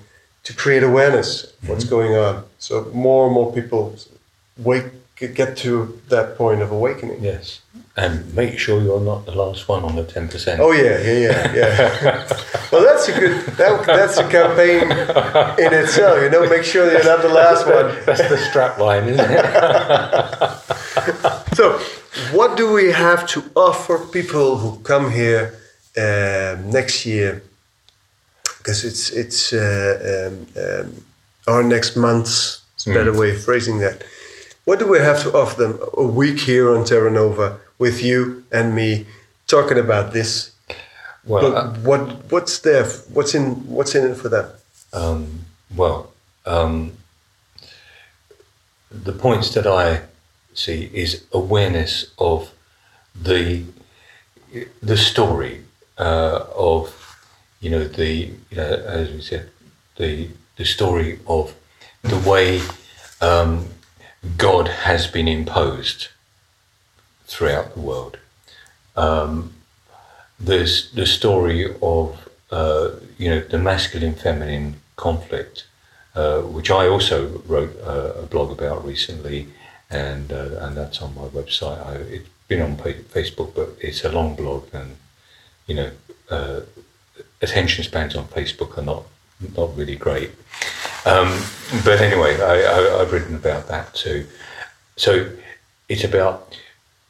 to 0.43 0.53
create 0.53 0.83
awareness 0.83 1.43
of 1.43 1.69
what's 1.69 1.83
going 1.83 2.15
on. 2.15 2.45
So 2.57 2.89
more 2.93 3.25
and 3.25 3.33
more 3.33 3.51
people 3.53 3.93
wake, 4.57 4.85
get 5.19 5.57
to 5.57 5.99
that 6.09 6.37
point 6.37 6.61
of 6.61 6.71
awakening. 6.71 7.23
Yes. 7.23 7.61
And 7.95 8.31
make 8.35 8.59
sure 8.59 8.79
you're 8.79 9.01
not 9.01 9.25
the 9.25 9.31
last 9.31 9.67
one 9.67 9.83
on 9.83 9.95
the 9.95 10.03
10%. 10.03 10.59
Oh 10.59 10.71
yeah, 10.71 11.01
yeah, 11.01 11.17
yeah, 11.17 11.53
yeah. 11.55 12.41
well, 12.71 12.83
that's 12.83 13.07
a 13.07 13.19
good. 13.19 13.43
That, 13.57 13.85
that's 13.87 14.17
a 14.17 14.29
campaign 14.29 14.83
in 15.65 15.73
itself. 15.73 16.21
You 16.21 16.29
know, 16.29 16.47
make 16.47 16.63
sure 16.63 16.91
you're 16.91 17.03
not 17.03 17.23
the 17.23 17.29
last 17.29 17.65
one. 17.65 17.87
That's 18.05 18.29
the 18.29 18.37
strap 18.37 18.77
line, 18.77 19.09
isn't 19.09 19.31
it? 19.31 19.45
So, 21.57 21.79
what 22.33 22.55
do 22.55 22.71
we 22.71 22.91
have 22.91 23.27
to 23.29 23.43
offer 23.55 23.97
people 23.97 24.57
who 24.57 24.79
come 24.83 25.09
here 25.09 25.57
um, 25.97 26.69
next 26.69 27.03
year? 27.03 27.41
Because 28.59 28.85
it's 28.85 29.09
it's 29.09 29.53
uh, 29.53 30.27
um, 30.27 30.45
um, 30.63 31.05
our 31.47 31.63
next 31.63 31.95
month's 31.95 32.61
it's 32.75 32.85
a 32.85 32.93
better 32.93 33.11
way 33.11 33.31
of 33.31 33.43
phrasing 33.43 33.79
that. 33.79 34.03
What 34.67 34.79
do 34.79 34.85
we 34.85 34.99
have 34.99 35.21
to 35.23 35.31
offer 35.31 35.55
them? 35.63 35.79
A 35.95 36.03
week 36.03 36.41
here 36.41 36.75
on 36.75 36.83
Terra 36.83 37.09
Nova 37.09 37.57
with 37.79 38.03
you 38.03 38.43
and 38.51 38.75
me 38.75 39.05
talking 39.47 39.77
about 39.77 40.11
this. 40.11 40.51
Well, 41.23 41.41
But 41.51 41.55
uh, 41.55 41.69
what 41.89 42.01
what's 42.31 42.59
there? 42.59 42.83
What's 43.15 43.33
in 43.33 43.45
what's 43.75 43.95
in 43.95 44.11
it 44.11 44.15
for 44.17 44.27
them? 44.27 44.47
um, 44.91 45.45
well, 45.73 46.11
um, 46.45 46.91
the 48.91 49.13
points 49.13 49.53
that 49.53 49.65
I 49.65 50.01
see 50.53 50.89
is 50.93 51.23
awareness 51.31 52.11
of 52.17 52.51
the 53.15 53.63
the 54.83 54.97
story 54.97 55.63
uh, 55.97 56.43
of 56.53 56.91
you 57.61 57.69
know 57.69 57.87
the 57.87 58.11
you 58.49 58.57
know, 58.57 58.67
as 58.99 59.11
we 59.11 59.21
said 59.21 59.49
the 59.95 60.27
the 60.57 60.65
story 60.65 61.19
of 61.25 61.55
the 62.03 62.19
way 62.29 62.61
um, 63.21 63.67
God 64.37 64.67
has 64.67 65.07
been 65.07 65.27
imposed 65.27 66.07
throughout 67.25 67.73
the 67.73 67.81
world. 67.81 68.17
Um, 68.95 69.53
there's 70.39 70.91
the 70.91 71.05
story 71.05 71.65
of 71.81 72.29
uh, 72.51 72.91
you 73.17 73.29
know 73.29 73.41
the 73.41 73.57
masculine 73.57 74.15
feminine 74.15 74.81
conflict, 74.95 75.65
uh, 76.15 76.41
which 76.41 76.71
I 76.71 76.87
also 76.87 77.41
wrote 77.47 77.75
uh, 77.81 78.13
a 78.23 78.23
blog 78.23 78.51
about 78.51 78.85
recently, 78.85 79.47
and 79.89 80.31
uh, 80.31 80.57
and 80.61 80.75
that's 80.75 81.01
on 81.01 81.15
my 81.15 81.27
website. 81.27 81.85
I, 81.85 81.95
it's 81.95 82.29
been 82.47 82.61
on 82.61 82.77
Facebook, 82.77 83.53
but 83.55 83.69
it's 83.79 84.03
a 84.03 84.11
long 84.11 84.35
blog, 84.35 84.67
and 84.73 84.97
you 85.67 85.75
know 85.75 85.91
uh, 86.29 86.61
attention 87.41 87.83
spans 87.83 88.15
on 88.15 88.25
Facebook 88.25 88.77
are 88.77 88.83
not 88.83 89.03
not 89.55 89.75
really 89.77 89.95
great. 89.95 90.31
Um, 91.07 91.41
but 91.85 92.01
anyway, 92.01 92.39
I, 92.41 92.99
I've 92.99 93.13
written 93.13 93.35
about 93.35 93.69
that 93.69 93.93
too. 93.93 94.27
So 94.97 95.29
it's 95.87 96.03
about 96.03 96.53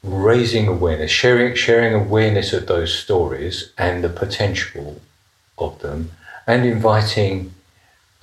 raising 0.04 0.68
awareness, 0.68 1.10
sharing 1.10 1.56
sharing 1.56 1.94
awareness 1.94 2.52
of 2.52 2.66
those 2.66 2.94
stories 2.94 3.72
and 3.76 4.04
the 4.04 4.08
potential 4.08 5.00
of 5.58 5.80
them, 5.80 6.12
and 6.46 6.64
inviting 6.64 7.54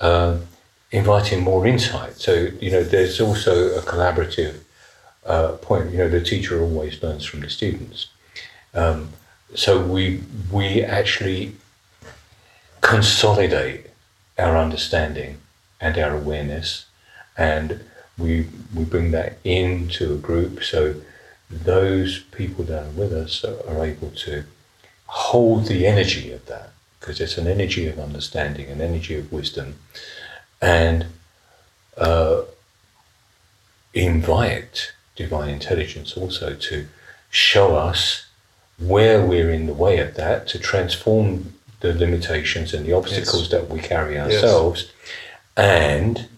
um 0.00 0.46
inviting 0.92 1.42
more 1.42 1.66
insight. 1.66 2.14
So 2.16 2.48
you 2.58 2.70
know, 2.70 2.82
there's 2.82 3.20
also 3.20 3.76
a 3.76 3.82
collaborative 3.82 4.60
uh, 5.26 5.52
point. 5.68 5.90
You 5.90 5.98
know, 5.98 6.08
the 6.08 6.22
teacher 6.22 6.62
always 6.62 7.02
learns 7.02 7.26
from 7.26 7.40
the 7.40 7.50
students. 7.50 8.06
Um, 8.72 9.10
so 9.54 9.82
we 9.82 10.22
we 10.50 10.82
actually 10.82 11.56
consolidate 12.80 13.86
our 14.38 14.56
understanding 14.56 15.38
and 15.80 15.98
our 15.98 16.16
awareness, 16.16 16.86
and 17.36 17.84
we 18.18 18.48
we 18.74 18.84
bring 18.84 19.10
that 19.10 19.38
into 19.44 20.14
a 20.14 20.18
group. 20.18 20.62
So 20.62 20.96
those 21.50 22.20
people 22.20 22.64
that 22.64 22.86
are 22.86 22.90
with 22.90 23.12
us 23.12 23.44
are, 23.44 23.84
able 23.84 24.10
to 24.10 24.44
hold 25.06 25.66
the 25.66 25.86
energy 25.86 26.32
of 26.32 26.44
that 26.46 26.70
because 26.98 27.20
it's 27.20 27.38
an 27.38 27.46
energy 27.46 27.86
of 27.86 27.98
understanding, 28.00 28.68
an 28.68 28.80
energy 28.80 29.16
of 29.16 29.32
wisdom, 29.32 29.76
and 30.60 31.06
uh, 31.96 32.42
invite 33.94 34.92
divine 35.14 35.50
intelligence 35.50 36.16
also 36.16 36.54
to 36.54 36.88
show 37.30 37.76
us 37.76 38.26
where 38.78 39.24
we're 39.24 39.50
in 39.50 39.66
the 39.66 39.74
way 39.74 39.98
of 39.98 40.14
that, 40.14 40.46
to 40.48 40.58
transform 40.58 41.54
the 41.80 41.94
limitations 41.94 42.74
and 42.74 42.84
the 42.84 42.92
obstacles 42.92 43.50
that 43.50 43.68
we 43.68 43.80
carry 43.80 44.18
ourselves, 44.18 44.90
and 45.56 46.28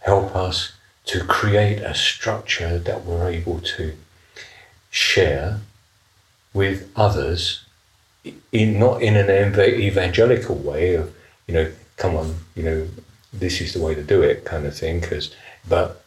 help 0.00 0.34
us 0.36 0.72
to 1.06 1.24
create 1.24 1.78
a 1.78 1.94
structure 1.94 2.78
that 2.78 3.04
we're 3.04 3.28
able 3.28 3.60
to 3.60 3.92
share 4.90 5.60
with 6.54 6.90
others 6.96 7.64
in 8.52 8.78
not 8.78 9.02
in 9.02 9.16
an 9.16 9.30
evangelical 9.60 10.56
way 10.56 10.94
of 10.94 11.14
you 11.46 11.54
know 11.54 11.70
come 11.96 12.16
on 12.16 12.34
you 12.54 12.62
know 12.62 12.88
this 13.32 13.60
is 13.60 13.72
the 13.74 13.80
way 13.80 13.94
to 13.94 14.02
do 14.02 14.22
it 14.22 14.44
kind 14.44 14.66
of 14.66 14.76
thing 14.76 15.00
because 15.00 15.34
but 15.68 16.02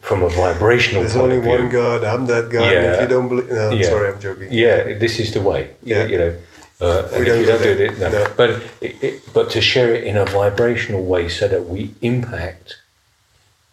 from 0.00 0.22
a 0.22 0.28
vibrational 0.28 1.02
There's 1.02 1.14
point 1.14 1.24
only 1.24 1.36
of 1.38 1.42
view, 1.44 1.52
one 1.52 1.68
God. 1.68 2.04
I'm 2.04 2.26
that 2.26 2.50
God. 2.50 2.70
Yeah. 2.70 2.94
If 2.94 3.00
you 3.02 3.08
don't 3.08 3.28
believe, 3.28 3.50
no, 3.50 3.70
Yeah. 3.70 3.88
sorry, 3.88 4.10
I'm 4.12 4.20
joking. 4.20 4.48
yeah, 4.50 4.94
this 4.98 5.18
is 5.18 5.32
the 5.34 5.40
way. 5.40 5.70
Yeah, 5.82 6.04
you 6.06 6.18
know. 6.18 6.36
Uh, 6.80 7.08
We 7.18 7.24
don't 7.24 7.38
do 7.40 7.46
don't 7.46 7.62
do 7.62 7.74
that. 7.74 7.80
it, 7.80 7.98
no. 7.98 8.08
No. 8.10 8.32
But 8.36 8.50
it, 8.80 9.02
it, 9.02 9.32
but 9.34 9.50
to 9.50 9.60
share 9.60 9.92
it 9.94 10.04
in 10.04 10.16
a 10.16 10.24
vibrational 10.24 11.04
way 11.04 11.28
so 11.28 11.48
that 11.48 11.66
we 11.66 11.94
impact 12.02 12.76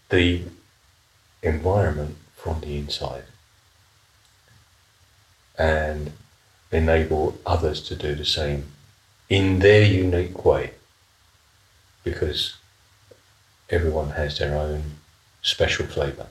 the 0.09 0.43
environment 1.43 2.17
from 2.35 2.61
the 2.61 2.77
inside 2.77 3.23
and 5.57 6.11
enable 6.71 7.37
others 7.45 7.81
to 7.87 7.95
do 7.95 8.15
the 8.15 8.25
same 8.25 8.65
in 9.29 9.59
their 9.59 9.83
unique 9.83 10.43
way 10.43 10.71
because 12.03 12.55
everyone 13.69 14.11
has 14.11 14.37
their 14.39 14.55
own 14.57 14.83
special 15.41 15.85
flavor. 15.85 16.27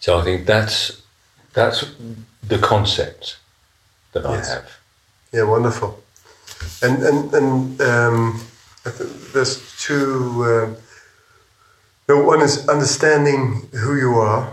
So 0.00 0.18
I 0.18 0.24
think 0.24 0.46
that's 0.46 1.02
that's 1.52 1.84
the 2.42 2.58
concept 2.58 3.38
that 4.22 4.30
Yes. 4.30 4.48
I 4.50 4.54
have. 4.54 4.70
Yeah, 5.32 5.42
wonderful. 5.44 5.90
And 6.82 7.02
and 7.02 7.34
and 7.34 7.80
um, 7.80 8.40
there's 9.32 9.60
two. 9.86 10.44
Uh, 10.44 10.74
no, 12.08 12.22
one 12.22 12.40
is 12.42 12.68
understanding 12.68 13.68
who 13.72 13.96
you 13.96 14.14
are, 14.20 14.48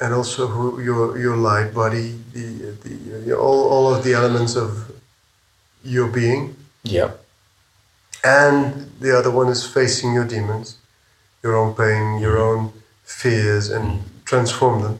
and 0.00 0.14
also 0.14 0.46
who 0.46 0.80
your 0.80 1.18
your 1.18 1.36
light 1.36 1.72
body, 1.74 2.18
the 2.32 2.74
the 2.84 3.32
uh, 3.34 3.38
all 3.38 3.68
all 3.68 3.94
of 3.94 4.02
the 4.04 4.14
elements 4.14 4.56
of 4.56 4.70
your 5.84 6.08
being, 6.08 6.54
Yeah. 6.82 7.10
and 8.24 8.90
the 9.00 9.16
other 9.18 9.30
one 9.30 9.48
is 9.50 9.66
facing 9.66 10.14
your 10.14 10.24
demons, 10.24 10.76
your 11.42 11.56
own 11.56 11.74
pain, 11.74 12.20
your 12.20 12.38
own 12.38 12.72
fears, 13.04 13.68
and 13.70 14.02
transform 14.24 14.82
them. 14.82 14.98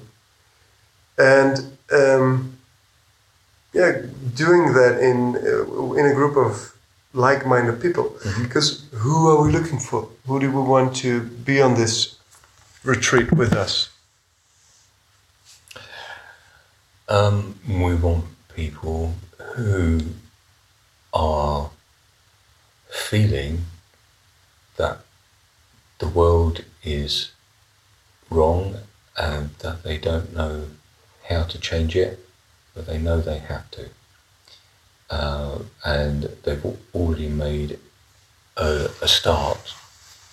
And 1.17 1.79
um, 1.93 2.52
yeah, 3.73 4.03
doing 4.35 4.73
that 4.75 5.01
in 5.01 5.37
uh, 5.37 5.93
in 5.95 6.07
a 6.07 6.15
group 6.15 6.37
of 6.37 6.75
like-minded 7.15 7.81
people. 7.81 8.17
Because 8.43 8.85
who 8.93 9.29
are 9.29 9.43
we 9.43 9.53
looking 9.53 9.79
for? 9.79 10.09
Who 10.27 10.41
do 10.41 10.51
we 10.51 10.63
want 10.63 10.97
to 10.97 11.23
be 11.23 11.61
on 11.61 11.75
this 11.75 12.17
retreat 12.85 13.33
with 13.33 13.53
us? 13.53 13.91
Um, 17.09 17.59
we 17.69 17.95
want 17.95 18.25
people 18.55 19.15
who 19.55 20.01
are 21.13 21.71
feeling 22.89 23.65
that 24.77 25.01
the 25.99 26.09
world 26.09 26.65
is 26.83 27.31
wrong 28.31 28.77
and 29.19 29.51
that 29.59 29.83
they 29.83 29.99
don't 29.99 30.35
know 30.35 30.69
how 31.29 31.43
to 31.45 31.59
change 31.59 31.95
it, 31.95 32.19
but 32.75 32.87
they 32.87 32.99
know 32.99 33.21
they 33.21 33.39
have 33.39 33.71
to. 33.73 33.89
Uh, 35.11 35.59
and 35.85 36.23
they've 36.45 36.65
already 36.95 37.29
made 37.29 37.79
a, 38.57 38.89
a 39.03 39.09
start 39.09 39.75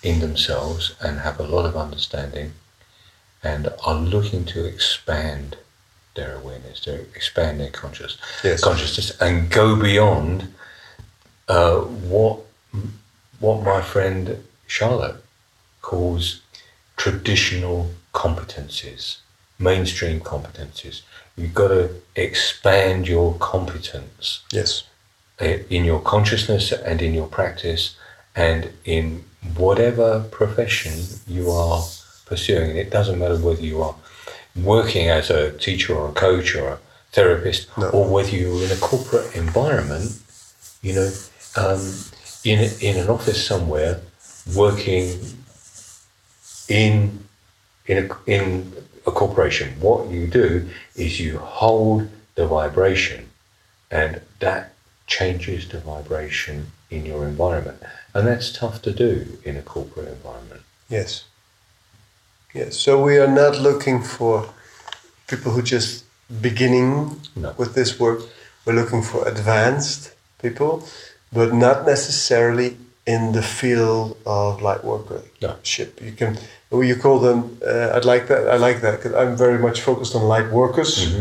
in 0.02 0.20
themselves 0.20 0.94
and 1.02 1.18
have 1.20 1.38
a 1.38 1.42
lot 1.42 1.66
of 1.66 1.76
understanding 1.76 2.52
and 3.42 3.68
are 3.84 3.94
looking 3.94 4.44
to 4.46 4.64
expand 4.64 5.56
their 6.14 6.34
awareness, 6.36 6.80
to 6.80 6.94
expand 7.14 7.60
their 7.60 7.70
conscious, 7.70 8.16
Yes. 8.42 8.62
consciousness 8.62 9.10
and 9.20 9.50
go 9.50 9.76
beyond 9.76 10.52
uh, 11.48 11.80
what 11.80 12.40
what 13.38 13.62
my 13.64 13.80
friend 13.80 14.44
Charlotte 14.66 15.16
calls 15.82 16.40
traditional 16.96 17.90
competencies, 18.12 19.16
mainstream 19.60 20.20
competencies. 20.20 21.02
You've 21.36 21.54
got 21.54 21.68
to 21.68 21.90
expand 22.16 23.06
your 23.06 23.34
competence 23.38 24.40
Yes. 24.52 24.84
in 25.38 25.84
your 25.84 26.00
consciousness 26.00 26.72
and 26.72 27.00
in 27.02 27.14
your 27.14 27.26
practice 27.28 27.94
and 28.34 28.70
in 28.84 29.24
whatever 29.56 30.20
profession 30.30 30.92
you 31.26 31.50
are 31.50 31.82
pursuing. 32.26 32.70
And 32.70 32.78
it 32.78 32.90
doesn't 32.90 33.18
matter 33.18 33.36
whether 33.36 33.62
you 33.62 33.82
are 33.82 33.94
working 34.56 35.08
as 35.08 35.30
a 35.30 35.52
teacher 35.52 35.94
or 35.94 36.08
a 36.08 36.12
coach 36.12 36.54
or 36.54 36.68
a 36.68 36.78
therapist 37.12 37.68
No. 37.78 37.88
or 37.90 38.08
whether 38.08 38.30
you're 38.30 38.64
in 38.64 38.70
a 38.72 38.76
corporate 38.76 39.34
environment, 39.34 40.12
you 40.82 40.94
know, 40.94 41.10
um, 41.56 41.82
in, 42.44 42.58
in 42.80 42.96
an 42.96 43.08
office 43.08 43.44
somewhere 43.46 44.00
working 44.54 45.20
in 46.68 47.24
in 47.86 48.08
a, 48.10 48.30
in 48.30 48.72
a 49.10 49.12
corporation, 49.12 49.68
what 49.80 50.08
you 50.10 50.26
do 50.26 50.68
is 50.94 51.20
you 51.20 51.38
hold 51.38 52.08
the 52.34 52.46
vibration, 52.46 53.20
and 53.90 54.20
that 54.44 54.72
changes 55.06 55.68
the 55.68 55.80
vibration 55.80 56.56
in 56.90 57.04
your 57.10 57.22
environment, 57.26 57.78
and 58.14 58.26
that's 58.26 58.52
tough 58.52 58.76
to 58.82 58.92
do 58.92 59.38
in 59.44 59.56
a 59.56 59.62
corporate 59.62 60.08
environment. 60.08 60.62
Yes. 60.88 61.24
Yes. 62.54 62.76
So 62.84 62.90
we 63.08 63.14
are 63.18 63.32
not 63.42 63.60
looking 63.68 64.02
for 64.02 64.34
people 65.28 65.52
who 65.52 65.62
just 65.62 66.04
beginning 66.48 66.92
No. 67.36 67.54
with 67.60 67.74
this 67.74 67.90
work. 68.04 68.20
We're 68.64 68.78
looking 68.82 69.02
for 69.02 69.20
advanced 69.34 70.12
people, 70.44 70.72
but 71.32 71.48
not 71.66 71.86
necessarily 71.86 72.76
in 73.06 73.32
the 73.32 73.42
field 73.42 74.16
of 74.26 74.62
light 74.62 74.82
workmanship. 74.84 76.00
You 76.06 76.12
can 76.12 76.38
you 76.72 76.96
call 76.96 77.18
them. 77.18 77.58
Uh, 77.66 77.90
I'd 77.96 78.04
like 78.04 78.28
that. 78.28 78.48
I 78.48 78.56
like 78.56 78.80
that 78.80 78.96
because 78.98 79.14
I'm 79.14 79.36
very 79.36 79.58
much 79.58 79.80
focused 79.80 80.14
on 80.14 80.22
light 80.22 80.50
workers. 80.50 81.14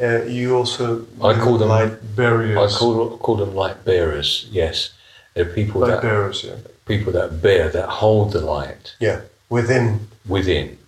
Uh, 0.00 0.22
you 0.24 0.56
also 0.56 0.86
Mm-hmm. 1.00 1.26
I 1.26 1.34
call 1.44 1.58
them- 1.58 1.68
light 1.68 2.16
bearers. 2.16 2.56
I 2.74 2.78
call 2.78 3.18
call 3.18 3.36
them 3.36 3.54
light 3.54 3.84
bearers. 3.84 4.46
Yes, 4.50 4.90
they're 5.34 5.44
people 5.44 5.80
light 5.80 5.90
that 5.90 6.02
bearers. 6.02 6.44
Yeah. 6.44 6.56
people 6.86 7.12
that 7.12 7.42
bear 7.42 7.68
that 7.70 7.88
hold 8.00 8.32
the 8.32 8.40
light 8.40 8.94
Yeah. 9.00 9.20
Within 9.50 10.08
within 10.26 10.78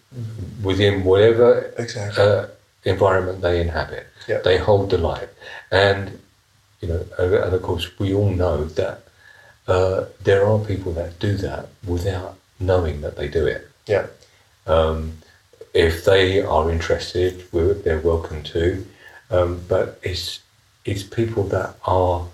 within 0.62 1.05
whatever 1.05 1.73
exactly. 1.79 2.23
uh, 2.25 2.47
environment 2.85 3.41
they 3.43 3.61
inhabit. 3.61 4.07
Yeah. 4.29 4.41
They 4.45 4.59
hold 4.59 4.91
the 4.91 4.99
light, 4.99 5.29
and 5.71 6.19
you 6.81 6.89
know, 6.89 7.01
and 7.19 7.55
of 7.55 7.62
course, 7.62 7.87
we 7.99 8.15
all 8.15 8.31
know 8.31 8.65
that 8.81 8.97
uh, 9.69 10.05
there 10.23 10.47
are 10.47 10.59
people 10.59 10.93
that 10.95 11.19
do 11.19 11.37
that 11.47 11.69
without 11.87 12.37
knowing 12.59 13.01
that 13.03 13.17
they 13.17 13.29
do 13.29 13.47
it. 13.47 13.69
Yeah. 13.87 14.07
Um, 14.66 15.18
if 15.72 16.05
they 16.05 16.41
are 16.41 16.70
interested, 16.70 17.45
they're 17.53 18.01
welcome 18.01 18.43
to. 18.45 18.87
Um, 19.30 19.62
but 19.68 19.99
it's 20.03 20.41
it's 20.85 21.03
people 21.03 21.45
that 21.45 21.76
are 21.87 22.26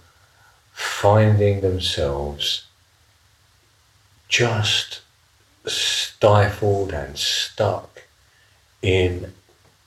finding 0.73 1.61
themselves 1.61 2.67
just 4.29 5.01
stifled 5.67 6.93
and 6.93 7.17
stuck 7.19 8.03
in 8.83 9.33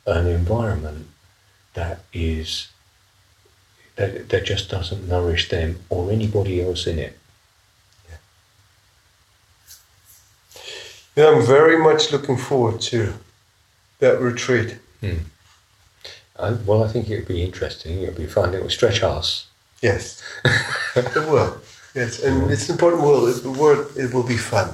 an 0.06 0.28
environment 0.28 1.08
that 1.74 2.04
is 2.14 2.68
that, 3.96 4.30
that 4.30 4.46
just 4.46 4.70
doesn't 4.70 5.08
nourish 5.08 5.50
them 5.50 5.80
or 5.90 6.12
anybody 6.12 6.62
else 6.62 6.88
in 6.88 7.00
it. 7.00 7.18
Yeah, 11.16 11.30
I'm 11.30 11.46
very 11.46 11.78
much 11.78 12.12
looking 12.12 12.38
forward 12.38 12.82
to 12.82 13.14
that 14.00 14.20
retreat. 14.20 14.80
Uh, 16.36 16.58
well, 16.66 16.84
I 16.84 16.88
think 16.88 17.10
it 17.10 17.18
would 17.18 17.28
be 17.28 17.44
interesting. 17.44 18.02
It 18.02 18.08
would 18.08 18.18
be 18.18 18.26
fun. 18.26 18.54
It 18.54 18.62
will 18.62 18.70
stretch 18.70 19.04
us. 19.04 19.48
Yes, 19.82 20.24
it 20.96 21.16
will. 21.16 21.58
Yes, 21.94 22.24
and 22.24 22.50
it's 22.50 22.70
important. 22.70 23.04
Well, 23.04 23.28
it, 23.28 23.44
the 23.44 23.52
word 23.52 23.88
it 23.96 24.14
will 24.14 24.24
be 24.24 24.38
fun. 24.38 24.70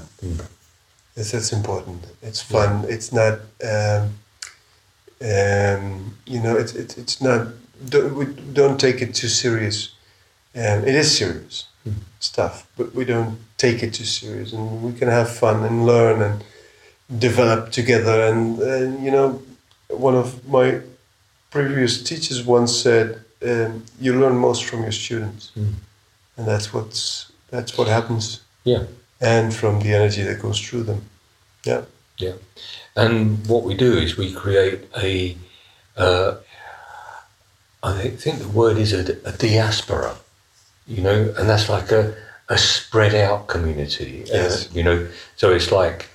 Yes, 1.17 1.31
that's 1.31 1.51
important. 1.51 2.05
It's 2.21 2.41
fun. 2.41 2.85
It's 2.87 3.11
not. 3.11 3.39
Um, 3.61 4.15
um, 5.21 6.15
you 6.25 6.39
know, 6.39 6.55
it's 6.55 6.73
it's 6.73 6.97
it's 6.97 7.21
not. 7.21 7.47
Don't, 7.89 8.15
we 8.15 8.25
don't 8.53 8.79
take 8.79 9.01
it 9.01 9.13
too 9.13 9.27
serious. 9.27 9.89
Um, 10.55 10.85
it 10.85 10.95
is 10.95 11.17
serious 11.17 11.68
stuff, 12.19 12.67
but 12.77 12.93
we 12.93 13.05
don't 13.05 13.39
take 13.57 13.81
it 13.83 13.93
too 13.93 14.05
serious, 14.05 14.53
and 14.53 14.83
we 14.83 14.93
can 14.93 15.07
have 15.07 15.29
fun 15.29 15.63
and 15.63 15.85
learn 15.85 16.21
and 16.21 16.43
develop 17.19 17.71
together. 17.71 18.21
And 18.21 18.59
uh, 18.59 19.01
you 19.01 19.11
know, 19.11 19.41
one 19.87 20.15
of 20.15 20.47
my 20.47 20.81
previous 21.49 22.03
teachers 22.03 22.43
once 22.45 22.75
said, 22.75 23.21
um, 23.45 23.85
"You 23.99 24.19
learn 24.19 24.35
most 24.37 24.63
from 24.65 24.81
your 24.83 24.91
students," 24.91 25.51
and 25.55 26.47
that's 26.47 26.73
what's 26.73 27.31
that's 27.49 27.77
what 27.77 27.87
happens, 27.87 28.41
Yeah, 28.63 28.83
and 29.21 29.53
from 29.53 29.79
the 29.79 29.93
energy 29.93 30.23
that 30.23 30.41
goes 30.41 30.59
through 30.59 30.83
them. 30.83 31.01
Yeah, 31.65 31.83
yeah. 32.17 32.33
And 32.95 33.47
what 33.47 33.63
we 33.63 33.73
do 33.75 33.93
is 33.97 34.17
we 34.17 34.33
create 34.33 34.81
a. 34.97 35.37
Uh, 35.97 36.35
I 37.81 38.09
think 38.09 38.39
the 38.39 38.47
word 38.49 38.77
is 38.77 38.91
a, 38.93 39.17
a 39.25 39.31
diaspora, 39.31 40.15
you 40.89 41.01
know, 41.01 41.33
and 41.37 41.47
that's 41.47 41.69
like 41.69 41.91
a, 41.91 42.13
a 42.49 42.57
spread 42.57 43.13
out 43.15 43.47
community. 43.47 44.23
uh, 44.23 44.35
Yes. 44.35 44.69
you 44.73 44.83
know, 44.83 45.07
so 45.37 45.51
it's 45.53 45.71
like 45.71 46.07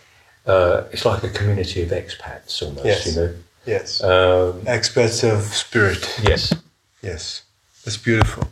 uh, 0.47 0.83
it's 0.93 1.05
like 1.07 1.23
a 1.25 1.31
community 1.31 1.83
of 1.83 1.91
expats 1.91 2.61
almost. 2.63 2.85
Yes. 2.85 3.07
You 3.07 3.21
know. 3.23 3.35
yes. 3.65 4.03
Um, 4.03 4.61
Experts 4.67 5.23
of 5.25 5.43
spirit. 5.43 6.03
yes. 6.23 6.53
Yes, 7.03 7.43
that's 7.85 7.97
beautiful. 7.99 8.45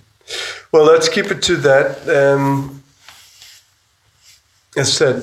Well, 0.72 0.84
let's 0.84 1.08
keep 1.08 1.26
it 1.30 1.42
to 1.42 1.56
that. 1.56 2.06
Um, 2.08 2.82
as 4.76 4.92
said, 4.92 5.16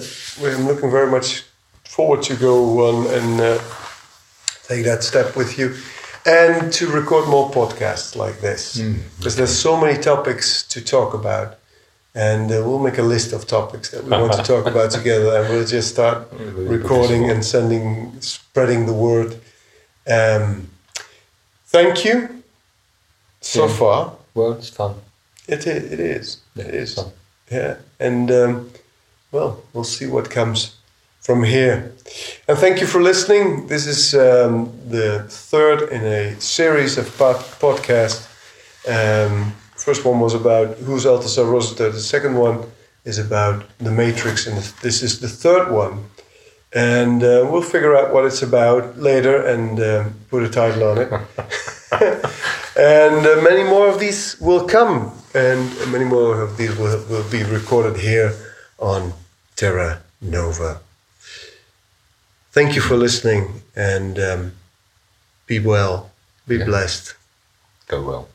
I'm 0.43 0.67
looking 0.67 0.91
very 0.91 1.09
much 1.09 1.43
forward 1.85 2.21
to 2.23 2.35
go 2.35 2.55
on 2.89 3.07
and 3.13 3.39
uh, 3.41 3.59
take 4.67 4.83
that 4.85 5.03
step 5.03 5.35
with 5.35 5.57
you, 5.59 5.75
and 6.25 6.71
to 6.73 6.87
record 6.87 7.27
more 7.27 7.49
podcasts 7.51 8.15
like 8.15 8.39
this 8.41 8.77
because 9.17 9.35
there's 9.35 9.57
so 9.57 9.79
many 9.79 9.97
topics 10.01 10.63
to 10.67 10.81
talk 10.81 11.13
about. 11.13 11.55
And 12.15 12.51
uh, 12.51 12.63
we'll 12.65 12.79
make 12.79 12.97
a 12.97 13.03
list 13.03 13.33
of 13.33 13.45
topics 13.45 13.91
that 13.91 14.03
we 14.03 14.09
want 14.09 14.33
to 14.33 14.41
talk 14.43 14.65
about 14.65 14.89
together, 14.91 15.37
and 15.37 15.47
we'll 15.49 15.65
just 15.65 15.89
start 15.93 16.27
We'll 16.31 16.39
put 16.39 16.55
this 16.55 16.69
recording 16.69 17.29
and 17.29 17.45
sending, 17.45 18.19
spreading 18.19 18.87
the 18.87 18.93
word. 18.93 19.39
Um, 20.09 20.69
thank 21.67 22.03
you 22.05 22.43
so 23.41 23.67
Yeah. 23.67 23.73
far. 23.73 24.13
Well, 24.33 24.53
it's 24.53 24.69
fun. 24.69 24.95
It 25.47 25.67
is. 25.67 25.91
It 25.93 25.99
is. 25.99 26.37
Yeah, 26.55 26.65
It 26.65 26.73
is. 26.73 26.95
fun. 26.95 27.11
Yeah, 27.51 27.75
and 27.99 28.31
um, 28.31 28.71
well, 29.31 29.61
we'll 29.73 29.83
see 29.83 30.07
what 30.07 30.29
comes 30.31 30.75
from 31.29 31.43
here. 31.43 31.91
And 32.47 32.57
thank 32.57 32.81
you 32.81 32.87
for 32.87 33.03
listening. 33.03 33.67
This 33.67 33.85
is 33.85 34.15
um, 34.15 34.73
the 34.89 35.25
third 35.29 35.91
in 35.91 36.03
a 36.03 36.41
series 36.41 36.97
of 36.97 37.05
pod- 37.19 37.45
podcasts. 37.61 38.25
Um, 38.89 39.53
first 39.75 40.03
one 40.05 40.19
was 40.19 40.33
about 40.33 40.77
who's 40.77 41.05
Altazar 41.05 41.45
Rossiter. 41.45 41.91
The 41.91 41.99
second 41.99 42.33
one 42.35 42.63
is 43.05 43.19
about 43.19 43.63
the 43.77 43.91
Matrix, 43.91 44.47
and 44.47 44.57
this 44.81 45.03
is 45.03 45.19
the 45.19 45.27
third 45.27 45.71
one. 45.71 46.05
And 46.73 47.21
uh, 47.21 47.47
we'll 47.47 47.69
figure 47.75 47.95
out 47.95 48.11
what 48.11 48.25
it's 48.25 48.41
about 48.41 48.97
later 48.97 49.45
and 49.45 49.79
um, 49.79 50.15
put 50.31 50.41
a 50.41 50.49
title 50.49 50.81
on 50.89 50.97
it. 50.97 51.11
and 52.75 53.21
uh, 53.27 53.39
many 53.43 53.63
more 53.69 53.87
of 53.87 53.99
these 53.99 54.35
will 54.41 54.67
come, 54.67 55.11
and 55.35 55.91
many 55.91 56.05
more 56.05 56.41
of 56.41 56.57
these 56.57 56.75
will, 56.75 57.05
will 57.07 57.29
be 57.29 57.43
recorded 57.43 57.97
here 57.97 58.33
on 58.79 59.13
Terra 59.55 60.01
Nova. 60.21 60.81
Thank 62.51 62.75
you 62.75 62.81
for 62.81 62.95
listening, 62.97 63.61
and 63.75 64.17
um, 64.19 64.51
be 65.45 65.59
well, 65.59 66.11
be 66.47 66.57
Yeah. 66.57 66.65
blessed. 66.65 67.13
Go 67.87 68.01
well. 68.01 68.27